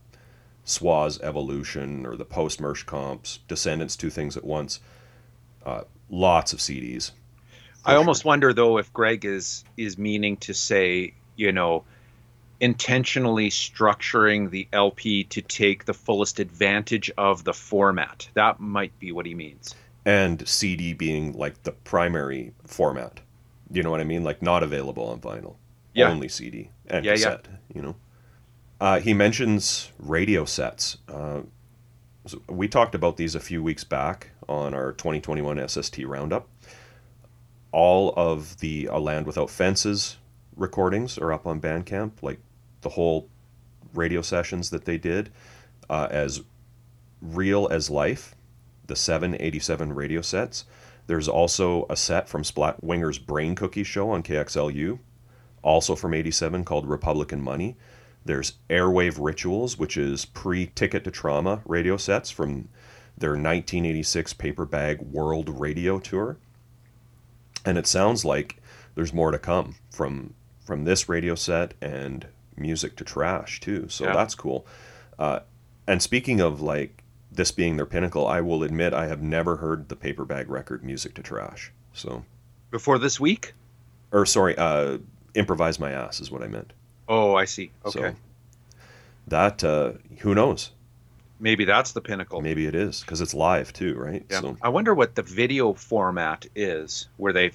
[0.63, 4.79] SWA's Evolution or the Post Mersh comps, Descendents, two things at once.
[5.65, 7.11] Uh, lots of CDs.
[7.85, 7.97] I sure.
[7.99, 11.83] almost wonder though if Greg is is meaning to say you know
[12.63, 18.29] intentionally structuring the LP to take the fullest advantage of the format.
[18.35, 19.75] That might be what he means.
[20.05, 23.19] And CD being like the primary format.
[23.69, 24.23] You know what I mean?
[24.23, 25.55] Like not available on vinyl.
[25.93, 26.09] Yeah.
[26.09, 27.57] Only CD and yeah, cassette, yeah.
[27.75, 27.95] you know.
[28.79, 30.97] Uh, he mentions radio sets.
[31.09, 31.41] Uh,
[32.47, 36.47] we talked about these a few weeks back on our 2021 SST roundup.
[37.73, 40.15] All of the A Land Without Fences
[40.55, 42.39] recordings are up on Bandcamp, like
[42.83, 43.29] the whole
[43.93, 45.31] radio sessions that they did
[45.89, 46.41] uh, as
[47.21, 48.35] real as life,
[48.87, 50.65] the 787 radio sets.
[51.07, 54.99] There's also a set from Splat Winger's Brain Cookie show on KXLU,
[55.61, 57.75] also from 87 called Republican Money.
[58.25, 62.69] There's Airwave Rituals, which is pre Ticket to Trauma radio sets from
[63.17, 66.37] their 1986 Paper Bag World Radio Tour.
[67.65, 68.61] And it sounds like
[68.95, 70.33] there's more to come from
[70.65, 72.27] from this radio set and
[72.57, 73.87] music to trash too.
[73.89, 74.13] So yeah.
[74.13, 74.65] that's cool.
[75.17, 75.39] Uh,
[75.87, 79.89] and speaking of like this being their pinnacle, I will admit I have never heard
[79.89, 81.71] the paper bag record music to trash.
[81.93, 82.23] So
[82.71, 83.53] before this week,
[84.11, 84.99] or sorry, uh,
[85.35, 86.73] improvise my ass is what I meant.
[87.07, 87.71] Oh, I see.
[87.85, 87.99] Okay.
[87.99, 88.15] So
[89.27, 90.71] that uh, who knows?
[91.39, 92.41] Maybe that's the pinnacle.
[92.41, 94.25] Maybe it is because it's live too, right?
[94.29, 94.41] Yeah.
[94.41, 94.57] So.
[94.61, 97.51] I wonder what the video format is, where they,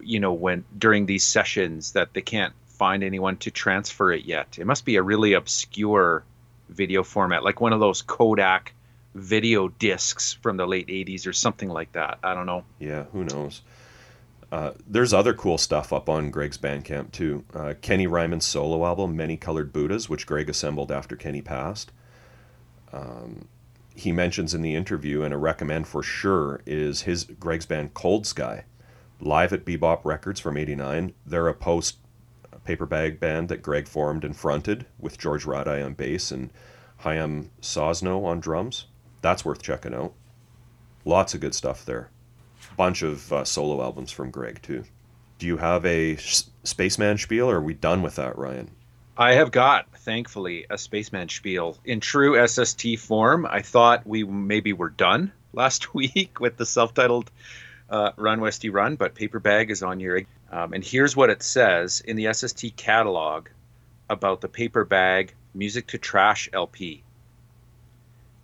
[0.00, 4.58] you know, when during these sessions that they can't find anyone to transfer it yet.
[4.58, 6.24] It must be a really obscure
[6.68, 8.74] video format, like one of those Kodak
[9.14, 12.18] video discs from the late 80s or something like that.
[12.22, 12.64] I don't know.
[12.78, 13.62] Yeah, who knows?
[14.50, 17.44] Uh, there's other cool stuff up on Greg's Bandcamp too.
[17.54, 21.92] Uh, Kenny Ryman's solo album, Many Colored Buddhas, which Greg assembled after Kenny passed.
[22.92, 23.48] Um,
[23.94, 28.26] he mentions in the interview, and a recommend for sure is his Greg's band Cold
[28.26, 28.64] Sky,
[29.20, 31.14] live at Bebop Records from '89.
[31.24, 31.98] They're a post
[32.64, 36.50] paper bag band that Greg formed and fronted with George Radai on bass and
[36.98, 38.86] Chaim Sosno on drums.
[39.20, 40.14] That's worth checking out.
[41.04, 42.10] Lots of good stuff there.
[42.76, 44.84] Bunch of uh, solo albums from Greg too.
[45.38, 48.70] Do you have a spaceman spiel, or are we done with that, Ryan?
[49.16, 53.46] I have got, thankfully, a spaceman spiel in true SST form.
[53.46, 57.30] I thought we maybe were done last week with the self-titled
[57.90, 60.22] uh, Run Westy Run, but Paper Bag is on your.
[60.54, 63.48] Um, and here's what it says in the SST catalog
[64.08, 67.02] about the Paper Bag Music to Trash LP.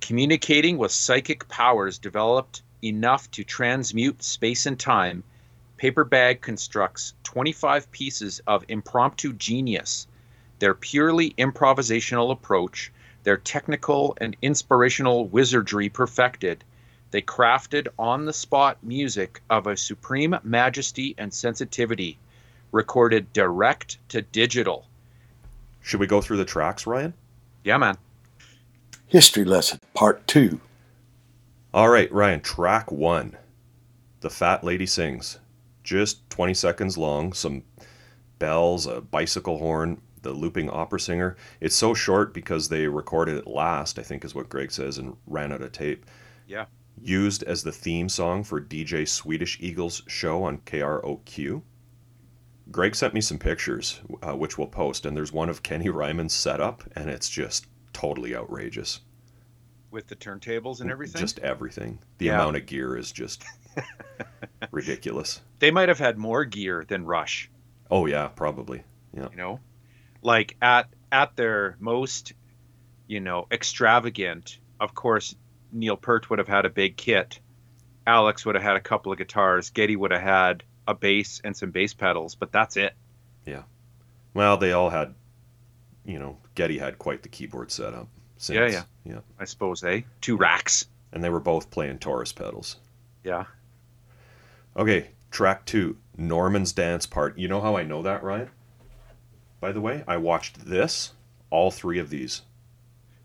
[0.00, 5.22] Communicating with psychic powers developed enough to transmute space and time,
[5.76, 10.08] Paper Bag constructs 25 pieces of impromptu genius.
[10.58, 12.90] Their purely improvisational approach,
[13.22, 16.64] their technical and inspirational wizardry perfected,
[17.10, 22.18] they crafted on the spot music of a supreme majesty and sensitivity,
[22.72, 24.86] recorded direct to digital.
[25.82, 27.14] Should we go through the tracks, Ryan?
[27.64, 27.96] Yeah, man.
[29.06, 30.60] History lesson, part two.
[31.74, 33.36] All right, Ryan, track one.
[34.20, 35.38] The Fat Lady Sings.
[35.82, 37.64] Just 20 seconds long, some
[38.38, 41.36] bells, a bicycle horn, the looping opera singer.
[41.60, 45.16] It's so short because they recorded it last, I think is what Greg says, and
[45.26, 46.04] ran out of tape.
[46.46, 46.66] Yeah.
[47.02, 51.62] Used as the theme song for DJ Swedish Egil's show on KROQ.
[52.70, 56.34] Greg sent me some pictures, uh, which we'll post, and there's one of Kenny Ryman's
[56.34, 59.00] setup, and it's just totally outrageous.
[59.90, 61.20] With the turntables and everything?
[61.20, 61.98] Just everything.
[62.18, 62.34] The Yeah.
[62.34, 63.42] amount of gear is just
[64.70, 65.40] ridiculous.
[65.58, 67.50] They might have had more gear than Rush,
[67.90, 68.84] Oh yeah, probably.
[69.12, 69.58] you know?
[70.22, 72.34] Like at at their most,
[73.08, 75.34] you know, extravagant, of course,
[75.72, 77.40] Neil Peart would have had a big kit.
[78.06, 79.70] Alex would have had a couple of guitars.
[79.70, 82.94] Geddy would have had a bass and some bass pedals, but that's it.
[83.46, 83.62] Yeah.
[84.34, 85.14] Well, they all had,
[86.04, 88.08] you know, Geddy had quite the keyboard setup.
[88.48, 88.82] Yeah, yeah.
[89.04, 89.20] yeah.
[89.38, 90.02] I suppose, eh?
[90.20, 90.86] Two racks.
[91.12, 92.76] And they were both playing Taurus pedals.
[93.24, 93.44] Yeah.
[94.76, 97.36] Okay, track two, Norman's dance part.
[97.38, 98.48] You know how I know that, Ryan?
[99.60, 101.12] By the way, I watched this,
[101.50, 102.42] all three of these.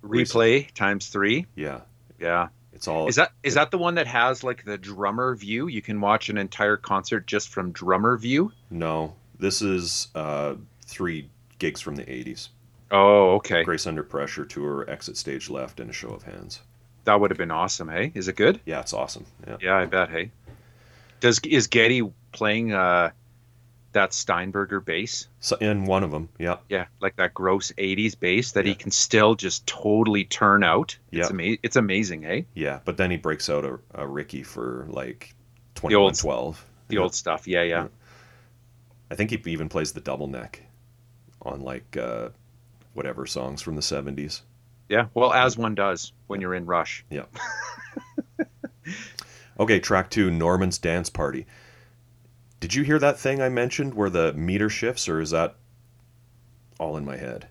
[0.04, 1.46] Replay times three.
[1.56, 1.82] Yeah,
[2.26, 2.48] Yeah.
[2.74, 3.08] it's all.
[3.08, 5.68] Is that is that the one that has like the drummer view?
[5.68, 8.52] You can watch an entire concert just from drummer view.
[8.70, 11.30] No, this is uh, three
[11.60, 12.50] gigs from the 80s.
[12.92, 13.64] Oh, okay.
[13.64, 16.62] Grace Under Pressure tour, Exit Stage Left, and a show of hands.
[17.06, 17.90] That would have been awesome.
[17.90, 18.60] Hey, is it good?
[18.66, 19.26] Yeah, it's awesome.
[19.48, 19.58] Yeah.
[19.62, 20.10] Yeah, I bet.
[20.10, 20.32] Hey,
[21.20, 23.12] does is Geddy playing uh
[23.96, 25.28] that Steinberger bass?
[25.40, 26.58] So, in one of them, yeah.
[26.70, 30.98] Yeah, like that gross '80s bass that he can still just totally turn out.
[31.12, 31.34] It's Yeah.
[31.34, 32.22] ama- It's amazing.
[32.22, 35.34] Hey, Yeah, but then he breaks out a, a Ricky for like
[35.82, 36.66] The old- 2112.
[36.88, 37.48] the old stuff.
[37.48, 37.82] Yeah, yeah.
[37.84, 37.88] Yeah.
[39.12, 40.62] I think he even plays the double neck
[41.42, 42.30] on like uh,
[42.94, 44.42] whatever songs from the 70s.
[44.90, 45.08] Yeah.
[45.14, 47.04] Well, as one does when you're in Rush.
[47.10, 47.26] Yeah.
[49.60, 51.46] okay, track two Norman's Dance Party.
[52.60, 55.56] Did you hear that thing I mentioned where the meter shifts, or is that
[56.80, 57.48] all in my head?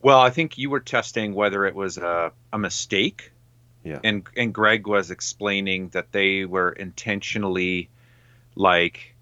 [0.00, 3.32] Well, I think you were testing whether it was a, a mistake.
[3.84, 4.00] Yeah.
[4.02, 7.90] And and Greg was explaining that they were intentionally
[8.54, 9.14] like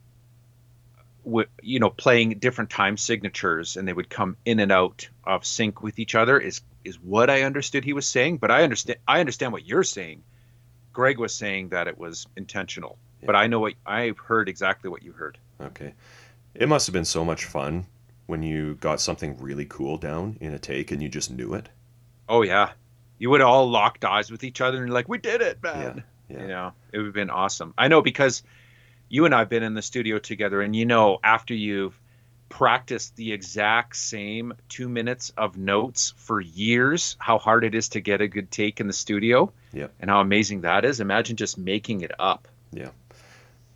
[1.25, 5.45] w- you know playing different time signatures and they would come in and out of
[5.45, 8.99] sync with each other is is what I understood he was saying, but I understand
[9.07, 10.23] I understand what you're saying.
[10.93, 12.99] Greg was saying that it was intentional.
[13.27, 15.39] But I know what I heard exactly what you heard.
[15.61, 15.95] Okay.
[16.55, 17.87] It must have been so much fun
[18.27, 21.69] when you got something really cool down in a take and you just knew it.
[22.29, 22.73] Oh yeah.
[23.19, 26.05] You would all locked eyes with each other and you're like, We did it, man.
[26.29, 26.41] Yeah.
[26.41, 27.75] You know, it would have been awesome.
[27.77, 28.43] I know because
[29.09, 31.99] you and I have been in the studio together, and you know, after you've
[32.49, 38.01] practiced the exact same two minutes of notes for years, how hard it is to
[38.01, 39.53] get a good take in the studio.
[39.73, 39.89] Yeah.
[40.01, 41.01] And how amazing that is.
[41.01, 42.49] Imagine just making it up.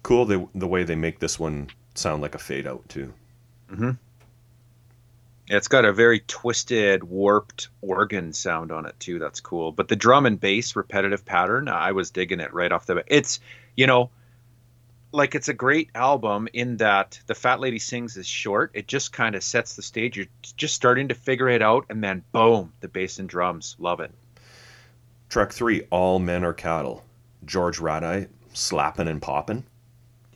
[0.06, 3.12] Cool the, the way they make this one sound like a fade out, too.
[3.72, 3.90] Mm-hmm.
[5.48, 9.18] It's got a very twisted, warped organ sound on it too.
[9.18, 9.72] That's cool.
[9.72, 13.06] But the drum and bass repetitive pattern, I was digging it right off the bat.
[13.08, 13.40] It's,
[13.76, 14.10] you know,
[15.10, 18.70] like it's a great album in that the Fat Lady Sings is short.
[18.74, 20.16] It just kind of sets the stage.
[20.16, 20.26] You're
[20.56, 23.74] just starting to figure it out, and then boom, the bass and drums.
[23.80, 24.12] Love it.
[25.30, 27.04] Track three All Men Are Cattle.
[27.44, 29.64] George Radai slapping and popping.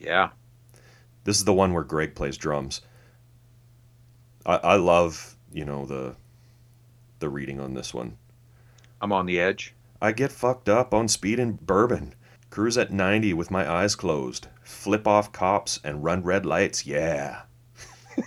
[0.00, 0.30] Yeah.
[1.24, 2.80] This is the one where Greg plays drums.
[4.46, 6.16] I, I love, you know, the
[7.18, 8.16] the reading on this one.
[9.02, 9.74] I'm on the edge.
[10.00, 12.14] I get fucked up on speed and bourbon.
[12.48, 14.48] Cruise at 90 with my eyes closed.
[14.62, 16.86] Flip off cops and run red lights.
[16.86, 17.42] Yeah.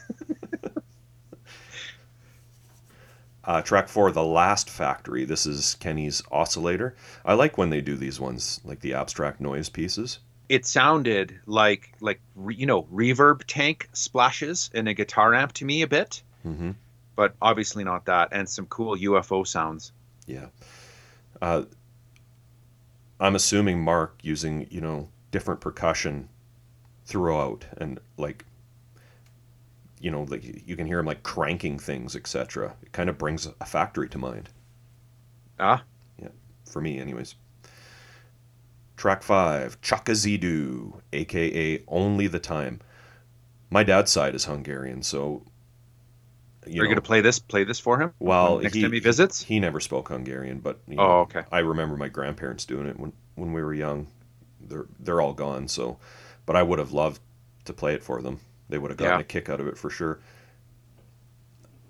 [3.43, 5.25] uh, track four, The Last Factory.
[5.25, 6.95] This is Kenny's oscillator.
[7.25, 10.19] I like when they do these ones, like the abstract noise pieces.
[10.49, 15.81] It sounded like like you know reverb tank splashes in a guitar amp to me
[15.81, 16.21] a bit.
[16.43, 16.71] hmm
[17.15, 19.91] but obviously not that, and some cool UFO sounds.
[20.25, 20.47] Yeah.
[21.41, 21.63] Uh,
[23.19, 26.29] I'm assuming Mark using, you know, different percussion
[27.05, 28.45] throughout, and like
[29.99, 32.75] you know, like you can hear him like cranking things, etc.
[32.81, 34.49] It kind of brings a factory to mind.
[35.59, 35.83] Ah,
[36.21, 36.29] yeah,
[36.69, 37.35] for me, anyways.
[38.95, 42.79] Track five, Chakazidu, aka Only the Time.
[43.69, 45.43] My dad's side is Hungarian, so
[46.67, 47.39] you are you going to play this?
[47.39, 48.13] Play this for him?
[48.19, 49.41] Well, next he, time he visits.
[49.41, 51.43] He never spoke Hungarian, but you oh, know, okay.
[51.51, 54.07] I remember my grandparents doing it when when we were young.
[54.61, 55.97] They're they're all gone, so
[56.45, 57.19] but I would have loved
[57.65, 58.39] to play it for them.
[58.69, 59.21] They would have gotten Yeah.
[59.21, 60.19] a kick out of it for sure.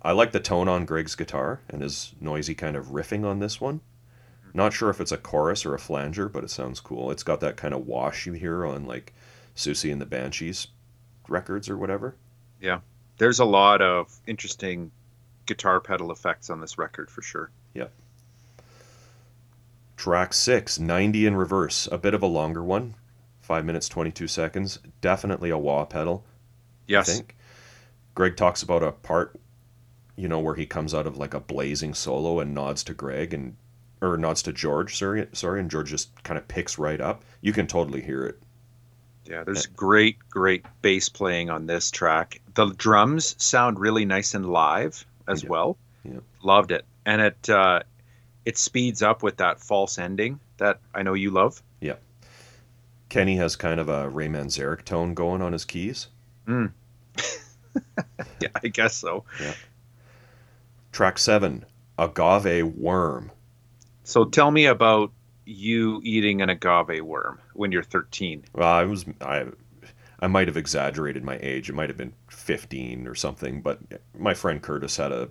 [0.02, 3.60] I like the tone on Greg's guitar and his noisy kind of riffing on this
[3.60, 3.80] one.
[4.56, 7.10] Not sure if it's a chorus or a flanger, but it sounds cool.
[7.10, 9.12] It's got that kind of wash you hear on like
[9.56, 10.68] Siouxsie and the Banshees
[11.28, 12.14] records or whatever.
[12.60, 12.80] Yeah.
[13.18, 14.92] There's a lot of interesting
[15.46, 17.50] guitar pedal effects on this record for sure.
[17.74, 17.88] Yeah.
[19.96, 22.94] Track six, 90 in reverse, a bit of a longer one,
[23.40, 24.78] five minutes, 22 seconds.
[25.00, 26.24] Definitely a wah pedal,
[26.86, 27.08] Yes.
[27.08, 27.36] I think.
[28.14, 29.34] Greg talks about a part,
[30.16, 33.34] you know, where he comes out of like a blazing solo and nods to Greg
[33.34, 33.56] and,
[34.00, 37.24] or nods to George, sorry, sorry, and George just kind of picks right up.
[37.40, 38.38] You can totally hear it.
[39.26, 42.40] Yeah, there's great, great bass playing on this track.
[42.54, 45.48] The drums sound really nice and live as Yeah.
[45.48, 45.78] well.
[46.04, 46.20] Yeah.
[46.42, 47.80] Loved it, and it uh,
[48.44, 51.62] it speeds up with that false ending that I know you love.
[51.80, 51.94] Yeah,
[53.08, 56.08] Kenny has kind of a Ray Manzarek tone going on his keys.
[58.40, 59.24] Yeah, I guess so.
[59.40, 59.54] Yeah.
[60.92, 61.64] Track seven,
[61.98, 63.32] Agave Worm.
[64.04, 65.12] So tell me about
[65.46, 68.44] you eating an agave worm when you're 13.
[68.52, 69.46] Well, I was I
[70.20, 71.68] I might have exaggerated my age.
[71.68, 73.80] It might have been 15 or something, but
[74.16, 75.28] my friend Curtis had a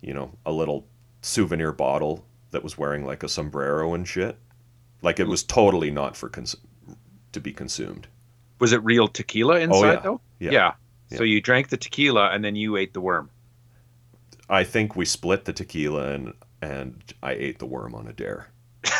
[0.00, 0.86] you know, a little
[1.22, 4.38] souvenir bottle that was wearing like a sombrero and shit.
[5.02, 5.30] Like it hmm.
[5.30, 6.56] was totally not for cons-
[7.32, 8.08] to be consumed.
[8.58, 10.50] Was it real tequila oh, inside Oh, yeah.
[10.50, 10.74] though?
[11.10, 11.16] Yeah.
[11.16, 13.30] So you drank the tequila and then you ate the worm.
[14.48, 18.48] I think we split the tequila and and I ate the worm on a dare.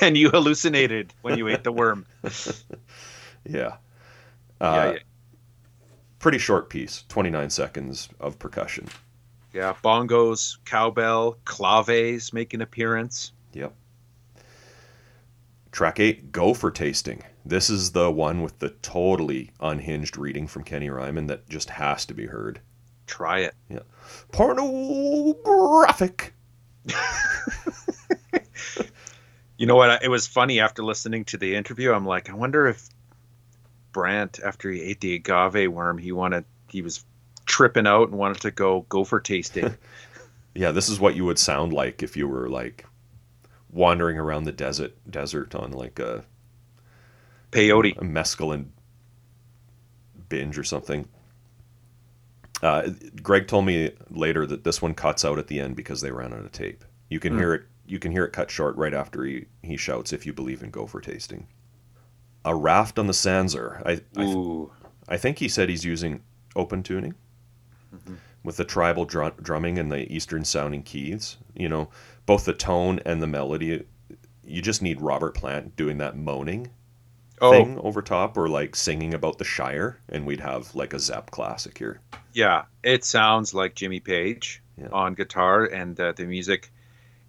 [0.00, 2.06] and you hallucinated when you ate the worm.
[3.48, 3.76] Yeah.
[4.60, 4.98] yeah, Uh, yeah.
[6.18, 8.88] Pretty short piece, 29 seconds of percussion.
[9.52, 13.30] Yeah, bongos, cowbell, claves make an appearance.
[13.52, 13.72] Yep.
[15.70, 17.22] Track eight, Go for Tasting.
[17.44, 22.04] This is the one with the totally unhinged reading from Kenny Ryman that just has
[22.06, 22.60] to be heard.
[23.06, 23.54] Try it.
[23.68, 23.80] Yeah.
[24.32, 26.32] Pornographic.
[29.58, 30.02] You know what?
[30.02, 31.92] It was funny after listening to the interview.
[31.92, 32.88] I'm like, I wonder if
[33.92, 37.04] Brant, after he ate the agave worm, he wanted, he was
[37.46, 39.74] tripping out and wanted to go go for tasting.
[40.54, 42.86] Yeah, this is what you would sound like if you were like
[43.70, 46.24] wandering around the desert desert on like a,
[47.52, 47.98] Peyote.
[47.98, 48.68] a mescaline
[50.30, 51.06] binge or something.
[52.62, 52.90] Uh,
[53.22, 56.32] Greg told me later that this one cuts out at the end because they ran
[56.32, 56.84] out of tape.
[57.10, 57.38] You can Hmm.
[57.38, 57.62] hear it.
[57.86, 60.70] You can hear it cut short right after he, he shouts, "If you believe in
[60.70, 61.46] gopher tasting."
[62.44, 63.82] A raft on the Sanser.
[63.86, 64.68] I I, th-
[65.08, 66.22] I think he said he's using
[66.56, 67.14] open tuning
[67.94, 68.16] Mhm.
[68.42, 71.36] with the tribal dr- drumming and the eastern sounding keys.
[71.54, 71.90] You know,
[72.24, 73.84] both the tone and the melody.
[74.44, 76.70] You just need Robert Plant doing that moaning
[77.40, 80.98] oh thing over top, or like singing about the Shire, and we'd have like a
[80.98, 82.00] Zepp classic here.
[82.32, 84.88] yeah, it sounds like Jimmy Page Yeah.
[84.92, 86.70] on guitar and uh, the music.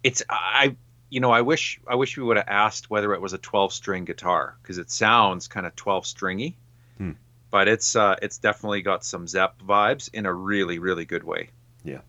[0.02, 0.76] It's I,
[1.10, 3.72] you know, I wish I wish we would have asked whether it was a 12
[3.72, 6.56] string guitar because it sounds kind of 12 stringy.
[6.98, 7.12] Hmm.
[7.50, 11.50] But it's uh, it's definitely got some Zepp vibes in a really really good way.
[11.84, 12.00] Yeah.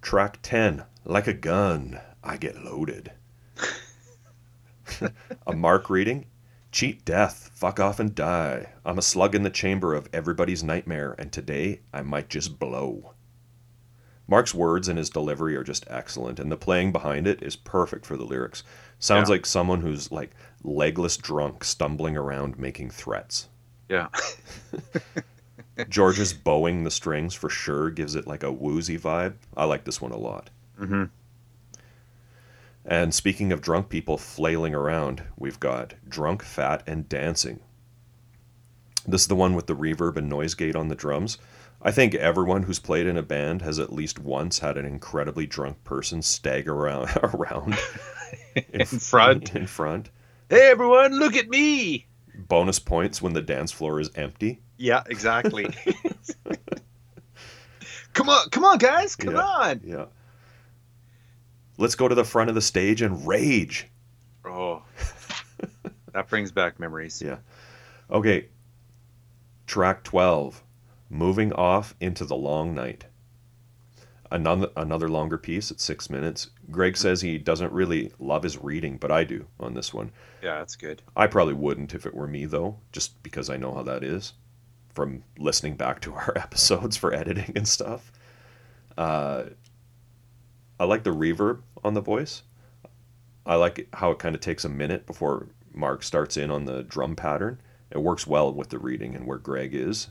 [0.00, 3.12] Track 10, Like a Gun, I Get Loaded.
[5.46, 6.26] a Mark reading,
[6.72, 8.70] Cheat death, fuck off and die.
[8.84, 13.12] I'm a slug in the chamber of everybody's nightmare, and today I might just blow.
[14.26, 18.06] Mark's words and his delivery are just excellent, and the playing behind it is perfect
[18.06, 18.62] for the lyrics.
[18.98, 19.34] Sounds Yeah.
[19.34, 20.30] like someone who's like
[20.64, 23.48] legless drunk stumbling around making threats.
[23.90, 24.08] Yeah.
[25.90, 29.34] George's bowing the strings for sure gives it like a woozy vibe.
[29.56, 30.48] I like this one a lot.
[30.78, 31.04] hmm
[32.84, 37.60] And speaking of drunk people flailing around, we've got Drunk, Fat, and Dancing.
[39.06, 41.38] This is the one with the reverb and noise gate on the drums.
[41.80, 45.46] I think everyone who's played in a band has at least once had an incredibly
[45.46, 47.76] drunk person stagger around, around
[48.72, 49.54] In front.
[49.56, 50.10] In front.
[50.48, 52.06] Hey everyone, look at me.
[52.34, 54.60] Bonus points when the dance floor is empty.
[54.76, 55.66] Yeah, exactly.
[58.12, 59.40] come on, come on, guys, come Yeah.
[59.40, 59.80] on.
[59.84, 60.04] Yeah.
[61.78, 63.88] Let's go to the front of the stage and rage.
[64.44, 64.82] Oh,
[66.12, 67.22] that brings back memories.
[67.22, 67.38] Yeah.
[68.10, 68.48] Okay.
[69.66, 70.62] Track 12.
[71.08, 73.06] Moving off into the long night.
[74.30, 76.50] Another another longer piece at 6 minutes.
[76.70, 80.10] Greg says he doesn't really love his reading, but I do on this one.
[80.42, 81.02] Yeah, that's good.
[81.14, 84.32] I probably wouldn't if it were me though, just because I know how that is
[84.94, 88.12] from listening back to our episodes for editing and stuff.
[88.96, 89.44] Uh,
[90.82, 92.42] I like the reverb on the voice.
[93.46, 96.82] I like how it kind of takes a minute before Mark starts in on the
[96.82, 97.60] drum pattern.
[97.92, 100.08] It works well with the reading and where Greg is,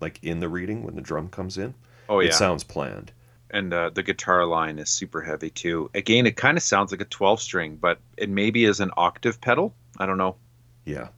[0.00, 1.74] like in the reading when the drum comes in.
[2.08, 3.10] Oh yeah, It sounds planned.
[3.50, 5.90] and uh, the guitar line is super heavy too.
[5.92, 9.40] Again, it kind of sounds like a 12 string, but it maybe is an octave
[9.40, 9.74] pedal.
[9.98, 10.36] I don't know.
[10.84, 11.08] Yeah.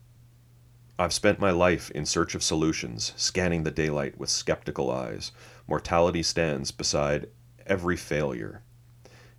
[0.98, 5.30] I've spent my life in search of solutions, scanning the daylight with skeptical eyes.
[5.68, 7.28] Mortality stands beside
[7.66, 8.62] every failure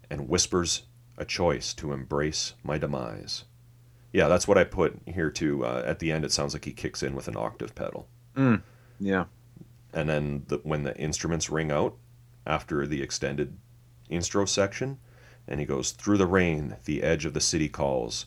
[0.10, 0.84] and whispers
[1.18, 3.46] a choice to embrace my demise.
[4.12, 5.66] Yeah, that's what I put here too.
[5.66, 8.08] Uh, at the end, it sounds like he kicks in with an octave pedal.
[9.00, 9.26] Yeah,
[9.94, 11.96] And then the, when the instruments ring out
[12.46, 13.58] after the extended
[14.10, 15.00] intro section,
[15.48, 18.26] and he goes, Through the rain, the edge of the city calls.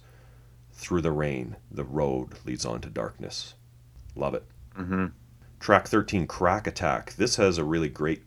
[0.72, 3.54] Through the rain, the road leads on to darkness.
[4.14, 4.44] Love it.
[4.76, 5.06] hmm
[5.60, 7.14] Track 13, Crack Attack.
[7.14, 8.22] This has a really great,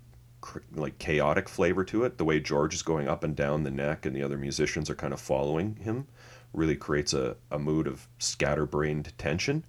[0.73, 2.17] like, chaotic flavor to it.
[2.17, 4.95] The way George is going up and down the neck and the other musicians are
[4.95, 6.07] kind of following him
[6.53, 9.63] really creates a, a mood of scatterbrained tension.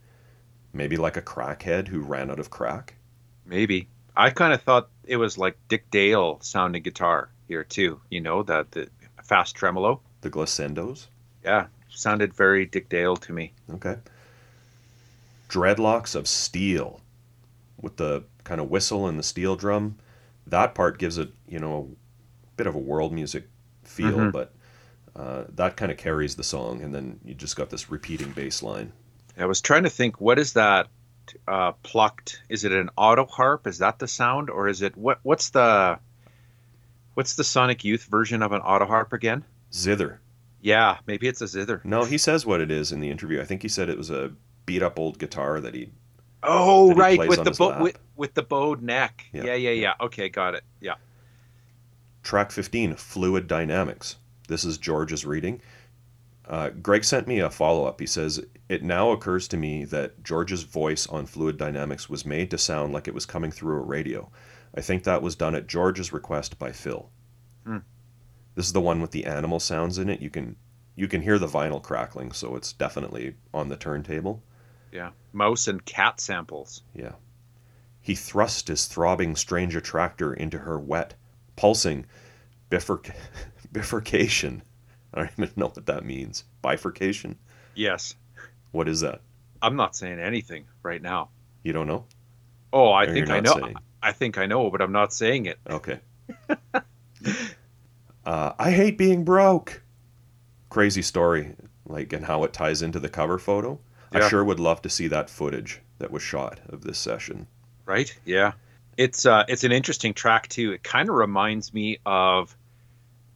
[0.72, 2.94] Maybe like a crackhead who ran out of crack.
[3.44, 3.88] maybe.
[4.16, 8.00] I kind of thought it was like Dick Dale sounding guitar here too.
[8.10, 8.88] You know that the
[9.22, 10.00] fast tremolo.
[10.20, 11.06] The glissandos.
[11.42, 13.52] Yeah, sounded very Dick Dale to me.
[13.74, 13.96] Okay.
[15.48, 17.00] Dreadlocks of Steel
[17.80, 19.96] with the kind of whistle and the steel drum.
[20.46, 21.94] That part gives it, you know,
[22.44, 23.48] a bit of a world music
[23.84, 24.32] feel, Mhm.
[24.32, 24.54] but
[25.14, 26.80] uh, that kind of carries the song.
[26.82, 28.92] And then you just got this repeating bass line.
[29.38, 30.88] I was trying to think, what is that
[31.46, 32.42] uh, plucked?
[32.48, 33.66] Is it an auto harp?
[33.66, 35.20] Is that the sound, or is it what?
[35.22, 35.98] What's the
[37.14, 39.44] what's the Sonic Youth version of an auto harp again?
[39.72, 40.18] Zither.
[40.60, 41.80] Yeah, maybe it's a zither.
[41.84, 43.40] No, he says what it is in the interview.
[43.40, 44.32] I think he said it was a
[44.66, 45.90] beat up old guitar that he.
[46.42, 49.26] Oh, right, with the bow with, with the bowed neck.
[49.32, 50.64] Yeah, Yeah, yeah, yeah, Okay, got it.
[50.80, 50.94] Yeah.
[52.22, 54.16] Track 15, Fluid Dynamics.
[54.48, 55.60] This is George's reading.
[56.46, 58.00] Uh, Greg sent me a follow up.
[58.00, 62.50] He says, It now occurs to me that George's voice on Fluid Dynamics was made
[62.50, 64.30] to sound like it was coming through a radio.
[64.74, 67.10] I think that was done at George's request by Phil.
[67.64, 67.78] Hmm.
[68.54, 70.20] This is the one with the animal sounds in it.
[70.20, 70.56] You can
[70.94, 74.42] you can hear the vinyl crackling, so it's definitely on the turntable.
[74.92, 75.10] Yeah.
[75.32, 76.82] Mouse and cat samples.
[76.94, 77.12] Yeah.
[78.00, 81.14] He thrust his throbbing strange attractor into her wet,
[81.56, 82.06] pulsing
[82.70, 83.14] bifurc-
[83.72, 84.62] bifurcation.
[85.14, 86.44] I don't even know what that means.
[86.62, 87.38] Bifurcation?
[87.74, 88.14] Yes.
[88.72, 89.20] What is that?
[89.60, 91.28] I'm not saying anything right now.
[91.62, 92.06] You don't know?
[92.72, 93.52] Oh, I Or think I know.
[93.52, 93.76] saying?
[94.02, 95.58] I think I know, but I'm not saying it.
[95.70, 96.00] Okay.
[98.24, 99.82] uh, I hate being broke.
[100.70, 101.54] Crazy story,
[101.86, 103.78] like, and how it ties into the cover photo.
[104.14, 107.46] I sure would love to see that footage that was shot of this session.
[107.86, 108.16] Right?
[108.24, 108.52] Yeah.
[108.96, 110.72] It's uh it's an interesting track too.
[110.72, 112.54] It kind of reminds me of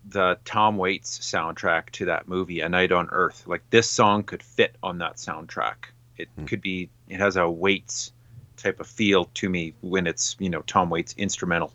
[0.08, 3.44] the Tom Waits soundtrack to that movie A Night on Earth.
[3.46, 5.86] Like this song could fit on that soundtrack.
[6.18, 6.44] It Hmm.
[6.44, 8.12] could be it has a Waits
[8.56, 11.72] type of feel to me when it's, you know, Tom Waits instrumental.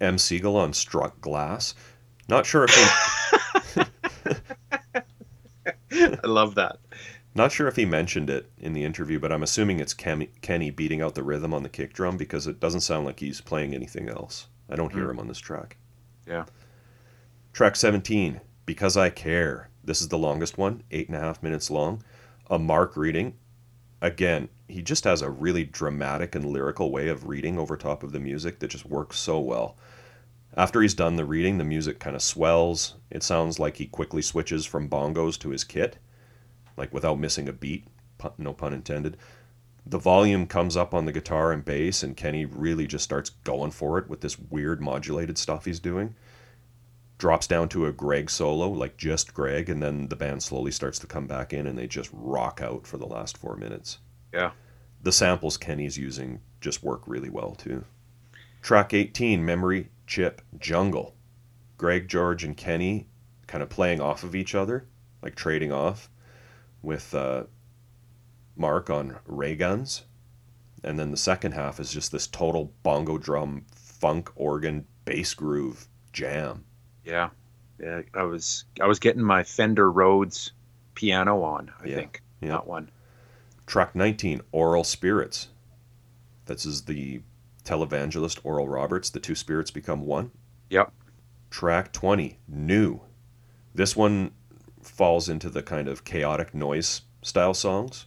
[0.00, 0.16] M.
[0.16, 1.74] Segal on Struck Glass.
[2.28, 3.82] Not sure if he,
[6.22, 6.78] I love that.
[7.34, 10.70] Not sure if he mentioned it in the interview, but I'm assuming it's Ken, Kenny
[10.70, 13.74] beating out the rhythm on the kick drum because it doesn't sound like he's playing
[13.74, 14.46] anything else.
[14.68, 15.10] I don't hear Hmm.
[15.10, 15.76] him on this track.
[16.26, 16.44] Yeah.
[17.52, 19.68] Track 17, Because I Care.
[19.84, 22.02] This is the longest one, eight and a half minutes long.
[22.50, 23.34] A Mark reading.
[24.00, 28.12] Again, he just has a really dramatic and lyrical way of reading over top of
[28.12, 29.76] the music that just works so well.
[30.56, 32.94] After he's done the reading, the music kind of swells.
[33.10, 35.98] It sounds like he quickly switches from bongos to his kit,
[36.76, 37.86] like without missing a beat,
[38.18, 39.16] pun, no pun intended.
[39.86, 43.70] The volume comes up on the guitar and bass, and Kenny really just starts going
[43.70, 46.14] for it with this weird modulated stuff he's doing
[47.18, 50.98] drops down to a Greg solo, like just Greg, and then the band slowly starts
[50.98, 53.98] to come back in and they just rock out for the last four minutes.
[54.32, 54.50] Yeah.
[55.02, 57.84] The samples Kenny's using just work really well too.
[58.62, 61.14] Track 18, Memory Chip Jungle.
[61.76, 63.08] Greg, George, and Kenny
[63.46, 64.86] kind of playing off of each other,
[65.22, 66.08] like trading off,
[66.84, 67.44] with uh,
[68.56, 70.02] Mark on ray guns.
[70.82, 75.88] And then the second half is just this total bongo drum, funk organ, bass groove
[76.12, 76.64] jam.
[77.04, 77.30] Yeah.
[77.80, 80.52] Yeah, I was I was getting my Fender Rhodes
[80.94, 81.72] piano on.
[81.82, 82.50] I Yeah, think yeah.
[82.50, 82.90] that one.
[83.66, 85.48] Track 19, Oral Spirits.
[86.44, 87.22] This is the
[87.64, 89.10] televangelist Oral Roberts.
[89.10, 90.30] The two spirits become one.
[90.70, 90.92] Yep.
[91.50, 93.00] Track 20, New.
[93.74, 94.32] This one
[94.86, 98.06] falls into the kind of chaotic noise style songs.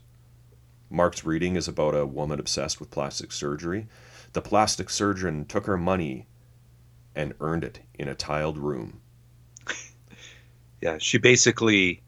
[0.90, 3.88] Mark's reading is about a woman obsessed with plastic surgery.
[4.34, 6.28] The plastic surgeon took her money
[7.16, 9.02] and earned it in a tiled room.
[10.80, 12.04] Yeah, she basically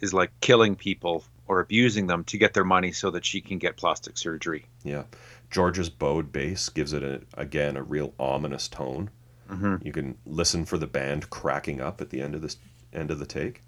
[0.00, 3.58] is like killing people or abusing them to get their money so that she can
[3.58, 4.66] get plastic surgery.
[4.82, 5.04] Yeah.
[5.50, 9.10] George's bowed bass gives it, a, again, a real ominous tone.
[9.48, 12.56] hmm You can listen for the band cracking up at the end of this
[12.92, 13.62] end of the take.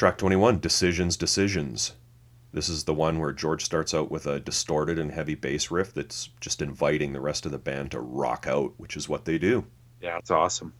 [0.00, 1.92] Track 21, Decisions, Decisions.
[2.54, 5.92] This is the one where George starts out with a distorted and heavy bass riff
[5.92, 9.36] that's just inviting the rest of the band to rock out, which is what they
[9.36, 9.66] do.
[10.00, 10.72] Yeah, it's awesome.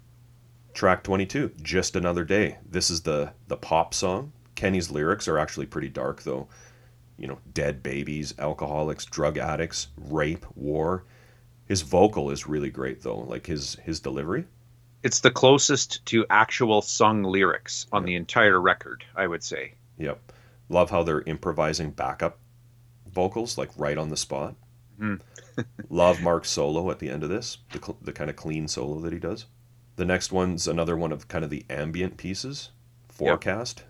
[0.72, 2.56] Track 22, Just Another Day.
[2.66, 4.32] This is the the pop song.
[4.54, 6.48] Kenny's lyrics are actually pretty dark though.
[7.18, 11.04] You know, dead babies, alcoholics, drug addicts, rape, war.
[11.66, 14.46] His vocal is really great though, like his his delivery.
[15.02, 19.74] It's the closest to actual sung lyrics on the entire record, I would say.
[19.98, 20.32] Yep.
[20.68, 22.38] Love how they're improvising backup
[23.12, 24.54] vocals, like right on the spot.
[25.00, 25.20] Mhm.
[25.88, 29.00] Love Mark's solo at the end of this, the, cl- the kind of clean solo
[29.00, 29.46] that he does.
[29.96, 32.70] The next one's another one of kind of the ambient pieces.
[33.08, 33.84] Forecast,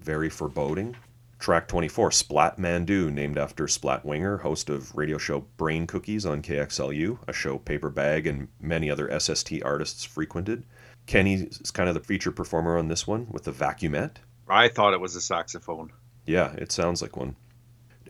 [0.00, 0.96] very foreboding.
[1.38, 6.42] Track 24, Splat Mandu, named after Splat Winger, host of radio show Brain Cookies on
[6.42, 10.64] KXLU, a show Paper Bag and many other SST artists frequented.
[11.06, 14.16] Kenny is kind of the feature performer on this one with the vacuumette.
[14.48, 15.92] I thought it was a saxophone.
[16.26, 17.36] Yeah, it sounds like one.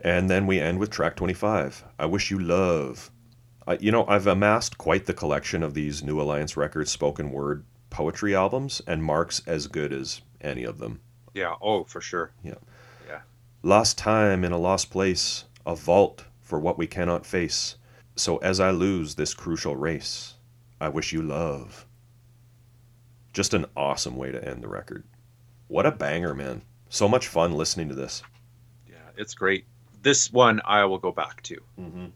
[0.02, 3.10] And then we end with track 25, I Wish You Love.
[3.66, 7.64] Uh, you know, I've amassed quite the collection of these New Alliance Records spoken word
[7.90, 11.00] poetry albums, and Mark's as good as any of them.
[11.34, 12.32] Yeah, oh, for sure.
[13.64, 17.74] Lost time in a lost place, a vault for what we cannot face.
[18.14, 20.34] So as I lose this crucial race,
[20.80, 21.84] I wish you love.
[23.32, 25.02] Just an awesome way to end the record.
[25.66, 26.62] What a banger, man.
[26.88, 28.22] So much fun listening to this.
[28.88, 29.64] Yeah, it's great.
[30.02, 31.56] This one I will go back to.
[31.80, 32.06] Mm-hmm.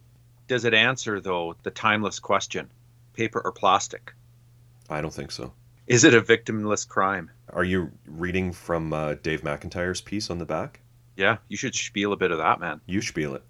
[0.46, 2.70] Does it answer, though, the timeless question
[3.14, 4.14] paper or plastic?
[4.88, 5.52] I don't think so.
[5.88, 7.32] Is it a victimless crime?
[7.52, 10.81] Are you reading from uh, Dave McIntyre's piece on the back?
[11.16, 12.80] Yeah, you should spiel a bit of that, man.
[12.86, 13.42] You spiel it.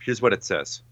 [0.00, 0.82] Here's what it says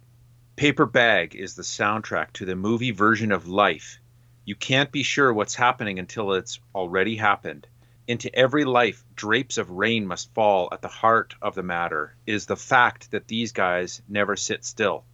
[0.56, 3.98] Paper Bag is the soundtrack to the movie version of life.
[4.44, 7.66] You can't be sure what's happening until it's already happened.
[8.06, 12.44] Into every life, drapes of rain must fall at the heart of the matter is
[12.44, 15.04] the fact that these guys never sit still.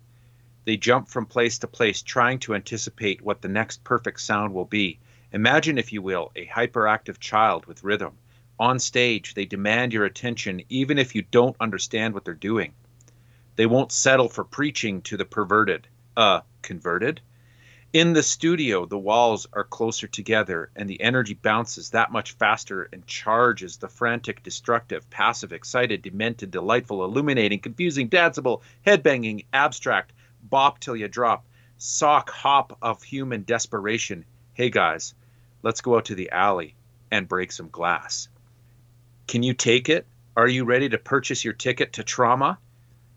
[0.64, 4.64] They jump from place to place trying to anticipate what the next perfect sound will
[4.64, 4.98] be.
[5.32, 8.18] Imagine, if you will, a hyperactive child with rhythm.
[8.60, 12.74] On stage, they demand your attention even if you don't understand what they're doing.
[13.56, 15.88] They won't settle for preaching to the perverted.
[16.14, 17.22] Uh, converted?
[17.94, 22.86] In the studio, the walls are closer together and the energy bounces that much faster
[22.92, 30.12] and charges the frantic, destructive, passive, excited, demented, delightful, illuminating, confusing, danceable, headbanging, abstract,
[30.42, 31.46] bop till you drop,
[31.78, 34.26] sock hop of human desperation.
[34.52, 35.14] Hey guys,
[35.62, 36.74] let's go out to the alley
[37.10, 38.28] and break some glass.
[39.30, 40.08] Can you take it?
[40.36, 42.58] Are you ready to purchase your ticket to trauma?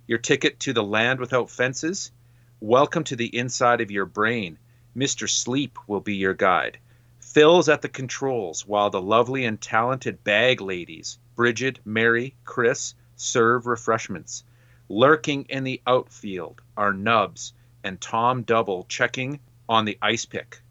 [0.05, 2.11] Your ticket to the land without fences?
[2.59, 4.59] Welcome to the inside of your brain.
[4.95, 5.27] Mr.
[5.27, 6.77] Sleep will be your guide.
[7.19, 13.65] Phil's at the controls while the lovely and talented bag ladies, Bridget, Mary, Chris, serve
[13.65, 14.43] refreshments.
[14.89, 17.53] Lurking in the outfield are Nubs
[17.83, 20.61] and Tom Double checking on the ice pick.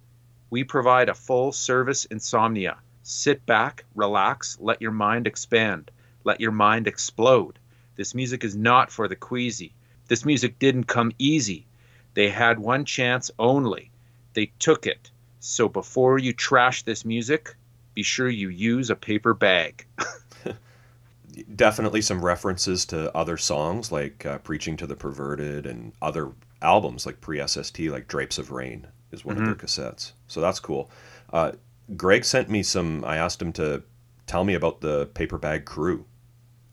[0.50, 2.78] We provide a full service insomnia.
[3.12, 5.90] Sit back, relax, let your mind expand,
[6.24, 7.58] let your mind explode.
[7.94, 9.74] This music is not for the queasy.
[10.08, 11.66] This music didn't come easy.
[12.14, 13.90] They had one chance only.
[14.32, 15.10] They took it.
[15.40, 17.54] So before you trash this music,
[17.94, 19.86] be sure you use a paper bag.
[21.54, 26.32] Definitely some references to other songs like uh, Preaching to the Perverted and other
[26.62, 30.12] albums like pre SST, like Drapes of Rain is one of their cassettes.
[30.28, 30.90] So that's cool.
[31.30, 31.52] Uh,
[31.96, 33.82] Greg sent me some, I asked him to
[34.26, 36.06] tell me about the Paper Bag crew,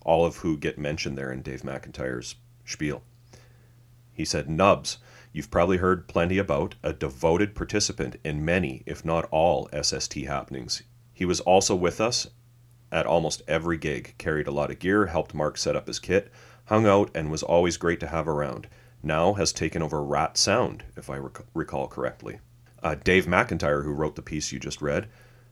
[0.05, 3.03] all of who get mentioned there in Dave McIntyre's spiel.
[4.13, 4.99] He said, Nubs,
[5.33, 10.83] you've probably heard plenty about, a devoted participant in many, if not all, SST happenings.
[11.13, 12.27] He was also with us
[12.91, 16.31] at almost every gig, carried a lot of gear, helped Mark set up his kit,
[16.65, 18.67] hung out, and was always great to have around.
[19.03, 22.39] Now has taken over Rat Sound, if I rec- recall correctly.
[22.81, 25.07] Uh, Dave McIntyre, who wrote the piece you just read,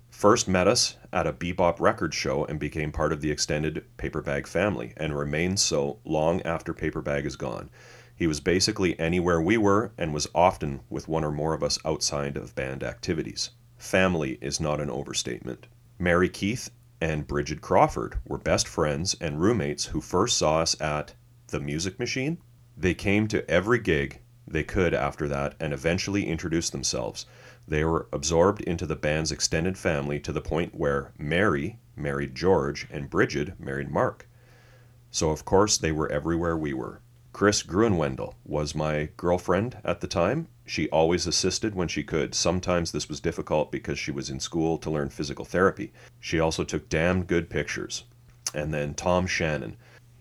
[0.10, 4.48] First met us at a Bebop record show and became part of the extended Paperbag
[4.48, 7.70] family and remains so long after Paperbag is gone.
[8.16, 11.78] He was basically anywhere we were and was often with one or more of us
[11.86, 13.52] outside of band activities.
[13.78, 15.68] Family is not an overstatement.
[16.00, 21.14] Mary Keith and Bridget Crawford were best friends and roommates who first saw us at
[21.48, 22.40] The Music Machine.
[22.76, 27.26] They came to every gig they could after that and eventually introduced themselves.
[27.68, 32.88] They were absorbed into the band's extended family to the point where Mary married George
[32.90, 34.28] and Bridget married Mark.
[35.12, 37.02] So, of course, they were everywhere we were.
[37.34, 40.48] Chris Gruenwendel was my girlfriend at the time.
[40.66, 42.34] She always assisted when she could.
[42.34, 45.94] Sometimes this was difficult because she was in school to learn physical therapy.
[46.20, 48.06] She also took damned good pictures.
[48.54, 49.78] And then Tom Shannon.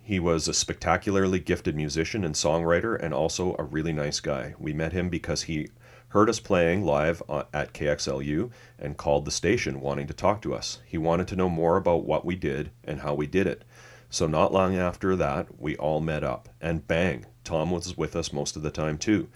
[0.06, 4.54] He was a spectacularly gifted musician and songwriter and also a really nice guy.
[4.56, 5.66] We met him because he
[6.10, 10.54] heard us playing live uh, at KXLU and called the station wanting to talk to
[10.54, 10.78] us.
[10.86, 13.64] He wanted to know more about what we did and how we did it.
[14.08, 18.32] So not long after that, we all met up, and bang, Tom was with us
[18.32, 19.26] most of the time too.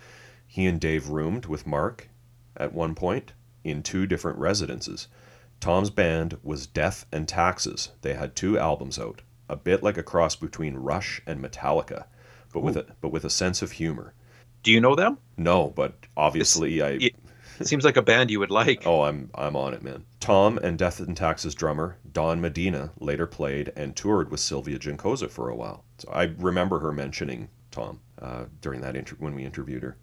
[0.47, 2.11] He and Dave roomed with Mark
[2.57, 3.33] at one point
[3.65, 5.09] in two different residences.
[5.59, 7.91] Tom's band was Death and Taxes.
[8.03, 12.07] They had two albums out, a bit like a cross between Rush and Metallica,
[12.53, 12.63] but Ooh.
[12.63, 14.15] with a but with a sense of humor.
[14.63, 15.19] Do you know them?
[15.37, 17.17] No, but obviously I it,
[17.59, 18.87] it seems like a band you would like.
[18.87, 20.05] Oh, I'm I'm on it, man.
[20.21, 25.29] Tom and Death and Taxes drummer Don Medina later played and toured with Sylvia Juncosa
[25.29, 25.85] for a while.
[25.99, 29.97] So I remember her mentioning Tom uh, during that inter- when we interviewed her.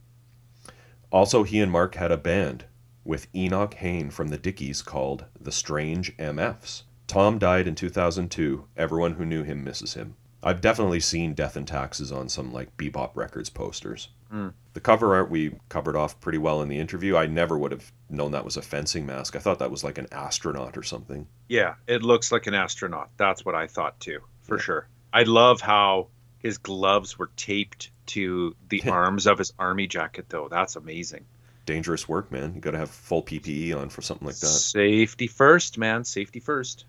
[1.10, 2.65] Also, he and Mark had a band
[3.06, 6.84] with Enoch Hain from the Dickies called the Strange MFs.
[7.07, 8.65] Tom died in 2002.
[8.75, 10.15] Everyone who knew him misses him.
[10.43, 14.09] I've definitely seen Death and Taxes on some like Bebop Records posters.
[14.31, 14.53] Mm.
[14.73, 17.15] The cover art we covered off pretty well in the interview.
[17.15, 19.35] I never would have known that was a fencing mask.
[19.35, 21.27] I thought that was like an astronaut or something.
[21.47, 23.09] Yeah, it looks like an astronaut.
[23.17, 24.61] That's what I thought too, for yeah.
[24.61, 24.88] sure.
[25.13, 26.09] I love how
[26.39, 30.47] his gloves were taped to the arms of his army jacket, though.
[30.49, 31.25] That's amazing.
[31.65, 32.53] Dangerous work, man.
[32.53, 34.47] You got to have full PPE on for something like that.
[34.47, 36.03] Safety first, man.
[36.03, 36.85] Safety first.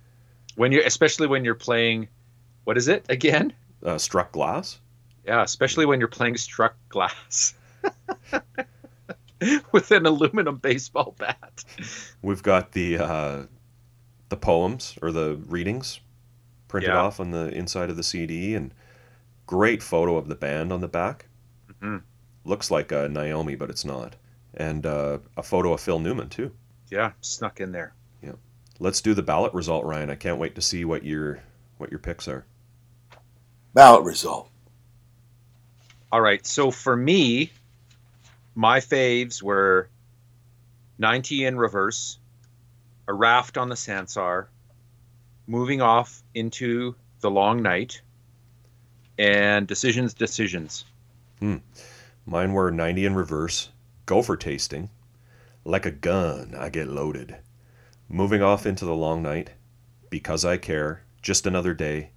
[0.59, 2.09] When you're, especially when you're playing,
[2.64, 3.52] what is it again?
[3.80, 4.80] Uh, struck glass.
[5.24, 7.55] Yeah, especially when you're playing struck glass
[9.72, 11.64] with an aluminum baseball bat.
[12.22, 13.43] We've got the uh,
[14.30, 16.01] the poems or the readings
[16.66, 17.02] printed yeah.
[17.02, 18.74] off on the inside of the CD, and
[19.47, 21.26] great photo of the band on the back.
[21.70, 21.98] Mm-hmm.
[22.44, 24.16] Looks like a Naomi, but it's not.
[24.55, 26.51] And uh, a photo of Phil Newman too.
[26.90, 27.94] Yeah, snuck in there.
[28.78, 28.84] Yeah.
[28.84, 30.10] Let's do the ballot result, Ryan.
[30.10, 31.40] I can't wait to see what your
[31.78, 32.44] what your picks are.
[33.74, 34.50] Ballot result.
[36.10, 36.44] All right.
[36.46, 37.52] So for me,
[38.55, 39.88] my faves were
[40.98, 42.18] 90 in reverse,
[43.06, 44.46] a raft on the Sansar,
[45.46, 48.00] moving off into the long night,
[49.18, 50.84] and decisions, decisions.
[51.38, 51.59] Hmm.
[52.26, 53.70] Mine were 90 in reverse,
[54.06, 54.90] gopher tasting,
[55.64, 57.36] like a gun, I get loaded,
[58.09, 59.51] moving off into the long night,
[60.10, 62.10] because I care, just another day,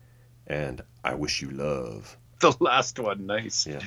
[0.48, 2.18] and I wish you love.
[2.40, 3.26] the last one.
[3.26, 3.66] Nice.
[3.68, 3.82] Yeah.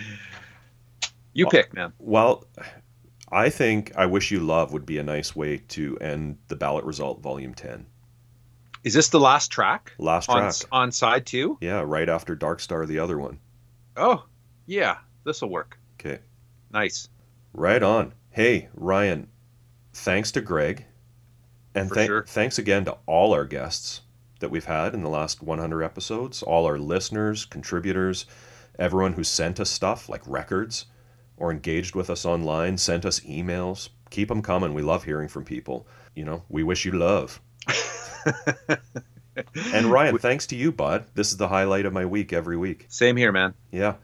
[1.33, 1.93] You well, pick, man.
[1.99, 2.47] Well,
[3.31, 6.85] I think I Wish You Love would be a nice way to end the ballot
[6.85, 7.87] result, volume 10.
[8.85, 9.93] Is this the last track?
[9.99, 10.55] Last track.
[10.71, 11.59] On, on side two?
[11.61, 13.41] Yeah, right after Dark Star, the other one.
[13.97, 14.25] Oh,
[14.67, 14.99] yeah.
[15.25, 15.79] This will work.
[15.99, 16.21] Okay.
[16.71, 17.09] Nice.
[17.53, 18.13] Right on.
[18.31, 19.29] Hey, Ryan,
[19.93, 20.85] thanks to Greg.
[21.75, 22.25] And th- sure.
[22.27, 24.03] thanks again to all our guests
[24.41, 28.27] that we've had in the last 100 episodes, all our listeners, contributors,
[28.79, 30.87] everyone who sent us stuff like records
[31.37, 33.89] or engaged with us online, sent us emails.
[34.11, 34.75] Keep them coming.
[34.75, 35.87] We love hearing from people.
[36.15, 37.41] You know, we wish you love.
[39.73, 41.07] and Ryan, thanks to you, bud.
[41.15, 42.87] This is the highlight of my week every week.
[42.89, 43.55] Same here, man.
[43.73, 43.95] Yeah.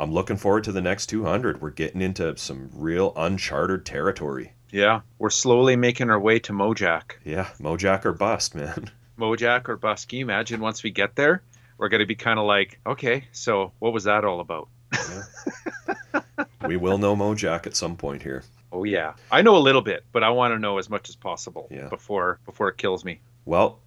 [0.00, 1.60] I'm looking forward to the next 200.
[1.60, 4.52] We're getting into some real uncharted territory.
[4.70, 7.12] Yeah, we're slowly making our way to Mojack.
[7.24, 8.90] Yeah, Mojack or bust, man.
[9.18, 10.08] Mojack or bust.
[10.08, 11.42] Can you imagine once we get there,
[11.78, 14.68] we're going to be kind of like, okay, so what was that all about?
[14.92, 16.20] Yeah.
[16.66, 18.44] we will know Mojack at some point here.
[18.70, 21.16] Oh yeah, I know a little bit, but I want to know as much as
[21.16, 21.88] possible yeah.
[21.88, 23.20] before before it kills me.
[23.46, 23.78] Well,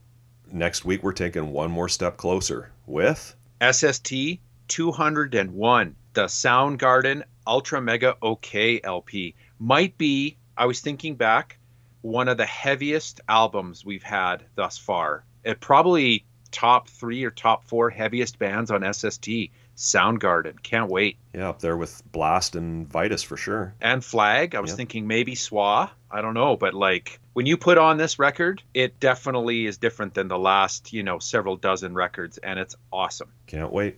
[0.52, 8.16] next week we're taking one more step closer with SST 201, the Soundgarden Ultra Mega
[8.22, 9.36] OK LP.
[9.60, 10.38] Might be.
[10.62, 11.58] I was thinking back
[12.02, 15.24] one of the heaviest albums we've had thus far.
[15.44, 19.50] It probably top three or top four heaviest bands on SST.
[19.76, 20.62] Soundgarden.
[20.62, 21.18] Can't wait.
[21.34, 23.74] Yeah, up there with Blast and Vitus for sure.
[23.82, 24.54] And Flag.
[24.54, 24.78] I was Yep.
[24.78, 25.90] thinking maybe SWA.
[26.12, 30.14] I don't know, but like when you put on this record, it definitely is different
[30.14, 33.30] than the last, you know, several dozen records, and it's awesome.
[33.48, 33.98] Can't wait.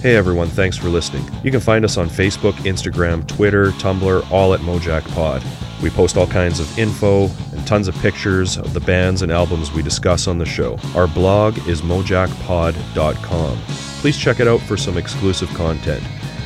[0.00, 1.28] Hey everyone, thanks for listening.
[1.44, 5.42] You can find us on Facebook, Instagram, Twitter, Tumblr, all at Mojack Pod.
[5.82, 9.72] We post all kinds of info and tons of pictures of the bands and albums
[9.72, 10.78] we discuss on the show.
[10.94, 13.58] Our blog is mojackpod.com.
[14.00, 16.02] Please check it out for some exclusive content.